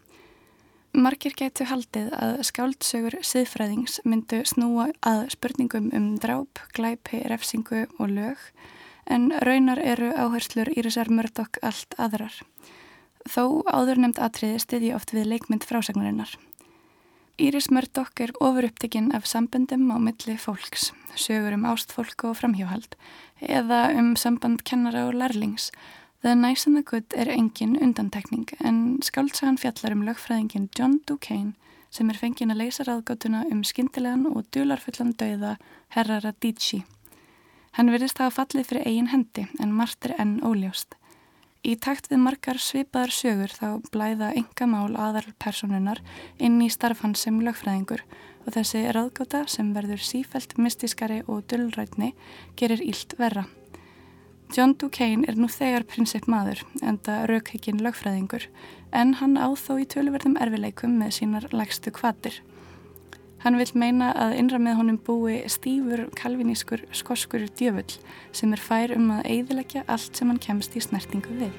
Markir 0.98 1.36
getu 1.38 1.68
haldið 1.70 2.08
að 2.18 2.40
skáldsögur 2.48 3.20
siðfræðings 3.22 4.00
myndu 4.02 4.40
snúa 4.50 4.88
að 5.06 5.28
spurningum 5.36 5.92
um 5.94 6.08
dráp, 6.18 6.58
glæpi, 6.74 7.20
refsingu 7.30 7.84
og 8.00 8.10
lög 8.16 8.42
en 9.06 9.28
raunar 9.46 9.78
eru 9.78 10.10
áherslur 10.18 10.72
Írisar 10.74 11.12
Murdoch 11.14 11.60
allt 11.62 11.94
aðrar. 12.02 12.34
Þó 13.30 13.62
áður 13.70 14.02
nefnd 14.02 14.24
atriði 14.26 14.64
stiði 14.64 14.90
oft 14.98 15.14
við 15.14 15.30
leikmynd 15.36 15.68
frásagnarinnar. 15.70 16.34
Íris 17.38 17.70
Murdoch 17.70 18.18
er 18.18 18.34
ofur 18.42 18.66
upptekinn 18.66 19.14
af 19.14 19.30
samböndum 19.30 19.86
á 19.94 20.02
milli 20.02 20.34
fólks, 20.42 20.90
sögur 21.14 21.54
um 21.60 21.70
ástfólk 21.70 22.26
og 22.26 22.40
framhjóhald 22.42 22.98
eða 23.38 23.92
um 24.02 24.16
samband 24.18 24.66
kennara 24.66 25.06
og 25.12 25.14
lærlings 25.22 25.70
The 26.22 26.34
Nice 26.36 26.66
and 26.66 26.76
the 26.76 26.82
Good 26.82 27.14
er 27.14 27.30
engin 27.30 27.78
undantekning 27.78 28.48
en 28.66 28.98
skáltsagan 29.06 29.60
fjallar 29.62 29.94
um 29.94 30.02
lögfræðingin 30.02 30.64
John 30.74 30.96
Duquesne 31.06 31.54
sem 31.94 32.10
er 32.10 32.18
fengin 32.18 32.50
að 32.50 32.64
leysa 32.64 32.86
ráðgátuna 32.88 33.44
um 33.54 33.60
skindilegan 33.62 34.24
og 34.32 34.48
dularfullan 34.50 35.12
dauða 35.14 35.52
Herra 35.94 36.18
Radici. 36.24 36.80
Hann 37.78 37.94
verðist 37.94 38.18
hafa 38.18 38.34
fallið 38.40 38.66
fyrir 38.72 38.88
eigin 38.90 39.12
hendi 39.12 39.46
en 39.62 39.76
margt 39.78 40.10
er 40.10 40.16
enn 40.18 40.40
óljóst. 40.42 40.98
Í 41.62 41.78
takt 41.78 42.10
við 42.10 42.24
margar 42.26 42.58
svipaðar 42.58 43.14
sögur 43.14 43.54
þá 43.54 43.68
blæða 43.94 44.32
enga 44.42 44.70
mál 44.74 44.98
aðal 44.98 45.28
personunar 45.38 46.02
inn 46.42 46.58
í 46.66 46.72
starf 46.74 47.06
hans 47.06 47.28
sem 47.28 47.38
lögfræðingur 47.46 48.02
og 48.48 48.58
þessi 48.58 48.88
ráðgáta 48.90 49.46
sem 49.46 49.70
verður 49.78 50.02
sífælt 50.02 50.58
mystiskari 50.58 51.22
og 51.28 51.46
dullrætni 51.46 52.16
gerir 52.58 52.82
ílt 52.82 53.14
verra. 53.22 53.46
John 54.56 54.74
Duquesne 54.80 55.28
er 55.28 55.36
nú 55.36 55.50
þegar 55.52 55.84
prinsip 55.90 56.28
maður, 56.32 56.62
enda 56.80 57.26
raukhyggin 57.28 57.82
lögfræðingur, 57.84 58.48
en 58.96 59.18
hann 59.20 59.36
áþó 59.36 59.76
í 59.82 59.88
töluverðum 59.92 60.38
erfileikum 60.40 60.96
með 61.02 61.18
sínar 61.20 61.50
lægstu 61.52 61.92
kvatir. 61.92 62.40
Hann 63.44 63.60
vil 63.60 63.68
meina 63.78 64.14
að 64.18 64.38
innra 64.40 64.58
með 64.62 64.80
honum 64.80 65.00
búi 65.04 65.42
stífur 65.52 66.08
kalvinískur 66.18 66.88
skoskur 66.96 67.46
djöfull 67.60 68.00
sem 68.36 68.56
er 68.56 68.64
fær 68.64 68.96
um 68.96 69.12
að 69.20 69.28
eidilegja 69.36 69.84
allt 69.86 70.18
sem 70.18 70.32
hann 70.32 70.42
kemst 70.42 70.78
í 70.80 70.82
snertingu 70.82 71.36
við. 71.38 71.54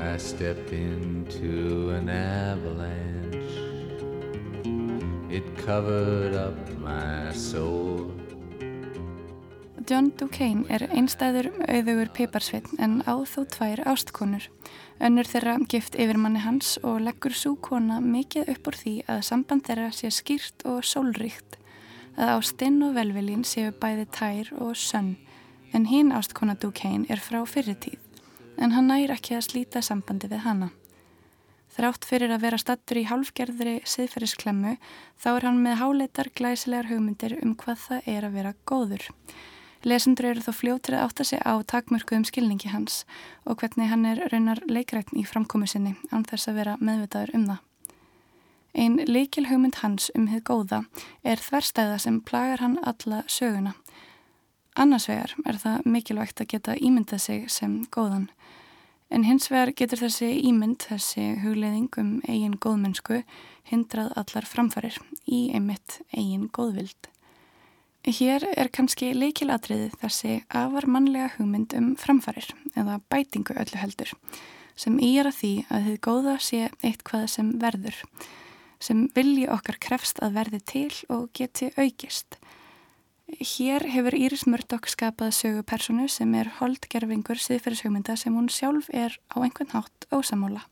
I 0.00 0.18
step 0.18 0.72
into 0.72 1.94
an 1.94 2.08
avalanche 2.10 3.19
It 5.30 5.44
covered 5.64 6.34
up 6.34 6.58
my 6.82 7.32
soul 7.32 8.10
John 9.86 10.08
Duquesne 10.18 10.66
er 10.66 10.82
einstæður 10.90 11.48
auðugur 11.70 12.10
piparsveit 12.14 12.66
en 12.82 12.96
á 13.06 13.14
þó 13.26 13.44
tvær 13.54 13.82
ástkonur. 13.92 14.48
Önnur 14.98 15.30
þeirra 15.30 15.54
gift 15.70 15.94
yfirmanni 15.94 16.42
hans 16.42 16.76
og 16.82 16.98
leggur 17.06 17.34
svo 17.34 17.54
kona 17.62 18.00
mikið 18.02 18.50
upp 18.56 18.72
úr 18.72 18.78
því 18.82 18.96
að 19.06 19.22
samband 19.30 19.66
þeirra 19.66 19.88
sé 19.94 20.10
skýrt 20.14 20.66
og 20.66 20.82
sólríkt. 20.86 21.60
Að 22.18 22.34
ástinn 22.36 22.82
og 22.86 22.98
velviljin 22.98 23.46
séu 23.46 23.70
bæði 23.70 24.08
tær 24.14 24.52
og 24.58 24.74
sönn 24.78 25.14
en 25.70 25.86
hinn 25.90 26.10
ástkona 26.10 26.58
Duquesne 26.58 27.06
er 27.06 27.22
frá 27.22 27.38
fyrirtíð 27.46 27.98
en 28.58 28.74
hann 28.74 28.90
næri 28.90 29.14
ekki 29.14 29.38
að 29.38 29.46
slíta 29.46 29.82
sambandi 29.82 30.28
við 30.28 30.44
hana. 30.44 30.74
Þrátt 31.70 32.04
fyrir 32.08 32.32
að 32.34 32.42
vera 32.42 32.58
stattur 32.58 32.98
í 32.98 33.06
hálfgerðri 33.06 33.76
siðferðisklemmu 33.86 34.74
þá 35.22 35.28
er 35.30 35.46
hann 35.46 35.62
með 35.62 35.78
háleitar 35.80 36.30
glæsilegar 36.34 36.90
hugmyndir 36.90 37.36
um 37.38 37.54
hvað 37.54 37.84
það 37.86 38.08
er 38.10 38.26
að 38.26 38.36
vera 38.40 38.54
góður. 38.66 39.06
Lesendur 39.86 40.26
eru 40.28 40.42
þó 40.44 40.52
fljóttir 40.52 40.98
að 40.98 41.06
átta 41.06 41.24
sig 41.24 41.40
á 41.40 41.54
takmörkuðum 41.64 42.26
skilningi 42.28 42.68
hans 42.68 43.04
og 43.46 43.62
hvernig 43.62 43.88
hann 43.88 44.04
er 44.04 44.20
raunar 44.32 44.60
leikrækn 44.68 45.22
í 45.22 45.24
framkomu 45.24 45.68
sinni 45.70 45.94
án 46.10 46.26
þess 46.28 46.50
að 46.50 46.58
vera 46.60 46.74
meðvitaður 46.82 47.32
um 47.38 47.46
það. 47.52 47.62
Einn 48.74 48.98
leikil 49.06 49.46
hugmynd 49.48 49.80
hans 49.80 50.10
um 50.18 50.28
hið 50.30 50.44
góða 50.50 50.82
er 51.24 51.40
þverstæða 51.40 51.96
sem 52.02 52.20
plagar 52.20 52.60
hann 52.60 52.76
alla 52.82 53.22
söguna. 53.26 53.72
Annars 54.76 55.08
vegar 55.08 55.32
er 55.46 55.58
það 55.58 55.88
mikilvægt 55.88 56.42
að 56.42 56.52
geta 56.52 56.76
ímyndað 56.76 57.24
sig 57.24 57.48
sem 57.50 57.80
góðan 57.90 58.28
En 59.10 59.24
hins 59.26 59.48
vegar 59.50 59.72
getur 59.74 59.98
þessi 60.04 60.28
ímynd, 60.46 60.84
þessi 60.86 61.24
hugleðing 61.42 61.88
um 61.98 62.10
eigin 62.30 62.54
góðmennsku 62.62 63.24
hindrað 63.70 64.12
allar 64.20 64.46
framfarir 64.46 65.00
í 65.26 65.48
einmitt 65.54 65.98
eigin 66.14 66.46
góðvild. 66.54 67.10
Hér 68.06 68.46
er 68.54 68.70
kannski 68.72 69.10
leikilatriði 69.12 69.90
þessi 70.00 70.38
afar 70.48 70.86
mannlega 70.88 71.34
hugmynd 71.34 71.74
um 71.76 71.90
framfarir 72.00 72.46
eða 72.78 73.00
bætingu 73.12 73.58
öllu 73.60 73.82
heldur 73.82 74.14
sem 74.80 74.96
í 75.02 75.10
er 75.20 75.28
að 75.28 75.36
því 75.40 75.52
að 75.68 75.88
þið 75.88 75.98
góða 76.06 76.36
sé 76.40 76.60
eitthvað 76.80 77.26
sem 77.34 77.50
verður, 77.60 77.98
sem 78.80 79.02
vilji 79.16 79.48
okkar 79.52 79.76
krefst 79.82 80.22
að 80.24 80.38
verði 80.38 80.60
til 80.72 80.92
og 81.12 81.28
geti 81.36 81.68
aukist 81.76 82.38
Hér 83.38 83.84
hefur 83.86 84.14
Íris 84.18 84.42
Murdoch 84.50 84.88
skapað 84.90 85.30
sögu 85.36 85.62
personu 85.62 86.08
sem 86.10 86.32
er 86.34 86.48
holdgerfingur 86.58 87.38
siðferðishugmynda 87.38 88.16
sem 88.18 88.34
hún 88.34 88.48
sjálf 88.50 88.88
er 88.90 89.14
á 89.30 89.38
einhvern 89.38 89.70
hátt 89.70 90.06
ósamála. 90.10 90.64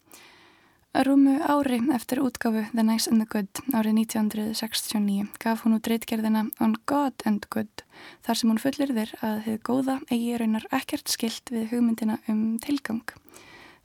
Rúmu 0.99 1.37
ári 1.47 1.79
eftir 1.94 2.18
útgáfu 2.18 2.64
The 2.73 2.83
Nice 2.83 3.11
and 3.11 3.23
the 3.23 3.29
Good 3.31 3.62
árið 3.71 4.01
1969 4.03 5.38
gaf 5.38 5.62
hún 5.62 5.77
út 5.77 5.87
reytgerðina 5.87 6.49
On 6.59 6.75
God 6.90 7.23
and 7.29 7.47
Good 7.53 7.85
þar 8.27 8.40
sem 8.40 8.51
hún 8.51 8.59
fullir 8.59 8.90
þér 8.97 9.14
að 9.23 9.38
þið 9.47 9.59
góða 9.68 9.99
eigi 10.11 10.37
raunar 10.42 10.66
ekkert 10.75 11.12
skilt 11.12 11.55
við 11.55 11.71
hugmyndina 11.77 12.18
um 12.27 12.59
tilgang. 12.59 13.05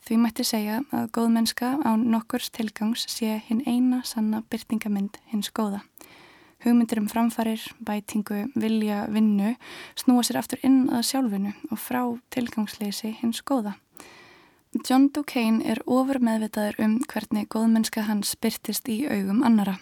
Því 0.04 0.18
mætti 0.20 0.44
segja 0.48 0.82
að 0.92 1.12
góðmennska 1.16 1.76
á 1.86 1.92
nokkurs 1.94 2.50
tilgangs 2.50 3.06
sé 3.12 3.38
hinn 3.46 3.62
eina 3.68 4.02
sanna 4.04 4.42
byrtingamind 4.50 5.22
hins 5.30 5.54
góða. 5.54 5.84
Hugmyndir 6.64 7.02
um 7.02 7.10
framfarir, 7.12 7.62
bætingu, 7.84 8.46
vilja, 8.56 9.04
vinnu 9.12 9.56
snúa 10.00 10.24
sér 10.24 10.40
aftur 10.40 10.62
inn 10.64 10.86
að 10.90 11.06
sjálfinu 11.10 11.52
og 11.72 11.80
frá 11.82 12.02
tilgangsleysi 12.32 13.18
hins 13.20 13.44
góða. 13.44 13.76
John 14.88 15.10
Duquesne 15.14 15.62
er 15.70 15.84
ofur 15.86 16.18
meðvitaður 16.24 16.80
um 16.82 16.98
hvernig 17.12 17.50
góðmennska 17.54 18.08
hans 18.08 18.34
byrtist 18.42 18.90
í 18.90 19.04
augum 19.06 19.44
annara 19.46 19.78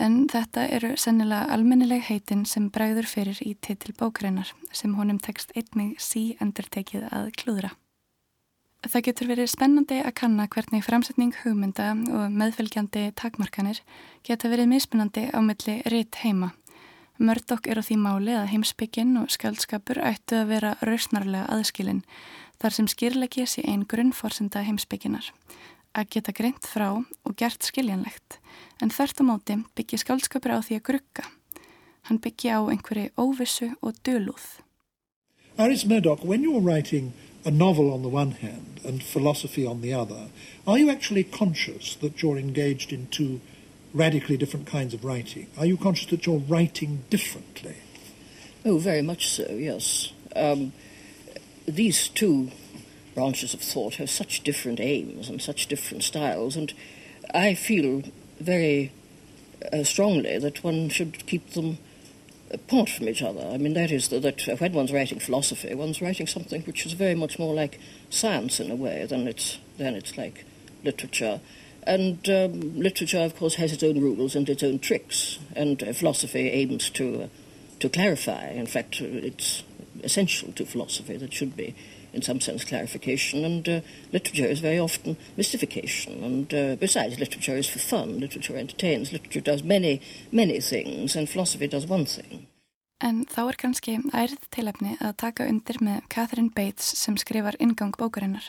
en 0.00 0.22
þetta 0.32 0.64
eru 0.72 0.94
sennilega 0.96 1.52
almennileg 1.52 2.06
heitin 2.06 2.46
sem 2.48 2.70
bræður 2.72 3.10
fyrir 3.10 3.42
í 3.44 3.52
titil 3.60 3.92
bókreinar 3.98 4.54
sem 4.72 4.94
honum 4.96 5.20
tekst 5.20 5.52
einnig 5.58 6.00
sí 6.00 6.30
endurtekið 6.40 7.10
að 7.10 7.32
klúðra. 7.42 7.74
Það 8.82 9.04
getur 9.06 9.28
verið 9.30 9.46
spennandi 9.46 10.00
að 10.02 10.14
kanna 10.18 10.48
hvernig 10.50 10.82
framsetning 10.82 11.36
hugmynda 11.44 11.92
og 11.94 12.32
meðfylgjandi 12.34 13.12
takmarkanir 13.14 13.78
geta 14.26 14.50
verið 14.50 14.72
mismunandi 14.72 15.28
á 15.30 15.38
milli 15.38 15.76
ritt 15.86 16.18
heima. 16.24 16.50
Mördokk 17.22 17.68
er 17.70 17.78
á 17.78 17.86
því 17.86 18.00
máli 18.02 18.34
að 18.34 18.50
heimsbyggin 18.50 19.14
og 19.20 19.30
skjöldskapur 19.30 20.02
ættu 20.02 20.40
að 20.40 20.50
vera 20.50 20.74
rausnarlega 20.82 21.46
aðskilin 21.54 22.02
þar 22.58 22.74
sem 22.74 22.90
skýrleiki 22.90 23.46
sé 23.46 23.62
einn 23.62 23.86
grunnforsenda 23.86 24.64
heimsbygginar. 24.66 25.30
Að 25.94 26.10
geta 26.16 26.34
greint 26.34 26.66
frá 26.66 26.90
og 26.98 27.38
gert 27.38 27.62
skiljanlegt 27.62 28.40
en 28.82 28.90
þert 28.90 29.22
á 29.22 29.24
móti 29.30 29.60
byggja 29.78 30.02
skjöldskapur 30.02 30.58
á 30.58 30.58
því 30.58 30.80
að 30.80 30.86
grugga. 30.90 31.28
Hann 32.10 32.18
byggja 32.18 32.58
á 32.58 32.60
einhverju 32.66 33.14
óvissu 33.14 33.76
og 33.78 33.94
dölúð. 34.02 34.58
Aris 35.54 35.86
Murdoch, 35.86 36.24
when 36.26 36.42
you're 36.42 36.58
writing 36.58 37.12
a 37.44 37.50
novel 37.50 37.92
on 37.92 38.02
the 38.02 38.08
one 38.08 38.32
hand 38.32 38.80
and 38.84 39.02
philosophy 39.02 39.66
on 39.66 39.80
the 39.80 39.92
other, 39.92 40.28
are 40.66 40.78
you 40.78 40.90
actually 40.90 41.24
conscious 41.24 41.94
that 41.96 42.22
you're 42.22 42.38
engaged 42.38 42.92
in 42.92 43.08
two 43.08 43.40
radically 43.92 44.36
different 44.36 44.66
kinds 44.66 44.94
of 44.94 45.04
writing? 45.04 45.46
Are 45.58 45.66
you 45.66 45.76
conscious 45.76 46.06
that 46.10 46.26
you're 46.26 46.38
writing 46.38 47.04
differently? 47.10 47.76
Oh, 48.64 48.78
very 48.78 49.02
much 49.02 49.28
so, 49.28 49.50
yes. 49.50 50.12
Um, 50.36 50.72
these 51.66 52.08
two 52.08 52.50
branches 53.14 53.54
of 53.54 53.60
thought 53.60 53.96
have 53.96 54.10
such 54.10 54.42
different 54.42 54.80
aims 54.80 55.28
and 55.28 55.42
such 55.42 55.66
different 55.66 56.04
styles, 56.04 56.56
and 56.56 56.72
I 57.34 57.54
feel 57.54 58.02
very 58.40 58.92
uh, 59.72 59.84
strongly 59.84 60.38
that 60.38 60.64
one 60.64 60.88
should 60.88 61.26
keep 61.26 61.50
them 61.50 61.78
apart 62.52 62.88
from 62.88 63.08
each 63.08 63.22
other. 63.22 63.46
I 63.52 63.56
mean, 63.56 63.74
that 63.74 63.90
is 63.90 64.08
that, 64.08 64.22
that 64.22 64.60
when 64.60 64.72
one's 64.72 64.92
writing 64.92 65.18
philosophy, 65.18 65.74
one's 65.74 66.00
writing 66.00 66.26
something 66.26 66.62
which 66.62 66.86
is 66.86 66.92
very 66.92 67.14
much 67.14 67.38
more 67.38 67.54
like 67.54 67.80
science 68.10 68.60
in 68.60 68.70
a 68.70 68.76
way 68.76 69.06
than 69.06 69.26
it's 69.26 69.58
than 69.78 69.94
it's 69.94 70.16
like 70.16 70.44
literature. 70.84 71.40
And 71.84 72.28
um, 72.28 72.78
literature, 72.78 73.18
of 73.18 73.36
course, 73.36 73.56
has 73.56 73.72
its 73.72 73.82
own 73.82 74.00
rules 74.00 74.36
and 74.36 74.48
its 74.48 74.62
own 74.62 74.78
tricks, 74.78 75.38
and 75.56 75.82
uh, 75.82 75.92
philosophy 75.92 76.48
aims 76.50 76.90
to 76.90 77.24
uh, 77.24 77.28
to 77.80 77.88
clarify. 77.88 78.50
In 78.50 78.66
fact, 78.66 79.00
it's 79.00 79.64
essential 80.04 80.52
to 80.52 80.64
philosophy 80.64 81.16
that 81.16 81.32
should 81.32 81.56
be, 81.56 81.74
in 82.12 82.22
some 82.22 82.40
sense, 82.40 82.64
clarification. 82.64 83.44
And 83.44 83.68
uh, 83.68 83.80
literature 84.12 84.46
is 84.46 84.60
very 84.60 84.78
often 84.78 85.16
mystification. 85.36 86.24
And 86.24 86.54
uh, 86.54 86.76
besides, 86.76 87.18
literature 87.18 87.56
is 87.56 87.68
for 87.68 87.78
fun. 87.78 88.20
Literature 88.20 88.56
entertains. 88.56 89.12
Literature 89.12 89.40
does 89.40 89.62
many, 89.62 90.00
many 90.30 90.60
things, 90.60 91.16
and 91.16 91.28
philosophy 91.28 91.66
does 91.66 91.86
one 91.86 92.06
thing. 92.06 92.46
En 93.02 93.24
þá 93.26 93.40
er 93.50 93.56
kannski 93.58 93.96
ærið 94.14 94.44
tilefni 94.54 94.92
að 95.02 95.16
taka 95.24 95.48
undir 95.50 95.80
með 95.82 96.04
Catherine 96.12 96.52
Bates 96.54 96.86
sem 97.00 97.16
skrifar 97.18 97.58
ingang 97.58 97.96
bókarinnar. 97.98 98.46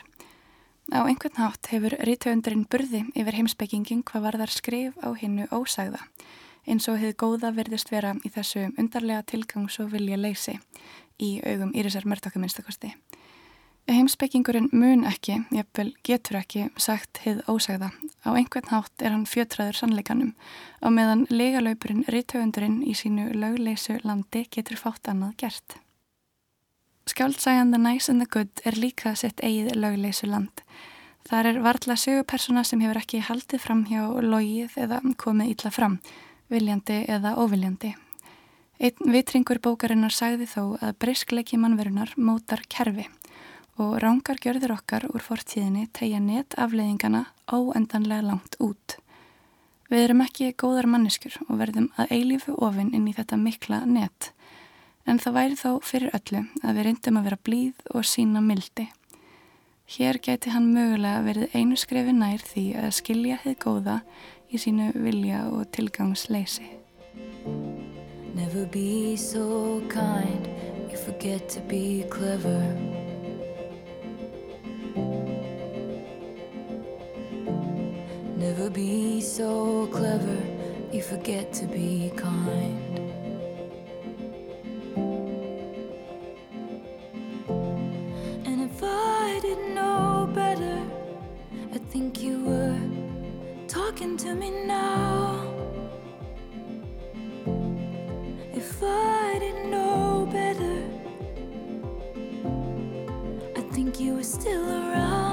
Á 0.94 1.02
einhvern 1.08 1.40
hátt 1.40 1.72
hefur 1.72 1.96
rítöundurinn 2.06 2.66
burði 2.70 3.00
yfir 3.18 3.34
heimsbyggingin 3.34 4.04
hvað 4.06 4.26
var 4.28 4.38
þar 4.38 4.52
skrif 4.54 4.98
á 5.02 5.10
hinnu 5.16 5.48
ósagða, 5.50 6.04
eins 6.68 6.86
og 6.92 7.00
hefði 7.00 7.16
góða 7.24 7.50
verðist 7.56 7.90
vera 7.90 8.12
í 8.22 8.30
þessu 8.30 8.68
undarlega 8.78 9.24
tilgangs 9.26 9.80
og 9.82 9.90
vilja 9.96 10.20
leysi 10.20 10.58
í 11.18 11.40
augum 11.42 11.74
Írisar 11.74 12.06
mörgtakkuminnstakosti. 12.06 12.92
Heimsbyggingurinn 13.84 14.70
mun 14.72 15.02
ekki, 15.04 15.42
jafnvel 15.52 15.90
getur 16.08 16.38
ekki, 16.38 16.62
sagt 16.80 17.18
hið 17.20 17.42
ósagða. 17.52 17.90
Á 18.24 18.32
einhvern 18.32 18.70
hátt 18.70 19.02
er 19.04 19.12
hann 19.12 19.26
fjötraður 19.28 19.76
sannleikanum 19.76 20.30
og 20.80 20.94
meðan 20.96 21.26
legalöpurinn 21.28 22.06
rítöfundurinn 22.08 22.78
í 22.88 22.94
sínu 22.96 23.26
lögleysu 23.36 23.98
landi 24.00 24.46
getur 24.48 24.80
fátt 24.80 25.10
annað 25.12 25.34
gert. 25.42 25.76
Skjáldsæjan 27.12 27.74
The 27.74 27.80
Nice 27.82 28.08
and 28.08 28.24
the 28.24 28.28
Good 28.30 28.62
er 28.64 28.78
líka 28.80 29.12
sitt 29.20 29.44
eigið 29.44 29.76
lögleysu 29.76 30.30
land. 30.32 30.64
Þar 31.28 31.50
er 31.50 31.60
varðla 31.66 31.98
sögupersona 32.00 32.62
sem 32.64 32.80
hefur 32.80 33.02
ekki 33.02 33.20
haldið 33.28 33.60
fram 33.66 33.82
hjá 33.90 34.06
logið 34.24 34.78
eða 34.80 35.02
komið 35.20 35.52
ítla 35.52 35.72
fram, 35.72 35.98
viljandi 36.48 37.02
eða 37.04 37.34
óviljandi. 37.36 37.92
Einn 38.80 39.12
vitringur 39.12 39.60
bókarinnar 39.60 40.12
sagði 40.12 40.48
þó 40.48 40.62
að 40.80 40.96
breyskleiki 41.04 41.60
mannverunar 41.60 42.16
mótar 42.16 42.64
kerfi 42.64 43.04
og 43.80 43.96
rángar 44.02 44.38
gjörður 44.38 44.76
okkar 44.76 45.06
úr 45.10 45.22
fortíðinni 45.22 45.88
tegja 45.96 46.20
net 46.22 46.54
afleiðingana 46.60 47.24
óendanlega 47.50 48.22
langt 48.22 48.56
út. 48.62 48.98
Við 49.90 50.06
erum 50.06 50.22
ekki 50.24 50.52
góðar 50.58 50.88
manneskur 50.90 51.34
og 51.48 51.58
verðum 51.60 51.90
að 52.00 52.14
eilífu 52.14 52.54
ofinn 52.62 52.94
inn 52.94 53.08
í 53.10 53.14
þetta 53.16 53.38
mikla 53.38 53.82
net, 53.86 54.30
en 55.06 55.20
það 55.20 55.36
væri 55.38 55.58
þá 55.60 55.70
fyrir 55.84 56.14
öllu 56.16 56.44
að 56.62 56.78
við 56.78 56.86
reyndum 56.88 57.18
að 57.20 57.26
vera 57.28 57.40
blíð 57.48 57.82
og 57.92 58.06
sína 58.08 58.42
mildi. 58.44 58.88
Hér 59.94 60.18
gæti 60.22 60.54
hann 60.54 60.70
mögulega 60.72 61.20
verið 61.26 61.54
einu 61.58 61.76
skrefi 61.76 62.14
nær 62.16 62.40
því 62.40 62.64
að 62.80 62.94
skilja 62.96 63.40
þið 63.42 63.58
góða 63.66 63.98
í 64.48 64.60
sínu 64.62 64.92
vilja 64.96 65.44
og 65.50 65.66
tilgangsleysi. 65.76 66.70
Never 68.34 68.66
be 68.66 69.16
so 69.16 69.82
kind, 69.88 70.48
you 70.90 70.96
forget 70.96 71.48
to 71.50 71.60
be 71.68 72.04
clever 72.10 73.03
never 78.44 78.68
be 78.68 79.22
so 79.22 79.86
clever, 79.86 80.38
you 80.92 81.00
forget 81.00 81.50
to 81.50 81.64
be 81.64 82.12
kind. 82.14 82.78
And 88.48 88.58
if 88.68 88.78
I 88.82 89.38
didn't 89.40 89.74
know 89.74 90.28
better, 90.34 90.78
I 91.72 91.78
think 91.90 92.22
you 92.22 92.44
were 92.44 92.80
talking 93.66 94.14
to 94.18 94.34
me 94.34 94.50
now. 94.50 95.50
If 98.52 98.82
I 98.82 99.38
didn't 99.40 99.70
know 99.70 100.28
better, 100.30 100.78
I 103.56 103.62
think 103.74 103.98
you 103.98 104.16
were 104.16 104.30
still 104.38 104.68
around. 104.68 105.23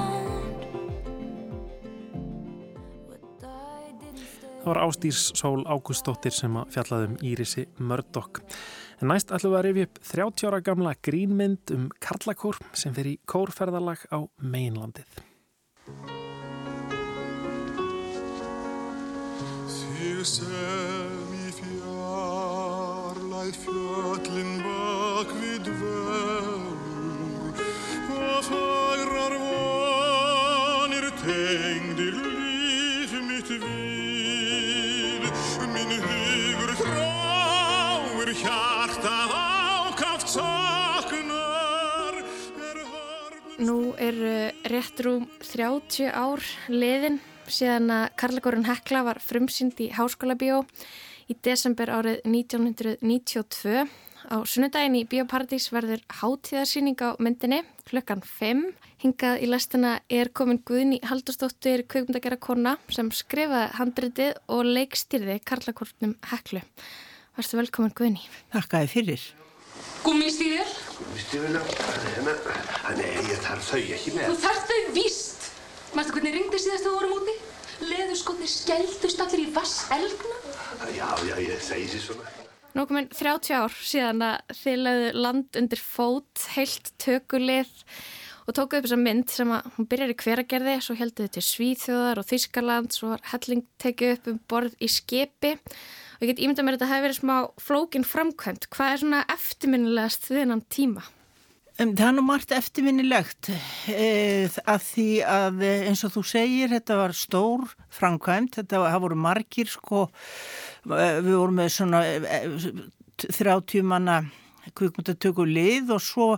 Það 4.62 4.68
var 4.70 4.78
Ástýrs 4.84 5.22
Sól 5.34 5.64
Ágústóttir 5.66 6.30
sem 6.30 6.54
að 6.54 6.68
fjallaði 6.70 7.06
um 7.08 7.16
Írisi 7.26 7.64
Murdoch. 7.82 8.38
En 9.02 9.10
næst 9.10 9.32
ætlum 9.34 9.50
við 9.50 9.58
að 9.58 9.64
rifja 9.66 9.86
upp 9.88 9.96
30 10.06 10.46
ára 10.46 10.60
gamla 10.62 10.92
grínmynd 11.02 11.72
um 11.74 11.88
Karlakór 11.98 12.60
sem 12.78 12.94
fyrir 12.94 13.18
kórferðalag 13.26 14.06
á 14.14 14.22
Mainlandið. 14.38 15.10
Þig 19.66 20.22
sem 20.30 21.34
í 21.42 21.50
fjarlæð 21.58 23.54
fjöllin 23.64 24.52
bak 24.62 25.28
við 25.40 25.58
dvelur 25.72 26.78
og 28.14 28.38
fagrar 28.46 29.34
vonir 29.42 31.10
tengdir 31.24 31.91
Nú 43.60 43.92
eru 44.00 44.48
rétt 44.64 45.00
rúm 45.04 45.26
30 45.44 46.08
ár 46.08 46.40
liðin 46.72 47.18
síðan 47.44 47.90
að 47.92 48.04
Karlagórun 48.16 48.64
Hekla 48.64 49.02
var 49.04 49.20
frumsynd 49.20 49.76
í 49.84 49.90
Háskóla 49.92 50.38
Bíó 50.40 50.62
í 51.28 51.36
desember 51.44 51.92
árið 51.92 52.22
1992. 52.24 53.84
Á 54.32 54.36
sunnudaginn 54.48 54.96
í 54.96 55.04
Bíóparadís 55.04 55.68
verður 55.74 56.00
hátíðarsýning 56.22 56.96
á 57.04 57.12
myndinni 57.20 57.60
klukkan 57.90 58.24
5. 58.24 58.64
Hingað 59.04 59.44
í 59.44 59.50
lestina 59.50 59.92
er 60.08 60.32
komin 60.32 60.62
Guðni 60.64 61.02
Haldurstóttir 61.04 61.84
kveikmyndagera 61.84 62.40
kona 62.40 62.78
sem 62.88 63.12
skrifaði 63.12 63.76
handritið 63.76 64.32
og 64.48 64.64
leikstýrði 64.70 65.42
Karlagórnum 65.44 66.16
Heklu. 66.32 66.64
Værstu 67.36 67.60
velkomin 67.60 67.96
Guðni. 67.98 68.26
Takk 68.54 68.78
að 68.78 68.86
þið 68.86 68.96
fyrir. 68.96 69.30
Gúmmistíðir? 70.02 70.70
Gúmmistíðir, 70.98 71.56
nei, 72.98 73.10
ég 73.30 73.42
þarf 73.44 73.68
þau 73.70 73.80
ekki 73.80 74.14
með. 74.16 74.30
Þú 74.30 74.36
þarf 74.42 74.70
þau 74.70 74.92
víst. 74.96 75.48
Mæstu 75.92 76.16
hvernig 76.16 76.36
ringdi 76.38 76.60
síðast 76.62 76.86
þú 76.86 76.94
vorum 76.96 77.16
úti? 77.20 77.34
Leðurskotnir 77.82 78.50
skelltust 78.50 79.20
allir 79.22 79.44
í 79.44 79.50
vasselgna? 79.54 80.38
Já, 80.94 81.08
já, 81.28 81.34
ég 81.42 81.62
segi 81.62 81.90
sér 81.92 82.04
svona. 82.06 82.32
Nú 82.72 82.86
komin 82.88 83.10
30 83.12 83.52
ár 83.58 83.74
síðan 83.76 84.24
að 84.24 84.56
þið 84.62 84.78
lögðu 84.86 85.08
land 85.26 85.58
undir 85.60 85.82
fót, 85.84 86.44
heilt 86.54 86.92
tökulið 87.02 87.72
og 88.46 88.56
tókuð 88.56 88.80
upp 88.80 88.86
þessa 88.88 89.00
mynd 89.00 89.32
sem 89.32 89.54
að 89.54 89.70
hún 89.76 89.88
byrjar 89.90 90.12
í 90.12 90.18
hveragerði, 90.22 90.76
svo 90.82 90.96
heldur 90.98 91.28
þið 91.28 91.34
til 91.36 91.44
Svíþjóðar 91.48 92.20
og 92.22 92.28
Þískaland, 92.28 92.94
svo 92.96 93.12
var 93.14 93.24
helling 93.32 93.64
tekið 93.82 94.14
upp 94.16 94.30
um 94.32 94.38
borð 94.50 94.76
í 94.82 94.90
skepi 94.90 95.56
og 95.56 96.24
ég 96.24 96.32
get 96.32 96.44
ímyndað 96.44 96.66
mér 96.66 96.76
að 96.76 96.82
þetta 96.82 96.92
hefði 96.92 97.06
verið 97.06 97.18
smá 97.18 97.36
flókin 97.62 98.06
framkvæmt. 98.06 98.68
Hvað 98.74 98.92
er 98.92 99.02
svona 99.02 99.24
eftirminnilegast 99.32 100.30
þennan 100.30 100.64
tíma? 100.70 101.04
Það 101.78 102.02
er 102.04 102.12
nú 102.14 102.22
margt 102.26 102.52
eftirminnilegt 102.52 103.48
eh, 103.90 104.58
að 104.68 104.82
því 104.90 105.06
að 105.24 105.62
eh, 105.64 105.86
eins 105.88 106.02
og 106.04 106.12
þú 106.14 106.22
segir 106.28 106.70
þetta 106.70 106.98
var 107.00 107.14
stór 107.16 107.64
framkvæmt, 107.96 108.58
þetta 108.60 108.82
var, 108.82 108.98
voru 109.02 109.16
margir 109.18 109.70
sko, 109.72 110.04
eh, 110.92 111.16
við 111.24 111.32
vorum 111.32 111.58
með 111.62 111.72
svona 111.78 112.04
eh, 112.12 112.44
30 113.24 113.88
manna 113.88 114.20
kvikmyndatöku 114.70 115.46
lið 115.48 115.94
og 115.96 116.02
svo 116.04 116.28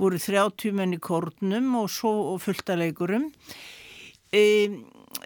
voru 0.00 0.20
30 0.20 0.76
menn 0.76 0.96
í 0.96 1.00
kórnum 1.02 1.72
og 1.82 1.90
svo 1.92 2.36
fulltaleikurum. 2.42 3.30
E, 4.34 4.44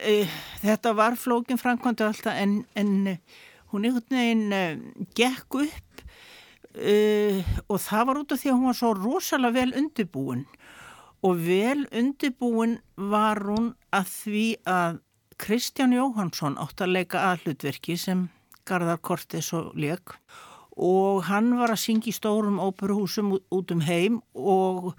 e, 0.05 0.14
þetta 0.62 0.94
var 0.96 1.18
flókin 1.20 1.61
framkvæmdu 1.61 2.09
alltaf 2.09 2.36
en, 2.36 2.62
en 2.76 3.18
hún 3.72 3.88
einhvern 3.88 4.18
veginn 4.18 4.53
e, 4.53 4.64
gekk 5.16 5.62
upp 5.64 5.84
Uh, 6.78 7.40
og 7.66 7.80
það 7.82 8.05
var 8.07 8.18
út 8.20 8.32
af 8.34 8.38
því 8.38 8.51
að 8.53 8.55
hún 8.55 8.68
var 8.68 8.76
svo 8.78 8.90
rosalega 8.94 9.55
vel 9.57 9.70
undirbúin 9.80 10.44
og 11.26 11.40
vel 11.42 11.80
undirbúin 11.90 12.76
var 12.94 13.40
hún 13.42 13.72
að 13.90 14.12
því 14.12 14.44
að 14.68 15.01
Kristján 15.42 15.96
Jóhansson 15.96 16.59
átt 16.61 16.84
að 16.84 16.92
leika 16.94 17.24
aðhlutverki 17.32 17.96
sem 17.99 18.28
Garðar 18.68 19.01
Kortes 19.03 19.51
og 19.57 19.72
leik 19.74 20.14
og 20.79 21.24
hann 21.26 21.55
var 21.59 21.74
að 21.74 21.83
syngja 21.83 22.12
í 22.12 22.16
stórum 22.16 22.61
óperuhúsum 22.62 23.35
út 23.37 23.72
um 23.74 23.83
heim 23.83 24.20
og, 24.35 24.93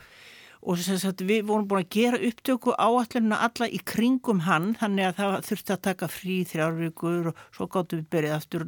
og 0.60 0.82
sagt, 0.84 1.24
við 1.24 1.46
vorum 1.48 1.68
búin 1.70 1.86
að 1.86 1.94
gera 1.96 2.24
upptöku 2.30 2.76
áallina 2.76 3.40
alla 3.48 3.70
í 3.72 3.80
kringum 3.80 4.44
hann 4.48 4.74
þannig 4.80 5.10
að 5.10 5.22
það 5.22 5.38
þurfti 5.52 5.76
að 5.76 5.86
taka 5.88 6.12
frí 6.12 6.42
þrjárvíkur 6.52 7.32
og 7.32 7.46
svo 7.56 7.70
gáttu 7.72 8.02
við 8.02 8.10
berið 8.18 8.36
aftur 8.36 8.68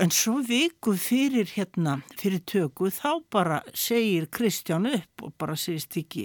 En 0.00 0.10
svo 0.10 0.40
viku 0.42 0.94
fyrir 0.98 1.50
hérna, 1.54 1.98
fyrir 2.18 2.40
töku, 2.48 2.88
þá 2.90 3.20
bara 3.30 3.60
segir 3.76 4.26
Kristján 4.32 4.88
upp 4.90 5.26
og 5.26 5.34
bara 5.38 5.54
segist 5.60 5.94
ekki, 6.00 6.24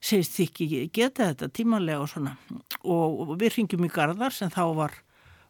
segist 0.00 0.40
ekki 0.42 0.88
geta 0.92 1.28
þetta 1.28 1.50
tímanlega 1.54 2.00
og 2.02 2.10
svona. 2.10 2.34
Og, 2.82 3.20
og 3.20 3.36
við 3.38 3.58
ringjum 3.58 3.86
í 3.86 3.92
Garðar 3.92 4.34
sem 4.34 4.50
þá 4.50 4.64
var 4.78 4.96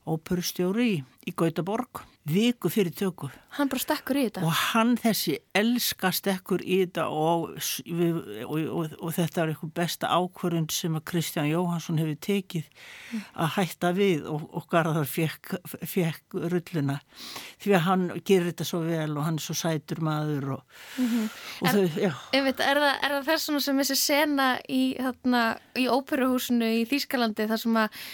óperustjóri 0.09 0.87
í, 0.95 0.97
í 1.29 1.35
Gautaborg, 1.37 2.01
viku 2.31 2.71
fyrir 2.71 2.93
töku. 2.95 3.29
Hann 3.57 3.69
bara 3.71 3.83
stekkur 3.83 4.19
í 4.21 4.23
þetta? 4.29 4.43
Og 4.47 4.53
hann 4.71 4.93
þessi 5.01 5.35
elska 5.57 6.11
stekkur 6.15 6.63
í 6.63 6.83
þetta 6.83 7.07
og, 7.11 7.57
og, 8.47 8.95
og 9.01 9.15
þetta 9.17 9.43
er 9.43 9.53
eitthvað 9.53 9.73
besta 9.81 10.11
ákvörðun 10.15 10.69
sem 10.73 10.97
að 10.99 11.05
Kristján 11.11 11.49
Jóhansson 11.51 12.01
hefur 12.01 12.19
tekið 12.27 12.69
mm. 12.69 13.25
að 13.45 13.53
hætta 13.57 13.93
við 13.97 14.29
og 14.31 14.69
Garðar 14.71 15.09
fekk, 15.11 15.55
fekk 15.67 16.39
rulluna 16.55 17.01
því 17.61 17.77
að 17.77 17.87
hann 17.89 18.09
gerir 18.21 18.51
þetta 18.53 18.69
svo 18.69 18.83
vel 18.87 19.11
og 19.17 19.27
hann 19.27 19.41
er 19.41 19.47
svo 19.49 19.59
sætur 19.59 20.05
maður 20.07 20.51
og, 20.59 20.83
mm 20.97 21.07
-hmm. 21.07 21.31
og 21.61 21.71
er, 21.71 21.95
þau. 21.97 22.45
Veit, 22.49 22.61
er 22.61 22.83
það, 22.85 23.07
það 23.07 23.31
þessum 23.33 23.61
sem 23.61 23.85
þessi 23.85 24.01
sena 24.01 24.51
í, 24.69 24.83
í 25.77 25.89
óperuhúsinu 25.89 26.75
í 26.81 26.85
Þýskalandi 26.89 27.49
þar 27.51 27.65
sem 27.65 27.81
að 27.81 28.05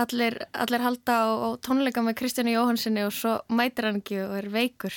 allir, 0.00 0.38
allir 0.52 0.82
halda 0.84 1.18
á, 1.22 1.26
á 1.30 1.48
tónleika 1.62 2.02
með 2.04 2.18
Kristjáni 2.20 2.54
Jóhansinni 2.56 3.04
og 3.06 3.14
svo 3.14 3.36
mætir 3.52 3.88
hann 3.88 4.00
ekki 4.00 4.20
og 4.24 4.34
er 4.38 4.50
veikur. 4.52 4.96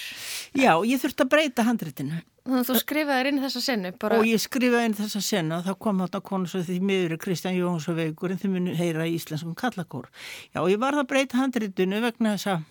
Já, 0.57 0.73
ég 0.87 1.01
þurfti 1.03 1.25
að 1.25 1.31
breyta 1.33 1.67
handritinu. 1.67 2.23
Þannig 2.47 2.63
að 2.63 2.69
þú 2.69 2.79
skrifaði 2.79 3.31
inn 3.33 3.41
þessa 3.43 3.61
senu? 3.65 3.89
Bara... 3.99 4.21
Og 4.21 4.29
ég 4.29 4.39
skrifaði 4.39 4.87
inn 4.87 4.95
þessa 4.95 5.21
senu 5.23 5.57
og 5.57 5.65
þá 5.65 5.73
kom 5.83 5.99
þarna 6.05 6.21
konu 6.29 6.47
svo 6.47 6.61
því 6.63 6.77
miður 6.89 7.17
er 7.17 7.21
Kristján 7.25 7.57
Jóhans 7.57 7.89
og 7.91 7.97
veikur 7.99 8.31
en 8.31 8.39
þau 8.39 8.47
munu 8.53 8.75
heyra 8.77 9.07
í 9.07 9.17
íslenskum 9.17 9.57
kallakór. 9.59 10.07
Já, 10.55 10.61
ég 10.63 10.79
var 10.79 10.95
að 10.95 11.09
breyta 11.11 11.41
handritinu 11.41 11.99
vegna 12.05 12.37
þess 12.37 12.53
að 12.53 12.65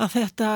að 0.00 0.14
þetta, 0.14 0.50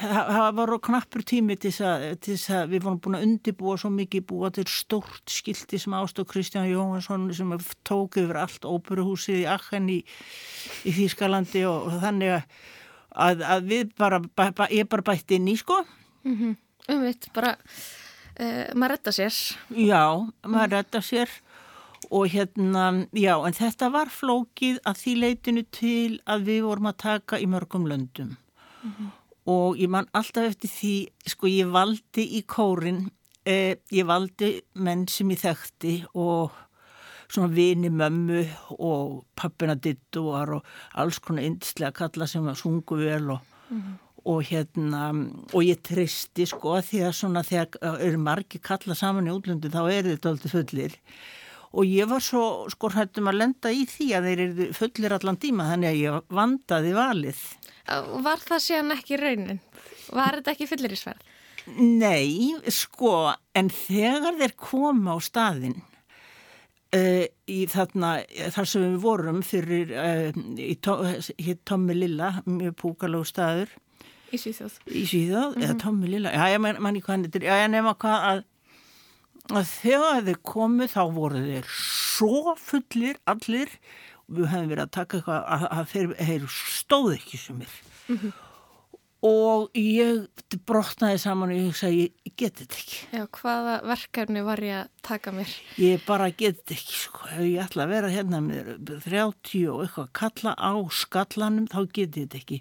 það 0.00 0.46
var 0.56 0.72
knappur 0.86 1.24
tími 1.26 1.56
til 1.60 1.72
þess 1.74 2.46
að 2.54 2.70
við 2.72 2.84
vorum 2.86 3.00
búin 3.04 3.18
að 3.18 3.26
undibúa 3.26 3.76
svo 3.80 3.90
mikið 3.92 4.24
búa 4.30 4.50
til 4.54 4.64
stórt 4.70 5.32
skilti 5.32 5.80
sem 5.80 5.96
ástóð 5.96 6.30
Kristján 6.32 6.68
Jóhansson 6.70 7.28
sem 7.36 7.52
tók 7.86 8.16
yfir 8.22 8.40
allt 8.40 8.64
óperuhúsið 8.64 9.42
í 9.42 9.46
Achen 9.52 9.90
í, 9.92 9.98
í 10.88 10.94
Þýskalandi 10.96 11.66
og, 11.68 11.90
og 11.90 11.98
þannig 12.04 12.36
að, 12.36 13.44
að 13.44 13.68
við 13.72 13.92
bara, 14.00 14.22
ba, 14.22 14.68
ég 14.72 14.88
bara 14.88 15.06
bætti 15.10 15.40
inn 15.40 15.52
í 15.52 15.58
sko. 15.60 15.82
Mm 16.24 16.36
-hmm. 16.38 16.56
Um 16.86 17.02
veit, 17.02 17.28
bara, 17.34 17.56
uh, 18.38 18.64
maður 18.74 18.94
retta 18.94 19.12
sér. 19.12 19.34
Já, 19.74 20.30
maður 20.46 20.76
retta 20.78 21.02
sér 21.02 21.28
og 22.10 22.28
hérna, 22.30 23.06
já, 23.12 23.34
en 23.46 23.52
þetta 23.52 23.90
var 23.90 24.08
flókið 24.08 24.78
að 24.86 24.96
því 25.02 25.14
leitinu 25.20 25.62
til 25.70 26.20
að 26.24 26.44
við 26.46 26.62
vorum 26.62 26.86
að 26.86 26.96
taka 27.02 27.40
í 27.42 27.46
mörgum 27.50 27.88
löndum. 27.90 28.36
Mm 28.86 28.92
-hmm. 28.92 29.10
og 29.46 29.76
ég 29.78 29.88
man 29.88 30.06
alltaf 30.12 30.44
eftir 30.44 30.70
því 30.70 30.94
sko 31.26 31.46
ég 31.46 31.72
valdi 31.72 32.24
í 32.38 32.42
kórin 32.46 33.10
eh, 33.44 33.76
ég 33.92 34.06
valdi 34.06 34.60
menn 34.74 35.08
sem 35.08 35.30
ég 35.30 35.42
þekkti 35.42 35.94
og 36.14 36.52
svona 37.28 37.54
vini 37.54 37.90
mömmu 37.90 38.42
og 38.78 39.24
pappina 39.34 39.74
dittuar 39.74 40.52
og 40.58 40.64
alls 40.94 41.18
konar 41.18 41.42
indislega 41.42 41.92
kalla 41.92 42.26
sem 42.26 42.44
var 42.44 42.54
sungu 42.54 42.96
vel 42.96 43.30
og, 43.30 43.40
mm 43.70 43.80
-hmm. 43.80 43.94
og 44.24 44.42
hérna 44.42 45.10
og 45.52 45.62
ég 45.62 45.82
tristi 45.82 46.46
sko 46.46 46.78
því 46.80 47.00
að 47.06 47.12
svona 47.12 47.42
þegar 47.42 48.00
eru 48.00 48.18
margi 48.18 48.58
kalla 48.58 48.94
saman 48.94 49.26
í 49.26 49.30
útlundu 49.30 49.68
þá 49.68 49.82
er 49.92 50.02
þetta 50.04 50.28
alltaf 50.28 50.52
fullir 50.52 50.92
og 51.76 51.84
ég 51.84 52.08
var 52.08 52.22
svo 52.24 52.42
sko 52.72 52.88
hættum 52.94 53.28
að 53.28 53.38
lenda 53.42 53.72
í 53.74 53.82
því 53.90 54.06
að 54.16 54.28
þeir 54.30 54.42
eru 54.46 54.66
fullir 54.78 55.14
allan 55.18 55.36
tíma 55.42 55.66
þannig 55.70 55.90
að 55.92 56.00
ég 56.02 56.30
vandaði 56.40 56.94
valið 56.96 57.42
Var 58.26 58.40
það 58.42 58.62
síðan 58.64 58.94
ekki 58.96 59.18
raunin? 59.20 59.60
Var 60.10 60.40
þetta 60.40 60.54
ekki 60.56 60.66
fyllir 60.72 60.94
í 60.96 60.98
sverð? 60.98 61.20
Nei, 61.76 62.54
sko, 62.70 63.12
en 63.58 63.68
þegar 63.74 64.36
þeir 64.40 64.52
koma 64.58 65.14
á 65.14 65.18
staðin 65.22 65.76
uh, 66.94 67.24
í 67.50 67.60
þarna, 67.70 68.10
þar 68.54 68.68
sem 68.70 68.84
við 68.86 68.98
vorum 69.02 69.40
fyrir 69.46 69.90
uh, 69.94 70.42
í 70.58 70.76
hitt 71.42 71.64
Tommi 71.66 71.96
Lilla, 71.98 72.32
mjög 72.46 72.76
púkalög 72.82 73.26
staður 73.28 73.72
Í 74.34 74.38
Svíþjóð. 74.42 74.78
í 74.90 75.02
Svíþjóð, 75.06 75.52
Mhm. 75.56 75.62
eða 75.66 75.78
Tommi 75.84 76.10
Lilla 76.10 76.32
já, 76.34 76.42
ég 76.56 76.60
man, 76.62 76.78
ekki 76.82 77.04
hvað 77.06 77.14
hann 77.14 77.26
þetta 77.28 77.46
já, 77.46 77.56
ég 77.62 77.70
nema 77.74 77.94
hvað 78.02 78.24
að, 78.30 78.44
að 79.52 79.68
þegar 79.70 80.24
þeir 80.26 80.40
komu 80.42 80.86
þá 80.90 81.02
voru 81.14 81.42
þeir 81.44 81.68
svo 81.70 82.54
fullir 82.58 83.18
allir 83.30 83.70
og 84.26 84.40
við 84.40 84.48
hefum 84.50 84.70
verið 84.72 84.84
að 84.86 84.94
taka 84.96 85.18
eitthvað 85.20 85.44
að, 85.56 85.66
að 85.78 85.90
þeir, 85.92 86.14
þeir 86.30 86.46
stóð 86.56 87.12
ekki 87.18 87.38
sem 87.44 87.60
mér 87.62 87.76
Mhm. 88.06 88.32
Og 89.26 89.68
ég 89.80 90.24
brotnaði 90.68 91.18
saman 91.22 91.50
og 91.52 91.56
ég 91.58 91.66
hugsaði, 91.70 92.04
ég 92.26 92.34
get 92.38 92.60
þetta 92.60 92.78
ekki 92.80 92.98
Já, 93.16 93.22
hvaða 93.40 93.74
verkefni 93.90 94.42
var 94.46 94.62
ég 94.64 94.76
að 94.84 94.90
taka 95.06 95.32
mér? 95.34 95.52
ég 95.82 96.04
bara 96.06 96.28
get 96.30 96.60
þetta 96.60 96.76
ekki 96.76 96.98
sko. 97.00 97.26
ef 97.32 97.40
ég 97.46 97.62
ætla 97.64 97.86
að 97.86 97.92
vera 97.96 98.12
hérna 98.14 98.40
með 98.44 98.70
30 99.06 99.64
og 99.72 99.82
eitthvað 99.86 100.06
að 100.06 100.12
kalla 100.20 100.54
á 100.56 100.72
skallanum 101.00 101.66
þá 101.72 101.78
get 101.98 101.98
ég 102.20 102.28
þetta 102.28 102.40
ekki 102.42 102.60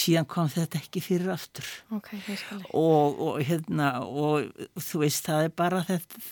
síðan 0.00 0.28
kom 0.34 0.50
þetta 0.56 0.82
ekki 0.82 1.04
fyrir 1.06 1.32
aftur 1.36 1.70
Ok, 1.96 2.12
ég 2.18 2.42
skilji. 2.42 2.66
og, 2.74 3.22
og 3.30 3.40
hérna 3.46 3.92
og 4.06 4.50
þú 4.80 5.04
veist 5.04 5.26
það 5.30 5.48
er 5.50 5.56
bara 5.62 5.84
þetta 5.88 6.24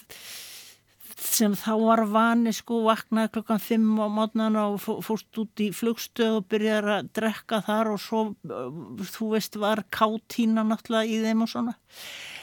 sem 1.29 1.55
þá 1.59 1.71
var 1.81 2.03
vani 2.11 2.53
sko 2.57 2.81
vaknaði 2.87 3.33
klokkan 3.37 3.61
5 3.63 3.87
á 4.01 4.07
mótnana 4.13 4.65
og 4.73 4.81
fó- 4.83 4.99
fórst 5.05 5.39
út 5.43 5.63
í 5.65 5.69
flugstöð 5.77 6.39
og 6.41 6.49
byrjar 6.51 6.89
að 6.97 7.11
drekka 7.19 7.61
þar 7.67 7.93
og 7.95 8.01
svo 8.03 8.23
þú 9.15 9.31
veist 9.35 9.59
var 9.61 9.85
kátína 9.95 10.65
náttúrulega 10.67 11.09
í 11.13 11.23
þeim 11.25 11.45
og 11.47 11.53
svona 11.53 11.75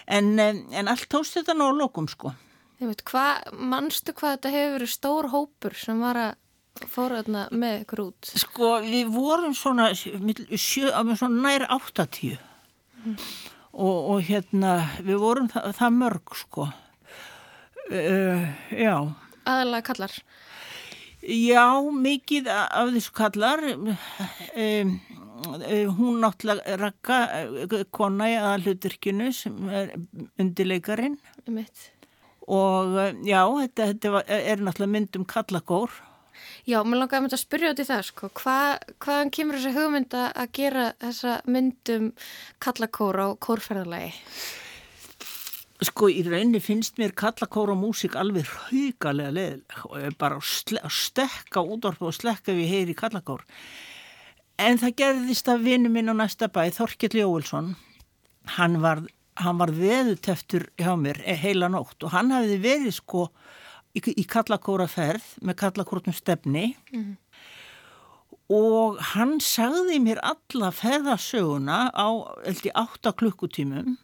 en, 0.08 0.40
eh, 0.40 0.62
en 0.72 0.88
allt 0.92 1.08
tóst 1.10 1.38
þetta 1.40 1.58
nú 1.58 1.70
á 1.70 1.74
lokum 1.76 2.08
sko 2.08 2.34
hvað, 2.80 3.54
manstu 3.56 4.14
hvað 4.14 4.38
þetta 4.38 4.52
hefur 4.56 4.74
verið 4.80 4.92
stór 4.94 5.30
hópur 5.32 5.76
sem 5.80 6.00
var 6.04 6.16
að 6.16 6.90
fóra 6.92 7.22
þarna 7.24 7.46
með 7.56 7.86
ykkur 7.86 8.02
út? 8.04 8.32
Sko, 8.36 8.72
við 8.84 9.08
vorum 9.14 9.54
svona, 9.56 9.90
sjö, 9.96 10.92
svona 11.16 11.42
nær 11.46 11.64
80 11.72 12.38
og, 13.76 14.10
og 14.12 14.20
hérna, 14.28 14.74
við 15.04 15.20
vorum 15.24 15.48
það, 15.52 15.70
það 15.80 15.96
mörg, 16.02 16.36
sko. 16.36 16.68
Uh, 17.92 18.48
já. 18.74 18.96
Aðalega 19.46 19.86
kallar? 19.92 20.16
Já, 21.26 21.66
mikið 21.90 22.50
af 22.54 22.94
þessu 22.94 23.14
kallar. 23.18 23.64
Um, 24.56 24.96
hún 25.98 26.22
náttúrulega 26.24 26.78
rakka 26.80 27.20
kona 27.94 28.30
í 28.32 28.38
aðalhuturkinu 28.40 29.32
sem 29.36 29.70
er 29.70 29.92
undirleikarin 30.40 31.18
Mitt. 31.52 31.92
og 32.48 32.96
já, 33.28 33.42
þetta, 33.44 33.90
þetta 33.92 34.24
er 34.38 34.64
náttúrulega 34.64 34.94
mynd 34.96 35.20
um 35.20 35.26
kallakór 35.28 35.92
Já, 36.66 36.80
mér 36.82 37.04
langaði 37.04 37.20
að 37.20 37.24
mynda 37.26 37.38
að 37.38 37.44
spyrja 37.44 37.72
út 37.72 37.80
í 37.80 37.86
það, 37.86 38.04
sko. 38.08 38.30
Hva, 38.42 38.58
hvaðan 39.04 39.32
kemur 39.38 39.58
þessi 39.60 39.74
hugmynda 39.76 40.24
að 40.34 40.52
gera 40.58 40.86
þessa 41.04 41.36
myndum 41.46 42.08
kallakór 42.64 43.20
á 43.22 43.28
kórferðalagi? 43.38 44.16
Sko 45.86 46.08
í 46.10 46.22
rauninni 46.26 46.62
finnst 46.64 46.98
mér 46.98 47.12
kallakóra 47.18 47.76
músík 47.78 48.16
alveg 48.18 48.48
haugalega 48.48 49.34
leðileg 49.36 49.82
og 49.90 50.16
bara 50.22 50.40
að 50.40 50.94
stekka 50.96 51.62
útvarpu 51.62 52.08
og 52.10 52.16
slekka 52.16 52.56
ég 52.56 52.72
heyri 52.72 52.96
kallakór. 52.98 53.44
En 54.58 54.80
það 54.82 54.96
gerðist 55.02 55.52
að 55.52 55.66
vinnu 55.68 55.92
minn 55.92 56.10
á 56.10 56.16
næsta 56.16 56.48
bæ, 56.48 56.64
Þorkell 56.74 57.20
Jóelsson, 57.20 57.74
hann 58.56 58.80
var, 58.82 59.04
var 59.36 59.74
veðuteftur 59.76 60.70
hjá 60.80 60.94
mér 60.98 61.20
eh, 61.26 61.38
heila 61.44 61.70
nótt 61.70 62.08
og 62.08 62.16
hann 62.16 62.32
hafði 62.34 62.62
verið 62.64 62.96
sko 62.96 63.28
í, 63.94 64.00
í 64.16 64.24
kallakóra 64.24 64.88
ferð 64.90 65.28
með 65.44 65.60
kallakórnum 65.66 66.16
stefni. 66.16 66.70
Og 68.48 68.98
hann 69.12 69.38
sagði 69.44 70.00
mér 70.00 70.24
alla 70.24 70.72
ferðasöguna 70.72 71.90
á 71.92 72.08
eldi 72.48 72.72
átta 72.74 73.12
klukkutímum 73.18 73.98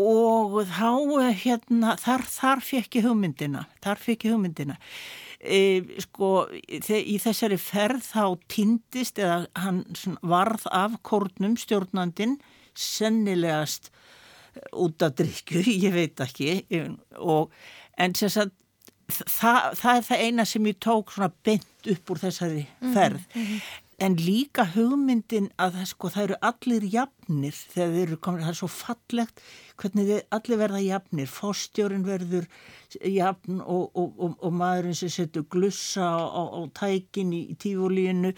og 0.00 0.60
þá 0.70 0.90
eh, 1.20 1.32
hérna, 1.44 1.96
þar, 2.00 2.26
þar 2.30 2.62
fekk 2.64 3.00
ég 3.00 3.08
hugmyndina, 3.08 3.64
þar 3.84 4.00
fekk 4.02 4.28
ég 4.28 4.36
hugmyndina. 4.36 4.78
E, 5.40 5.60
sko, 6.04 6.30
í 6.52 7.16
þessari 7.22 7.56
ferð 7.60 8.04
þá 8.10 8.24
týndist 8.52 9.20
eða 9.22 9.46
hann 9.56 9.84
varð 10.20 10.66
af 10.68 10.98
kórnum 11.06 11.56
stjórnandin 11.60 12.36
sennilegast 12.76 13.88
út 14.76 15.00
af 15.02 15.16
drikju, 15.16 15.64
ég 15.86 15.94
veit 15.96 16.20
ekki. 16.20 16.60
Og 17.16 17.48
en 18.00 18.16
sem 18.18 18.32
sagt 18.32 18.56
það, 19.10 19.70
það 19.80 19.94
er 19.94 20.08
það 20.08 20.24
eina 20.26 20.46
sem 20.48 20.68
ég 20.70 20.80
tók 20.82 21.14
svona 21.14 21.30
beint 21.44 21.90
upp 21.94 22.12
úr 22.12 22.20
þessari 22.20 22.66
ferð 22.94 23.24
en 24.00 24.16
líka 24.16 24.64
hugmyndin 24.72 25.50
að 25.60 25.76
sko, 25.90 26.08
það 26.12 26.24
eru 26.24 26.36
allir 26.48 26.84
jafnir 26.88 27.56
þegar 27.56 27.90
þeir 27.94 28.04
eru 28.06 28.18
komin, 28.24 28.44
það 28.46 28.52
er 28.52 28.58
svo 28.60 28.68
fallegt 28.72 29.42
hvernig 29.80 30.08
þeir 30.08 30.22
allir 30.36 30.60
verða 30.60 30.80
jafnir. 30.84 31.30
Fórstjórin 31.30 32.06
verður 32.06 32.46
jafn 33.04 33.60
og, 33.60 33.90
og, 33.94 34.14
og, 34.16 34.36
og 34.40 34.54
maðurinn 34.56 34.96
sem 34.96 35.12
setur 35.12 35.44
glussa 35.52 36.08
á, 36.16 36.42
tækin 36.76 37.34
í, 37.36 37.42
í 37.52 37.56
tífólíinu 37.60 38.32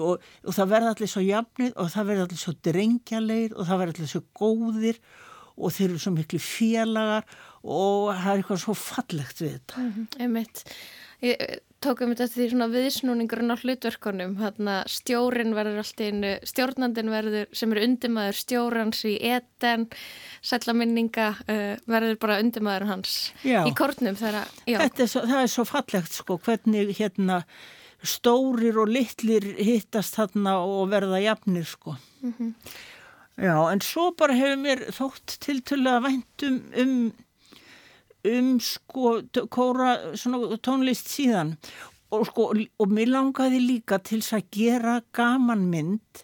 og, 0.00 0.22
það 0.46 0.72
verða 0.74 0.94
allir 0.94 1.12
svo 1.12 1.24
jafnir 1.26 1.74
og 1.74 1.90
það 1.94 2.12
verða 2.12 2.28
allir 2.28 2.42
svo 2.42 2.54
drengjalegir 2.68 3.56
og 3.56 3.70
það 3.70 3.82
verða 3.82 3.96
allir 3.96 4.12
svo 4.14 4.22
góðir 4.38 5.02
og 5.56 5.72
þeir 5.72 5.88
eru 5.88 6.04
svo 6.04 6.14
miklu 6.14 6.40
félagar 6.42 7.26
og 7.66 8.12
það 8.12 8.30
er 8.30 8.40
eitthvað 8.42 8.62
svo 8.62 8.76
fallegt 8.78 9.42
við 9.42 9.56
þetta. 9.56 9.82
Mm 9.82 10.22
Einmitt. 10.22 10.64
Ég 11.26 11.40
eh, 11.42 11.58
tók 11.82 12.02
um 12.04 12.12
þetta 12.12 12.28
því 12.32 12.48
svona 12.50 12.68
viðsnúningurinn 12.72 13.54
á 13.54 13.56
hlutverkunum. 13.60 14.34
Að 14.46 14.90
stjórin 14.90 15.54
verður 15.56 15.82
alltaf 15.82 16.10
einu, 16.10 16.32
stjórnandin 16.46 17.12
verður 17.12 17.48
sem 17.56 17.72
eru 17.74 17.86
undirmaður 17.86 18.40
stjórans 18.40 19.02
í 19.08 19.14
eten, 19.30 19.86
sællaminninga 20.46 21.30
uh, 21.46 21.64
verður 21.90 22.20
bara 22.22 22.40
undirmaður 22.42 22.88
hans 22.90 23.16
Já. 23.44 23.60
í 23.68 23.74
kornum 23.76 24.18
þegar. 24.18 24.52
Þetta 24.66 25.04
er 25.04 25.12
svo, 25.12 25.24
það 25.28 25.42
er 25.42 25.52
svo 25.52 25.66
fallegt 25.68 26.18
sko 26.20 26.38
hvernig 26.46 26.94
hérna 26.98 27.42
stórir 28.06 28.76
og 28.80 28.90
litlir 28.92 29.46
hittast 29.56 30.18
þarna 30.18 30.58
og 30.64 30.90
verða 30.92 31.22
jafnir 31.24 31.66
sko. 31.68 31.96
Mhm. 32.22 32.52
Já, 33.36 33.56
en 33.68 33.82
svo 33.84 34.10
bara 34.16 34.32
hefur 34.32 34.56
mér 34.56 34.82
þótt 34.96 35.34
tiltölulega 35.44 36.00
vænt 36.06 36.44
um, 36.46 36.54
um, 36.80 37.12
um 38.26 38.56
sko 38.60 39.20
kóra 39.52 39.92
svona 40.18 40.58
tónlist 40.58 41.08
síðan 41.12 41.56
og 42.14 42.26
sko 42.28 42.50
og 42.54 42.88
mér 42.94 43.08
langaði 43.12 43.60
líka 43.62 43.98
til 44.02 44.20
þess 44.22 44.36
að 44.38 44.50
gera 44.56 45.00
gamanmynd 45.16 46.22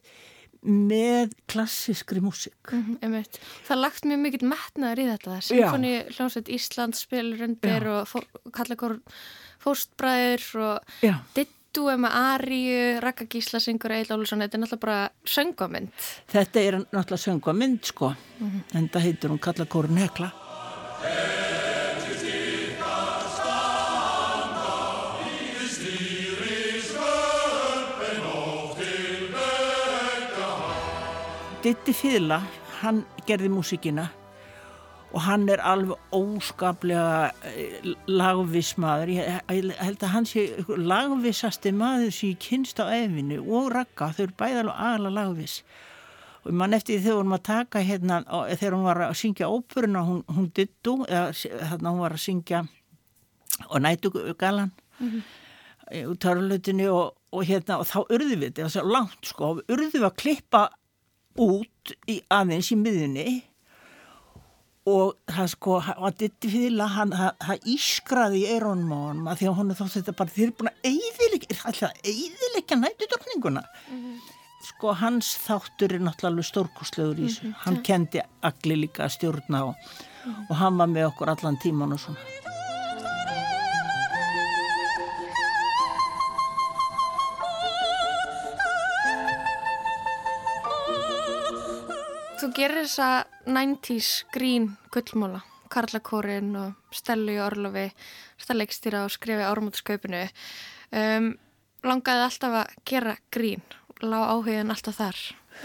með 0.63 1.33
klassískri 1.51 2.21
músík. 2.23 2.55
Mhm, 2.71 2.99
einmitt. 3.03 3.39
Það 3.67 3.81
lagt 3.83 4.05
mjög 4.07 4.21
mikill 4.23 4.47
metnaður 4.47 5.01
í 5.03 5.07
þetta. 5.11 5.39
Sinfoni 5.43 5.93
hljómsveit 6.15 6.49
Íslands 6.55 7.07
Já. 7.11 7.91
og 7.91 8.07
fó, 8.07 8.23
kallakor 8.55 9.01
fóstbræður 9.65 10.47
og 10.63 10.81
Já. 11.03 11.17
dittu 11.35 11.89
með 11.99 12.15
Aríu, 12.15 13.01
Raka 13.03 13.25
Gísla 13.27 13.59
syngur 13.59 13.91
Eil 13.91 14.07
Ólusson, 14.07 14.39
þetta 14.39 14.55
er 14.55 14.63
náttúrulega 14.63 14.81
bara 14.81 15.11
söngvamynd. 15.25 15.89
Þetta 16.31 16.61
er 16.63 16.79
náttúrulega 16.93 17.25
söngvamynd 17.27 17.85
sko 17.85 18.15
Mhm. 18.39 18.65
en 18.75 18.89
það 18.89 19.03
heitir 19.03 19.31
hún 19.31 19.41
kalla 19.41 19.65
kórun 19.67 19.99
hekla. 19.99 20.33
Ditti 31.63 31.93
Fýðla, 31.95 32.41
hann 32.81 33.05
gerði 33.23 33.47
músíkina 33.53 34.09
og 35.13 35.21
hann 35.23 35.45
er 35.53 35.61
alveg 35.63 36.17
óskaplega 36.17 37.29
eh, 37.47 37.85
lagviss 38.11 38.73
maður. 38.83 39.13
Ég, 39.15 39.77
held 39.79 40.03
að 40.03 40.11
hann 40.11 40.27
sé 40.27 40.43
lagvissasti 40.67 41.71
maður 41.77 42.11
sem 42.17 42.33
ég 42.33 42.41
kynst 42.43 42.83
á 42.83 42.91
efinu 42.91 43.39
og 43.45 43.71
rakka, 43.77 44.11
þau 44.11 44.25
eru 44.25 44.37
bæði 44.43 44.59
alveg 44.65 44.83
aðla 44.89 45.15
lagviss. 45.21 45.63
Og 46.43 46.59
mann 46.59 46.75
eftir 46.75 46.99
því 46.99 47.05
þegar 47.05 47.21
hún 47.21 47.37
var 47.37 47.45
að 47.45 47.49
taka 47.53 47.85
hérna, 47.93 48.21
þegar 48.57 48.79
hún 48.81 48.89
var 48.91 49.05
að 49.07 49.17
syngja 49.23 49.53
óperuna, 49.55 50.05
hún, 50.11 50.21
hún 50.35 50.51
dittu, 50.59 50.99
eða 51.07 51.25
þarna 51.71 51.95
hún 51.95 52.05
var 52.09 52.19
að 52.19 52.25
syngja 52.27 52.67
og 53.69 53.83
nætu 53.87 54.11
galan 54.35 54.75
úr 56.03 56.19
törlutinu 56.19 56.91
og, 56.91 57.19
og 57.31 57.47
hérna 57.47 57.79
og 57.79 57.87
þá 57.87 57.99
urðum 58.09 58.41
við 58.41 58.49
þetta, 58.49 58.63
það 58.63 58.67
var 58.67 58.79
svo 58.81 58.89
langt 58.97 59.29
sko, 59.29 59.57
urðum 59.69 59.93
við 59.95 60.09
að 60.09 60.23
klippa 60.25 60.69
út 61.41 61.95
í 62.11 62.18
aðeins 62.33 62.70
í 62.74 62.78
miðunni 62.80 63.26
og 64.91 65.14
það 65.30 65.49
sko, 65.53 65.78
að 65.78 66.16
ditti 66.24 66.51
fyrla 66.51 66.89
hann, 66.91 67.12
það, 67.14 67.66
ískraði 67.70 68.43
í 68.43 68.49
eironum 68.57 68.91
á 68.91 68.99
honum 68.99 69.28
að 69.30 69.41
því 69.41 69.49
að 69.49 69.59
hún 69.61 69.74
þótt 69.78 69.97
þetta 69.99 70.14
bara, 70.18 70.35
þið 70.35 70.45
eru 70.45 70.55
búin 70.59 70.70
að 70.72 70.89
eyðileggja, 70.91 71.49
er 71.55 71.61
alltaf 71.70 71.89
að 71.89 72.11
eyðileggja 72.12 72.78
nættu 72.80 73.11
drotninguna 73.12 73.62
sko, 74.66 74.95
hans 74.99 75.33
þáttur 75.45 75.95
er 75.95 76.03
náttúrulega 76.03 76.33
alveg 76.33 76.49
stórkostlegur 76.51 77.22
í 77.22 77.28
þessu, 77.28 77.53
hann 77.62 77.83
kendi 77.87 78.22
agli 78.43 78.80
líka 78.83 79.07
að 79.07 79.14
stjórna 79.16 79.64
og, 79.70 79.93
og 80.49 80.55
hann 80.59 80.83
var 80.83 80.91
með 80.91 81.12
okkur 81.12 81.30
allan 81.37 81.61
tíman 81.62 81.95
og 81.95 82.03
svona 82.03 82.52
þú 92.43 92.51
gerir 92.57 92.86
þessa 92.86 93.09
90's 93.47 94.11
grín 94.34 94.72
gullmóla, 94.95 95.43
Karlakórin 95.70 96.51
og 96.59 96.95
Stellu 96.95 97.36
í 97.36 97.40
Orlofi, 97.43 97.86
þetta 98.40 98.57
leikstýra 98.59 99.05
og 99.07 99.12
skrifi 99.14 99.47
árumótskaupinu. 99.47 100.24
Um, 100.93 101.32
langaði 101.86 102.26
alltaf 102.26 102.57
að 102.62 102.74
gera 102.88 103.14
grín, 103.34 103.62
lág 104.03 104.26
áhugin 104.34 104.74
alltaf 104.74 104.99
þar 104.99 105.20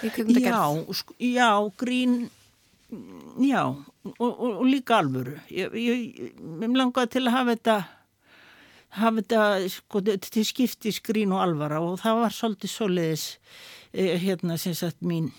í 0.06 0.12
kvikmyndagerð. 0.14 0.54
Já, 0.54 0.98
sko, 1.02 1.18
já, 1.24 1.50
grín, 1.82 2.16
já, 3.42 3.64
og, 3.66 4.14
og, 4.22 4.46
og 4.52 4.66
líka 4.70 5.02
alvöru. 5.02 5.38
Ég, 5.50 5.74
ég, 5.82 6.06
ég 6.38 6.78
langaði 6.78 7.16
til 7.18 7.26
að 7.26 7.38
hafa 7.40 7.58
þetta, 7.58 7.80
hafa 9.02 9.24
þetta 9.24 9.74
sko, 9.80 10.06
til 10.30 10.46
skiptis 10.46 11.02
grín 11.06 11.34
og 11.34 11.42
alvara 11.48 11.82
og 11.82 11.98
það 12.06 12.24
var 12.24 12.38
svolítið 12.38 12.76
svoleiðis, 12.76 13.28
eh, 13.98 14.16
hérna 14.22 14.62
sem 14.62 14.78
sagt 14.78 15.02
mín, 15.02 15.34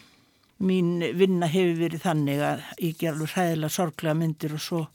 mín 0.58 1.02
vinna 1.14 1.46
hefur 1.46 1.76
verið 1.78 2.02
þannig 2.02 2.40
að 2.42 2.62
ég 2.82 2.96
ger 2.98 3.12
alveg 3.12 3.34
hræðilega 3.34 3.74
sorglega 3.74 4.18
myndir 4.18 4.54
og 4.56 4.62
svo 4.62 4.86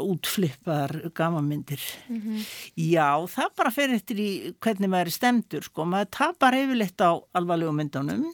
útflippar 0.00 1.10
gamamyndir 1.14 1.80
mm 2.08 2.20
-hmm. 2.20 2.46
já, 2.76 3.26
það 3.28 3.48
bara 3.56 3.70
fer 3.70 3.90
eftir 3.94 4.16
í 4.16 4.54
hvernig 4.60 4.88
maður 4.88 5.06
er 5.06 5.10
stemdur 5.10 5.62
sko, 5.62 5.84
maður 5.84 6.08
tapar 6.10 6.54
yfirleitt 6.54 7.00
á 7.00 7.20
alvarlegu 7.34 7.72
myndunum 7.72 8.32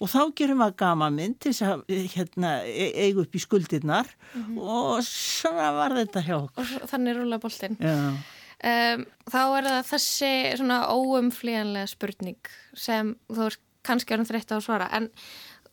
og 0.00 0.08
þá 0.08 0.32
gerum 0.34 0.58
maður 0.58 0.76
gamamynd 0.76 1.38
til 1.40 1.52
þess 1.52 1.62
að 1.62 1.82
hérna, 2.14 2.62
eiga 2.64 3.20
upp 3.20 3.34
í 3.34 3.38
skuldirnar 3.38 4.06
mm 4.34 4.42
-hmm. 4.42 4.58
og 4.58 5.04
svona 5.04 5.72
var 5.72 5.90
þetta 5.90 6.22
hjá 6.26 6.36
okkur. 6.36 6.70
Og 6.82 6.88
þannig 6.88 7.16
rúla 7.16 7.38
boltin 7.38 7.76
um, 7.82 9.04
þá 9.28 9.42
er 9.58 9.64
það 9.64 9.84
þessi 9.92 10.32
svona 10.56 10.78
óumflíjanlega 10.88 11.86
spurning 11.86 12.42
sem 12.74 13.16
þú 13.28 13.46
er 13.46 13.56
kannski 13.86 14.14
erum 14.14 14.28
þreytt 14.28 14.52
á 14.52 14.56
að 14.56 14.64
svara 14.66 14.88
en 14.96 15.10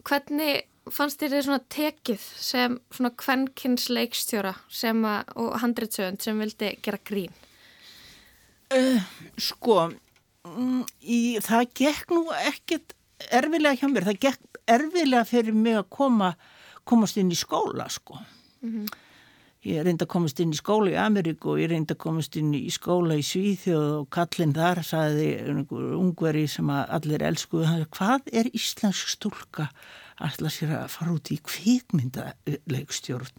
hvernig 0.07 0.65
fannst 0.93 1.21
þér 1.21 1.35
þið 1.35 1.45
svona 1.45 1.63
tekið 1.75 2.27
sem 2.41 2.77
svona 2.95 3.11
kvennkins 3.19 3.89
leikstjóra 3.93 4.53
sem 4.73 5.01
að, 5.05 5.33
og 5.37 5.57
handritsögund 5.63 6.23
sem 6.23 6.39
vildi 6.41 6.71
gera 6.85 7.01
grín? 7.05 7.33
Uh, 8.69 9.01
sko, 9.41 9.89
mm, 10.45 10.81
í, 11.01 11.19
það 11.45 11.67
gekk 11.81 12.13
nú 12.13 12.23
ekkert 12.37 12.95
erfilega 13.33 13.81
hjá 13.81 13.91
mér, 13.91 14.07
það 14.11 14.23
gekk 14.27 14.63
erfilega 14.69 15.25
fyrir 15.27 15.57
mig 15.57 15.77
að 15.79 15.87
koma, 15.93 16.33
komast 16.87 17.17
inn 17.21 17.31
í 17.33 17.37
skóla 17.37 17.89
sko. 17.89 18.19
Mm 18.61 18.73
-hmm. 18.73 18.97
Ég 19.69 19.83
reyndi 19.85 20.05
að 20.05 20.11
komast 20.15 20.39
inn 20.41 20.53
í 20.55 20.57
skóla 20.57 20.89
í 20.89 20.97
Ameríku 20.97 21.53
og 21.53 21.59
ég 21.61 21.69
reyndi 21.69 21.93
að 21.93 22.01
komast 22.01 22.37
inn 22.39 22.53
í 22.57 22.69
skóla 22.73 23.17
í 23.19 23.23
Svíþjóð 23.25 23.89
og 23.99 24.09
kallin 24.15 24.53
þar 24.55 24.83
saði 24.87 25.29
ungveri 25.69 26.47
sem 26.49 26.69
allir 26.69 27.25
elskuðu, 27.29 27.85
hvað 27.93 28.31
er 28.33 28.49
íslensk 28.49 29.13
stúlka 29.13 29.69
alltaf 30.19 30.53
sér 30.53 30.75
að 30.81 30.93
fara 30.93 31.15
út 31.15 31.31
í 31.31 31.37
kvikmyndalegstjórn 31.47 33.29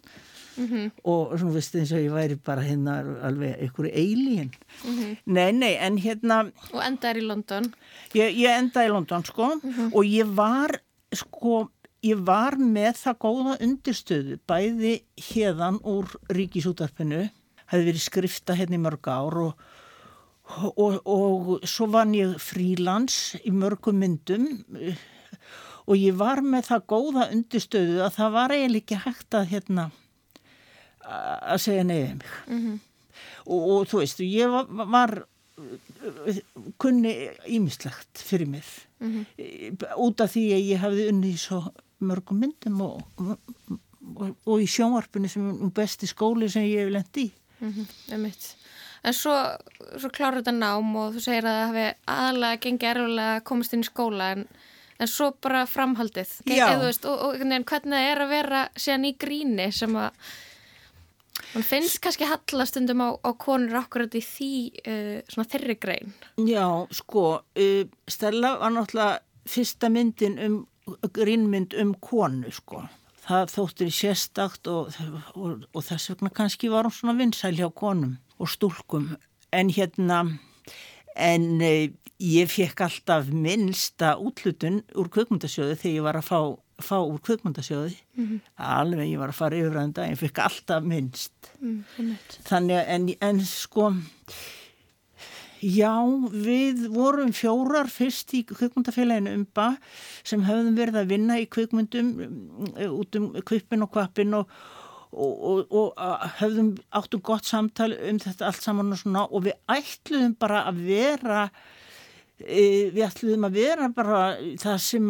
mm 0.57 0.67
-hmm. 0.67 0.91
og 1.03 1.39
svona 1.39 1.53
veist 1.53 1.75
eins 1.75 1.91
og 1.91 1.99
ég 1.99 2.13
væri 2.13 2.35
bara 2.35 2.61
hérna 2.61 2.99
alveg 3.27 3.55
einhverju 3.59 3.91
eilín 3.93 4.49
mm 4.83 4.95
-hmm. 4.97 5.17
nei, 5.25 5.51
nei, 5.51 5.75
en 5.79 5.97
hérna 5.97 6.51
og 6.73 6.81
endaði 6.85 7.19
í 7.19 7.27
London 7.27 7.73
ég, 8.13 8.33
ég 8.37 8.57
endaði 8.59 8.87
í 8.87 8.93
London, 8.93 9.25
sko 9.25 9.45
mm 9.55 9.71
-hmm. 9.71 9.93
og 9.93 10.03
ég 10.05 10.35
var, 10.35 10.81
sko 11.13 11.69
ég 12.05 12.23
var 12.25 12.57
með 12.57 12.95
það 13.03 13.19
góða 13.25 13.57
undirstöðu 13.67 14.39
bæði 14.49 14.95
hérðan 15.29 15.77
úr 15.87 16.09
ríkisútarpinu 16.33 17.27
hefði 17.71 17.85
verið 17.85 18.03
skrifta 18.03 18.57
hérna 18.57 18.79
í 18.79 18.81
mörg 18.81 19.07
ár 19.07 19.37
og 19.45 19.69
og, 20.59 20.75
og, 20.75 21.07
og 21.07 21.67
svo 21.69 21.87
vann 21.91 22.13
ég 22.17 22.35
frílands 22.41 23.37
í 23.45 23.53
mörgum 23.55 23.99
myndum 24.01 24.47
og 25.87 25.97
ég 25.97 26.15
var 26.17 26.41
með 26.45 26.71
það 26.71 26.87
góða 26.93 27.27
undirstöðu 27.33 27.99
að 28.05 28.15
það 28.17 28.37
var 28.37 28.55
eiginlega 28.55 28.83
ekki 28.83 29.01
hægt 29.05 29.37
að 29.37 29.51
hérna 29.51 29.89
að 31.01 31.61
segja 31.65 31.85
neyðið 31.87 32.15
mig 32.21 32.33
mm 32.47 32.59
-hmm. 32.63 32.79
og, 33.45 33.61
og 33.75 33.87
þú 33.89 34.01
veist, 34.03 34.19
ég 34.19 34.51
var, 34.51 34.65
var 34.95 35.15
kunni 36.81 37.13
ímislegt 37.47 38.17
fyrir 38.17 38.47
mér 38.47 38.67
mm 38.99 39.25
-hmm. 39.37 39.95
út 39.97 40.21
af 40.21 40.31
því 40.35 40.45
að 40.53 40.67
ég 40.71 40.77
hafði 40.77 41.07
unni 41.09 41.37
svo 41.37 41.63
mörgum 42.07 42.41
myndum 42.41 42.81
og, 42.85 43.01
og, 43.21 44.33
og 44.45 44.61
í 44.61 44.67
sjónvarpunni 44.69 45.29
sem 45.31 45.47
er 45.51 45.71
besti 45.75 46.09
skóli 46.09 46.49
sem 46.51 46.67
ég 46.67 46.85
hef 46.85 46.93
lendi 46.95 47.27
í. 47.27 47.31
Mm 47.61 47.73
-hmm. 47.73 48.55
En 49.03 49.13
svo, 49.13 49.33
svo 49.97 50.09
kláður 50.09 50.41
þetta 50.41 50.51
nám 50.51 50.95
og 50.95 51.15
þú 51.15 51.19
segir 51.19 51.45
að 51.45 51.57
það 51.57 51.67
hefði 51.67 51.93
aðalega 52.05 52.61
gengið 52.61 52.89
erfulega 52.89 53.35
að 53.35 53.43
komast 53.43 53.73
inn 53.73 53.81
í 53.81 53.89
skóla 53.89 54.31
en 54.31 54.47
en 55.01 55.09
svo 55.09 55.31
bara 55.41 55.65
framhaldið. 55.69 56.31
Veist, 56.45 57.05
og, 57.09 57.25
og 57.25 57.41
hvernig 57.41 57.65
það 57.67 58.07
er 58.07 58.23
að 58.23 58.33
vera 58.35 58.61
síðan 58.77 59.09
í 59.09 59.13
gríni 59.19 59.67
sem 59.73 59.95
að 59.97 60.11
mann 61.51 61.65
finnst 61.67 61.99
kannski 62.03 62.27
hallastundum 62.29 63.01
á, 63.01 63.09
á 63.17 63.31
konur 63.39 63.81
akkurat 63.81 64.13
í 64.15 64.21
því 64.23 64.53
uh, 64.85 65.17
svona 65.31 65.49
þeirri 65.51 65.77
grein? 65.81 66.13
Já, 66.37 66.65
sko 66.93 67.25
uh, 67.41 67.83
Stella 68.07 68.55
var 68.61 68.75
náttúrulega 68.75 69.21
fyrsta 69.49 69.89
myndin 69.89 70.37
um 70.45 70.59
grínmynd 71.13 71.75
um 71.81 71.93
konu 72.01 72.51
sko. 72.51 72.85
Það 73.21 73.51
þóttir 73.53 73.89
í 73.91 73.95
sérstakt 73.95 74.67
og, 74.67 74.95
og, 75.37 75.65
og 75.71 75.83
þess 75.85 76.09
vegna 76.11 76.31
kannski 76.33 76.71
var 76.73 76.89
hún 76.89 76.95
svona 76.95 77.17
vinsæl 77.19 77.53
hjá 77.57 77.69
konum 77.69 78.17
og 78.41 78.49
stúlkum. 78.49 79.11
En 79.53 79.69
hérna 79.69 80.23
en 81.15 81.61
uh, 81.61 81.91
ég 82.21 82.49
fekk 82.51 82.85
alltaf 82.85 83.29
minnsta 83.33 84.15
útlutun 84.21 84.81
úr 84.97 85.09
kvökmundasjóði 85.13 85.77
þegar 85.81 85.95
ég 85.95 86.05
var 86.05 86.19
að 86.19 86.27
fá, 86.29 86.39
fá 86.81 86.97
úr 87.01 87.19
kvökmundasjóði 87.25 87.95
mm 87.97 88.25
-hmm. 88.25 88.39
alveg 88.55 89.11
ég 89.11 89.19
var 89.19 89.33
að 89.33 89.39
fara 89.41 89.57
yfir 89.57 89.77
að 89.77 89.93
það 89.97 90.09
ég 90.11 90.21
fekk 90.21 90.39
alltaf 90.45 90.83
minnst. 90.83 91.51
Mm, 91.59 92.17
þannig 92.49 92.83
en, 92.87 93.09
en 93.21 93.45
sko 93.45 93.91
já 95.61 95.95
við 96.33 96.87
vorum 96.93 97.31
fjórar 97.35 97.89
fyrst 97.91 98.33
í 98.37 98.43
kvökmundafélaginu 98.49 99.35
umba 99.39 99.71
sem 100.23 100.43
höfðum 100.45 100.77
verið 100.79 101.01
að 101.01 101.11
vinna 101.13 101.39
í 101.41 101.47
kvökmundum 101.51 102.13
út 102.89 103.19
um 103.19 103.33
kvipin 103.45 103.87
og 103.87 103.91
kvapin 103.95 104.39
og 104.41 104.61
Og, 105.11 105.41
og, 105.43 105.73
og 105.99 106.21
höfðum 106.39 106.69
áttum 106.95 107.19
gott 107.19 107.43
samtal 107.43 107.89
um 107.91 108.19
þetta 108.23 108.45
allt 108.47 108.63
saman 108.63 108.93
og 108.95 108.99
svona 109.01 109.25
og 109.27 109.41
við 109.43 109.57
ætluðum 109.67 110.37
bara 110.39 110.61
að 110.69 110.77
vera 110.85 111.41
E, 112.41 112.89
við 112.93 113.03
ætlum 113.05 113.45
að 113.45 113.57
vera 113.59 113.87
bara 113.93 114.19
það 114.61 114.77
sem 114.83 115.09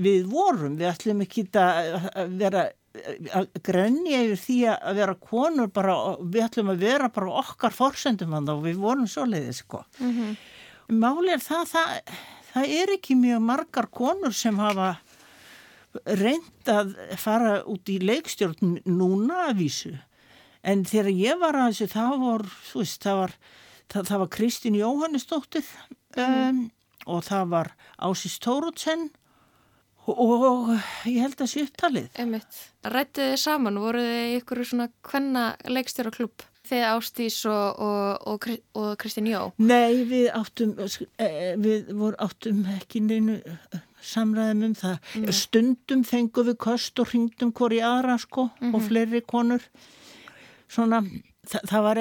við 0.00 0.28
vorum. 0.30 0.76
Við 0.80 0.90
ætlum 0.90 1.24
ekki 1.24 1.46
að 1.60 2.36
vera 2.40 2.68
grenja 3.62 4.24
yfir 4.24 4.40
því 4.44 4.58
að 4.72 4.96
vera 4.98 5.14
konur 5.14 5.70
bara, 5.70 5.94
við 6.20 6.46
ætlum 6.48 6.72
að 6.72 6.82
vera 6.86 7.08
bara 7.14 7.38
okkar 7.42 7.74
fórsendum 7.74 8.34
og 8.40 8.64
við 8.64 8.80
vorum 8.82 9.06
svo 9.06 9.24
leiðis 9.24 9.62
sko. 9.62 9.84
Mm 10.00 10.12
-hmm. 10.16 10.36
máli 10.98 11.32
er 11.32 11.38
það, 11.38 11.68
það 11.70 12.02
það 12.54 12.74
er 12.80 12.92
ekki 12.96 13.16
mjög 13.18 13.42
margar 13.46 13.88
konur 13.92 14.34
sem 14.36 14.58
hafa 14.60 14.94
reynd 16.04 16.70
að 16.70 16.94
fara 17.18 17.60
út 17.68 17.90
í 17.90 17.98
leikstjórn 18.02 18.80
núna 18.86 19.46
að 19.48 19.56
vísu. 19.64 19.94
En 20.62 20.84
þegar 20.84 21.10
ég 21.16 21.40
var 21.40 21.56
að 21.56 21.72
þessu 21.72 21.88
það 21.94 22.16
var, 22.24 22.44
þú 22.68 22.82
veist, 22.82 23.00
það 23.02 23.20
var 23.20 23.36
það, 23.90 24.02
það 24.10 24.22
var 24.22 24.30
Kristín 24.36 24.76
Jóhannesdóttir 24.78 25.70
um, 26.20 26.60
og 27.06 27.24
það 27.26 27.54
var 27.54 27.72
Ásis 27.96 28.36
Tórótsen 28.42 29.08
og 30.08 30.70
ég 31.08 31.20
held 31.20 31.34
að 31.34 31.42
það 31.42 31.50
sé 31.52 31.64
upptalið. 31.66 32.06
Einmitt. 32.18 32.62
Rættið 32.86 33.32
þið 33.32 33.42
saman, 33.42 33.80
voruð 33.82 34.08
þið 34.08 34.36
ykkur 34.38 34.62
svona 34.64 34.88
hvenna 35.10 35.44
leikstjóra 35.68 36.12
klubb? 36.14 36.46
Þið 36.70 36.84
Ástís 36.86 37.36
og, 37.50 37.80
og, 37.82 38.26
og, 38.30 38.48
og 38.78 38.90
Kristín 39.00 39.26
Jó? 39.30 39.50
Nei, 39.58 40.04
við 40.06 40.28
áttum, 40.36 40.76
eh, 41.18 41.56
við 41.58 41.88
áttum 42.22 42.60
ekki 42.76 43.02
neinu 43.02 43.40
eh, 43.40 43.80
samræðum 44.06 44.68
um 44.68 44.76
það. 44.78 45.00
Mm. 45.18 45.32
Stundum 45.34 46.04
fengum 46.06 46.46
við 46.50 46.60
kost 46.62 47.02
og 47.02 47.10
hringdum 47.10 47.50
hvori 47.56 47.82
aðra 47.82 48.18
sko 48.18 48.46
mm 48.46 48.52
-hmm. 48.60 48.74
og 48.74 48.80
mhm. 48.80 48.88
fleiri 48.88 49.20
konur. 49.26 49.66
Svona, 50.68 51.02
það, 51.46 51.60
það, 51.66 51.82
var, 51.82 51.96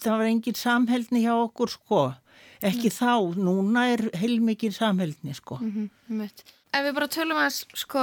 það 0.00 0.18
var 0.18 0.26
engin 0.26 0.54
samhældni 0.54 1.20
hjá 1.26 1.34
okkur 1.36 1.68
sko 1.68 2.14
ekki 2.60 2.90
mm. 2.90 2.96
þá, 2.96 3.12
núna 3.40 3.86
er 3.94 4.06
heilmikið 4.20 4.76
samhældni 4.76 5.36
sko. 5.36 5.60
Mm 5.60 5.88
-hmm, 6.08 6.30
Ef 6.70 6.84
við 6.86 6.94
bara 6.94 7.08
tölum 7.10 7.38
að 7.40 7.64
sko 7.74 8.02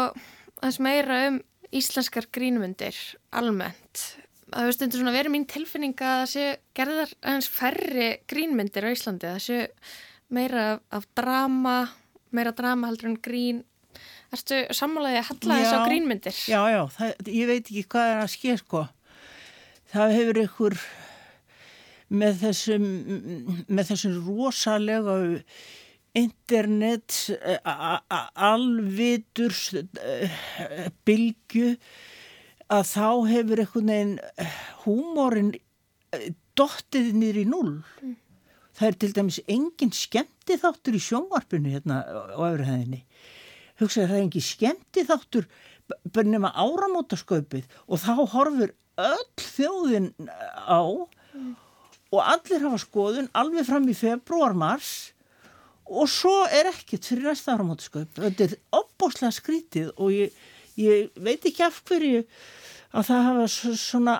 þess 0.59 0.79
meira 0.83 1.27
um 1.29 1.41
íslenskar 1.71 2.27
grínmyndir 2.31 2.95
almennt 3.31 4.17
það 4.47 4.63
hefur 4.63 4.75
stundur 4.75 5.01
svona 5.01 5.15
verið 5.15 5.33
mín 5.33 5.47
tilfinning 5.47 5.95
að 5.99 6.19
það 6.21 6.29
sé 6.31 6.45
gerðar 6.77 7.13
aðeins 7.21 7.49
færri 7.51 8.09
grínmyndir 8.27 8.87
á 8.87 8.89
Íslandi, 8.95 9.31
það 9.33 9.41
sé 9.43 9.57
meira 10.29 10.67
af, 10.73 10.83
af 10.91 11.07
drama 11.15 11.77
meira 12.35 12.53
drama 12.55 12.91
heldur 12.91 13.11
en 13.11 13.19
grín. 13.23 13.63
Erstu 14.33 14.59
sammálaðið 14.75 15.19
að 15.21 15.27
halla 15.31 15.57
þess 15.61 15.75
á 15.75 15.79
grínmyndir? 15.87 16.39
Já, 16.51 16.61
já, 16.73 16.81
það, 16.97 17.27
ég 17.31 17.49
veit 17.51 17.61
ekki 17.63 17.83
hvað 17.93 18.13
er 18.13 18.21
að 18.23 18.31
ske 18.33 18.55
sko. 18.59 18.83
Það 19.93 20.15
hefur 20.17 20.41
ykkur 20.43 20.77
með 22.09 22.41
þessum, 22.45 22.85
með 23.67 23.91
þessum 23.91 24.19
rosalega 24.27 25.17
internet, 26.17 27.13
eh, 27.41 27.59
alvitur, 28.33 29.53
uh, 29.53 30.37
bylgu, 31.05 31.75
að 32.73 32.87
þá 32.89 33.09
hefur 33.31 33.61
einhvern 33.63 33.91
veginn 33.91 34.15
eh, 34.43 34.55
húmórin 34.83 35.51
eh, 35.55 36.29
dottið 36.57 37.13
niður 37.15 37.41
í 37.41 37.45
null. 37.47 37.75
Það 38.77 38.87
er 38.89 38.97
til 39.01 39.11
dæmis 39.15 39.39
engin 39.49 39.93
skemmti 39.95 40.57
þáttur 40.61 40.97
í 40.97 41.01
sjónvarpinu 41.01 41.71
hérna 41.73 42.01
á 42.03 42.37
öfruhæðinni. 42.49 43.03
Hugsaði 43.79 44.09
það 44.09 44.17
er 44.17 44.25
engin 44.25 44.47
skemmti 44.47 45.05
þáttur 45.07 45.47
bara 46.11 46.27
nema 46.27 46.51
áramótasköpið 46.59 47.69
og 47.87 48.01
þá 48.03 48.13
horfur 48.33 48.75
öll 48.97 49.45
þjóðin 49.45 50.11
á 50.27 50.81
og 52.13 52.21
allir 52.23 52.63
hafa 52.63 52.81
skoðun 52.81 53.31
alveg 53.37 53.67
fram 53.67 53.87
í 53.89 53.95
februar, 53.97 54.55
mars 54.57 54.91
og 55.87 56.07
svo 56.11 56.41
er 56.51 56.69
ekkert 56.73 57.07
fyrir 57.07 57.29
næsta 57.29 57.55
áramótasköp. 57.55 58.15
Þetta 58.19 58.47
er 58.47 58.55
opbóslega 58.75 59.31
skrítið 59.35 59.91
og 59.95 60.11
ég, 60.11 60.39
ég 60.79 61.11
veit 61.23 61.45
ekki 61.47 61.63
af 61.63 61.79
hverju 61.87 62.25
að 62.97 63.09
það 63.09 63.25
hafa 63.27 63.75
svona 63.77 64.15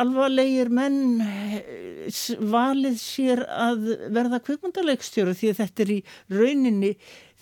alvarlegir 0.00 0.70
menn 0.72 1.20
eh, 1.24 2.06
valið 2.52 2.96
sér 3.02 3.42
að 3.50 3.84
verða 4.14 4.40
kvikmyndaleikstjóru 4.46 5.34
því 5.36 5.50
að 5.52 5.60
þetta 5.62 5.84
er 5.84 5.92
í 5.92 5.98
rauninni 6.32 6.92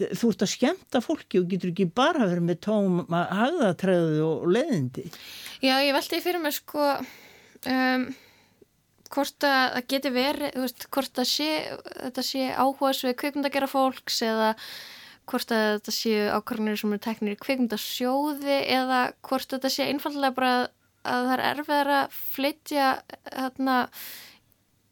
þú 0.01 0.33
ert 0.33 0.45
að 0.47 0.53
skemmta 0.55 1.03
fólki 1.05 1.41
og 1.41 1.51
getur 1.51 1.73
ekki 1.75 1.87
bara 1.93 2.25
verið 2.25 2.47
með 2.49 2.63
tóma 2.65 3.25
hagðatræðu 3.29 4.25
og 4.25 4.49
leðindi. 4.55 5.05
Já, 5.61 5.77
ég 5.85 5.93
veldi 5.97 6.23
fyrir 6.25 6.43
mig 6.43 6.57
sko 6.57 6.87
um, 6.97 8.07
hvort 9.11 9.47
að 9.47 9.61
það 9.75 9.87
geti 9.93 10.15
verið, 10.15 10.55
þú 10.55 10.65
veist, 10.65 10.87
hvort 10.95 11.21
að 11.21 11.29
sé, 11.31 11.51
þetta 11.91 12.25
sé 12.27 12.49
áhugas 12.55 13.05
við 13.07 13.17
kvikmyndagera 13.23 13.69
fólks 13.71 14.21
eða 14.27 14.51
hvort 15.31 15.55
að 15.55 15.67
þetta 15.77 15.95
séu 15.95 16.27
ákvarðanir 16.35 16.81
sem 16.81 16.95
eru 16.95 17.05
teknir 17.07 17.37
í 17.37 17.41
kvikmyndasjóði 17.45 18.59
eða 18.79 19.01
hvort 19.27 19.55
þetta 19.55 19.71
sé 19.73 19.87
einfallega 19.91 20.37
bara 20.37 20.55
að 21.01 21.29
það 21.31 21.35
er 21.37 21.45
erfiðar 21.51 21.93
að 21.97 22.19
flytja 22.35 22.89
hérna 23.31 23.77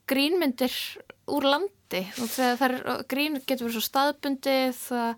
grínmyndir 0.09 0.75
úr 1.29 1.45
landi. 1.45 2.01
Og 2.21 2.31
þegar 2.33 2.75
er, 2.79 3.05
grín 3.09 3.37
getur 3.43 3.67
verið 3.67 3.77
svo 3.77 3.85
staðbundið 3.85 4.81
það 4.87 5.13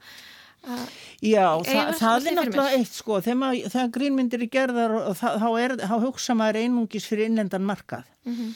að 0.62 0.82
Já, 1.26 1.48
Ég 1.66 1.96
það, 1.98 2.28
er 2.30 2.36
náttúrulega 2.38 2.78
eitt 2.78 2.94
sko, 2.94 3.16
þegar, 3.26 3.88
grínmyndir 3.96 4.44
er 4.46 4.52
gerðar 4.54 4.92
og 5.00 5.16
þá, 5.18 5.48
er, 5.58 5.74
þá 5.82 5.96
hugsa 6.04 6.36
maður 6.38 6.60
einungis 6.62 7.08
fyrir 7.10 7.32
innlendan 7.32 7.66
markað. 7.66 8.06
Mhm. 8.30 8.52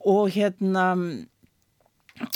Og 0.00 0.30
hérna 0.32 0.86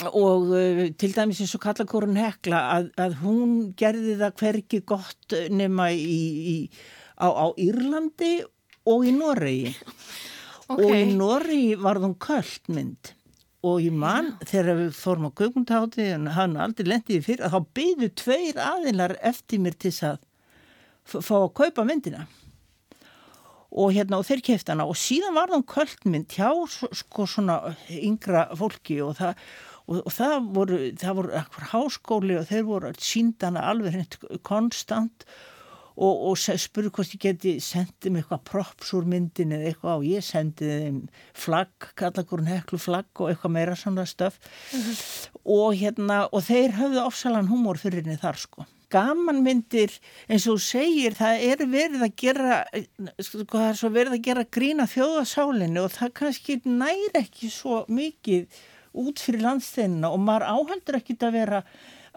og 0.09 0.49
uh, 0.51 0.83
til 0.97 1.13
dæmis 1.15 1.41
eins 1.41 1.55
og 1.55 1.61
kallakórun 1.63 2.17
Hekla 2.17 2.61
að, 2.75 2.87
að 2.97 3.19
hún 3.21 3.51
gerði 3.77 4.17
það 4.19 4.39
hverki 4.41 4.79
gott 4.89 5.35
nema 5.53 5.91
í, 5.93 6.23
í, 6.53 6.57
á, 7.21 7.27
á 7.29 7.45
Írlandi 7.61 8.39
og 8.87 9.05
í 9.05 9.13
Noregi. 9.15 9.75
Og 10.67 10.81
í 10.83 11.13
Noregi 11.15 11.77
var 11.79 11.95
hún 12.03 12.17
köldmynd. 12.19 13.13
Og 13.63 13.77
ég 13.85 13.93
man 13.95 14.33
þegar 14.41 14.75
við 14.81 14.89
fórum 14.99 15.29
á 15.29 15.37
kökmundhátti 15.39 16.09
en 16.11 16.27
hann 16.35 16.57
aldrei 16.59 16.89
lendiði 16.91 17.21
fyrir 17.23 17.45
að 17.47 17.53
þá 17.55 17.69
byðu 17.79 18.09
tveir 18.19 18.59
aðilar 18.59 19.13
eftir 19.29 19.61
mér 19.63 19.77
til 19.79 19.93
að 20.09 20.19
fá 21.07 21.37
að 21.37 21.53
kaupa 21.61 21.85
myndina 21.87 22.25
og 23.71 23.95
hérna 23.95 24.21
og 24.21 24.27
þeir 24.27 24.43
kefti 24.51 24.73
hana. 24.73 24.87
Og 24.87 24.97
síðan 24.99 25.35
var 25.37 25.51
það 25.51 25.65
kvöldmynd 25.73 26.37
hjá 26.37 26.51
sko 27.01 27.27
svona 27.27 27.59
yngra 27.89 28.47
fólki 28.57 29.01
og 29.03 29.17
það 29.19 29.35
og, 29.87 29.99
og 30.03 30.13
það 30.13 30.47
voru, 30.55 30.79
það 30.99 31.19
voru 31.21 31.43
háskóli 31.73 32.39
og 32.39 32.49
þeir 32.49 32.65
voru 32.67 32.95
síndana 32.99 33.67
alveg 33.71 33.95
hreint 33.95 34.17
konstant 34.47 35.27
og, 35.97 36.13
og 36.29 36.37
spurðu 36.37 36.91
hvort 36.93 37.13
ég 37.15 37.23
geti 37.23 37.55
sendið 37.63 38.13
mér 38.13 38.23
eitthvað 38.23 38.43
props 38.51 38.93
úr 38.93 39.07
myndin 39.09 39.55
eða 39.57 39.71
eitthvað. 39.71 40.01
Og 40.03 40.07
ég 40.11 40.25
sendið 40.27 40.73
þeim 40.83 41.01
flagg, 41.33 41.91
kallakurinn 41.97 42.51
heklu 42.51 42.79
flagg 42.81 43.23
og 43.23 43.31
eitthvað 43.31 43.55
meira 43.57 43.77
svona 43.79 44.05
stöf 44.07 44.39
og 45.43 45.77
hérna 45.79 46.25
og 46.31 46.43
þeir 46.47 46.77
höfðu 46.77 47.05
ofsalan 47.07 47.51
húmór 47.51 47.79
fyrir 47.81 48.03
henni 48.05 48.19
þar 48.21 48.39
sko 48.43 48.67
gamanmyndir 48.93 49.93
eins 50.29 50.47
og 50.51 50.61
segir 50.63 51.17
það 51.17 51.43
er 51.49 51.65
verið 51.71 52.07
að 52.07 52.15
gera 52.23 52.61
sko, 53.19 53.43
það 53.51 53.67
er 53.67 53.77
svo 53.81 53.91
verið 53.95 54.17
að 54.17 54.25
gera 54.29 54.47
grína 54.57 54.87
þjóðasálinni 54.91 55.83
og 55.83 55.93
það 55.95 56.15
kannski 56.21 56.59
næri 56.65 57.13
ekki 57.21 57.51
svo 57.53 57.83
mikið 57.91 58.59
út 58.97 59.21
fyrir 59.21 59.45
landsteinina 59.45 60.11
og 60.13 60.23
maður 60.23 60.47
áhaldur 60.53 60.99
ekki 60.99 61.17
að 61.21 61.37
vera 61.37 61.61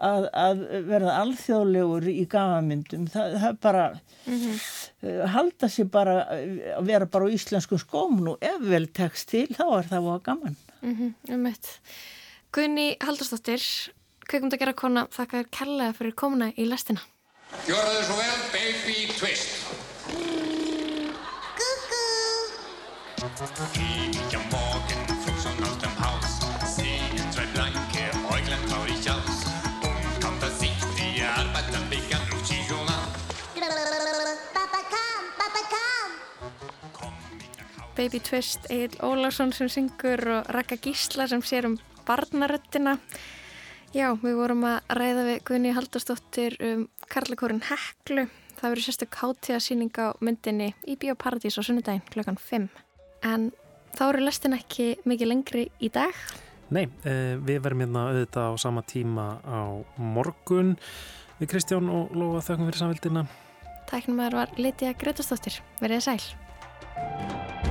að, 0.01 0.27
að 0.33 0.61
verða 0.89 1.15
alþjóðlegur 1.21 2.09
í 2.09 2.25
gamanmyndum. 2.31 3.07
Það, 3.11 3.37
það 3.37 3.47
er 3.51 3.57
bara 3.67 3.85
uh, 3.91 5.23
halda 5.35 5.69
sér 5.71 5.89
bara 5.93 6.17
uh, 6.25 6.59
að 6.79 6.91
vera 6.91 7.09
bara 7.13 7.29
á 7.29 7.33
íslensku 7.37 7.79
skóm. 7.81 8.21
Nú 8.25 8.35
ef 8.41 8.61
vel 8.65 8.87
tekst 8.97 9.31
til 9.33 9.47
þá 9.53 9.65
er 9.67 9.89
það 9.91 10.07
voða 10.09 10.21
gaman. 10.29 10.59
Mhm, 10.81 11.15
um 11.35 11.43
mitt. 11.45 11.73
Guðni 14.29 14.29
Haldarsdóttir, 14.29 14.29
kveikmyndagera 14.29 14.73
kona, 14.73 15.07
þakka 15.11 15.37
þér 15.37 15.47
kærlega 15.51 15.93
fyrir 15.97 16.13
komuna 16.15 16.51
í 16.55 16.65
lestina. 16.65 17.01
Gjörðu 17.65 18.03
svo 18.05 18.15
vel, 18.15 18.41
baby 18.53 19.07
twist. 19.17 19.49
Ich 23.21 24.35
am 24.35 24.41
Morgen 24.51 25.01
schon 25.41 25.63
aus 25.63 25.77
dem 25.77 25.95
Haus, 25.99 26.39
sehen 26.75 27.31
zwei 27.31 27.45
blanke 27.53 28.11
Äuglein 28.29 28.59
traurig 28.67 29.09
aus. 29.09 29.45
Und 29.83 30.21
kaum 30.21 30.39
dass 30.39 30.61
ich 30.61 30.73
die 30.97 31.21
Arbeit 31.23 31.65
dann 31.71 31.89
begann, 31.89 32.21
ruft 32.31 32.47
sie 32.47 32.61
schon 32.67 32.87
an. 32.87 33.09
Pappa 34.53 34.81
kom, 34.89 35.23
pappa 35.37 35.61
kom. 36.93 37.13
Baby 37.95 38.19
Twist, 38.19 38.69
Egil 38.69 38.99
Ólarsson 39.01 39.51
sem 39.53 39.69
syngur 39.69 40.21
og 40.27 40.49
Raka 40.49 40.75
Gísla 40.75 41.27
sem 41.27 41.41
sér 41.41 41.65
um 41.65 41.79
barnaröttina. 42.05 42.97
Já, 43.91 44.13
við 44.15 44.37
vorum 44.39 44.61
að 44.63 44.93
ræða 44.95 45.23
við 45.27 45.41
Guðni 45.49 45.71
Haldarsdóttir 45.75 46.53
um 46.63 46.85
Karlakórin 47.11 47.59
Heklu. 47.67 48.23
Það 48.55 48.69
verður 48.69 48.85
sérstök 48.85 49.17
hátíðasýning 49.19 49.97
á 49.99 50.15
myndinni 50.23 50.69
í 50.87 50.95
Bíóparadís 50.95 51.57
á 51.59 51.61
sunnudaginn 51.67 52.05
klokkan 52.13 52.39
5. 52.39 52.69
En 53.27 53.49
þá 53.97 54.03
eru 54.05 54.23
lestin 54.23 54.55
ekki 54.55 54.93
mikið 55.03 55.31
lengri 55.33 55.65
í 55.83 55.91
dag. 55.91 56.15
Nei, 56.71 56.85
eh, 57.03 57.35
við 57.35 57.59
verðum 57.65 57.83
hérna 57.83 58.05
auðvitað 58.13 58.47
á 58.47 58.63
sama 58.63 58.81
tíma 58.87 59.27
á 59.43 59.83
morgun 59.99 60.77
við 61.41 61.51
Kristján 61.51 61.91
og 61.91 62.15
Lóa 62.15 62.39
þakkum 62.39 62.71
fyrir 62.71 62.79
samvildina. 62.85 63.25
Tæknum 63.91 64.23
að 64.23 64.39
var 64.39 64.55
Lítja 64.55 64.95
Gretastóttir. 64.95 65.59
Verðið 65.83 66.07
sæl. 66.07 67.70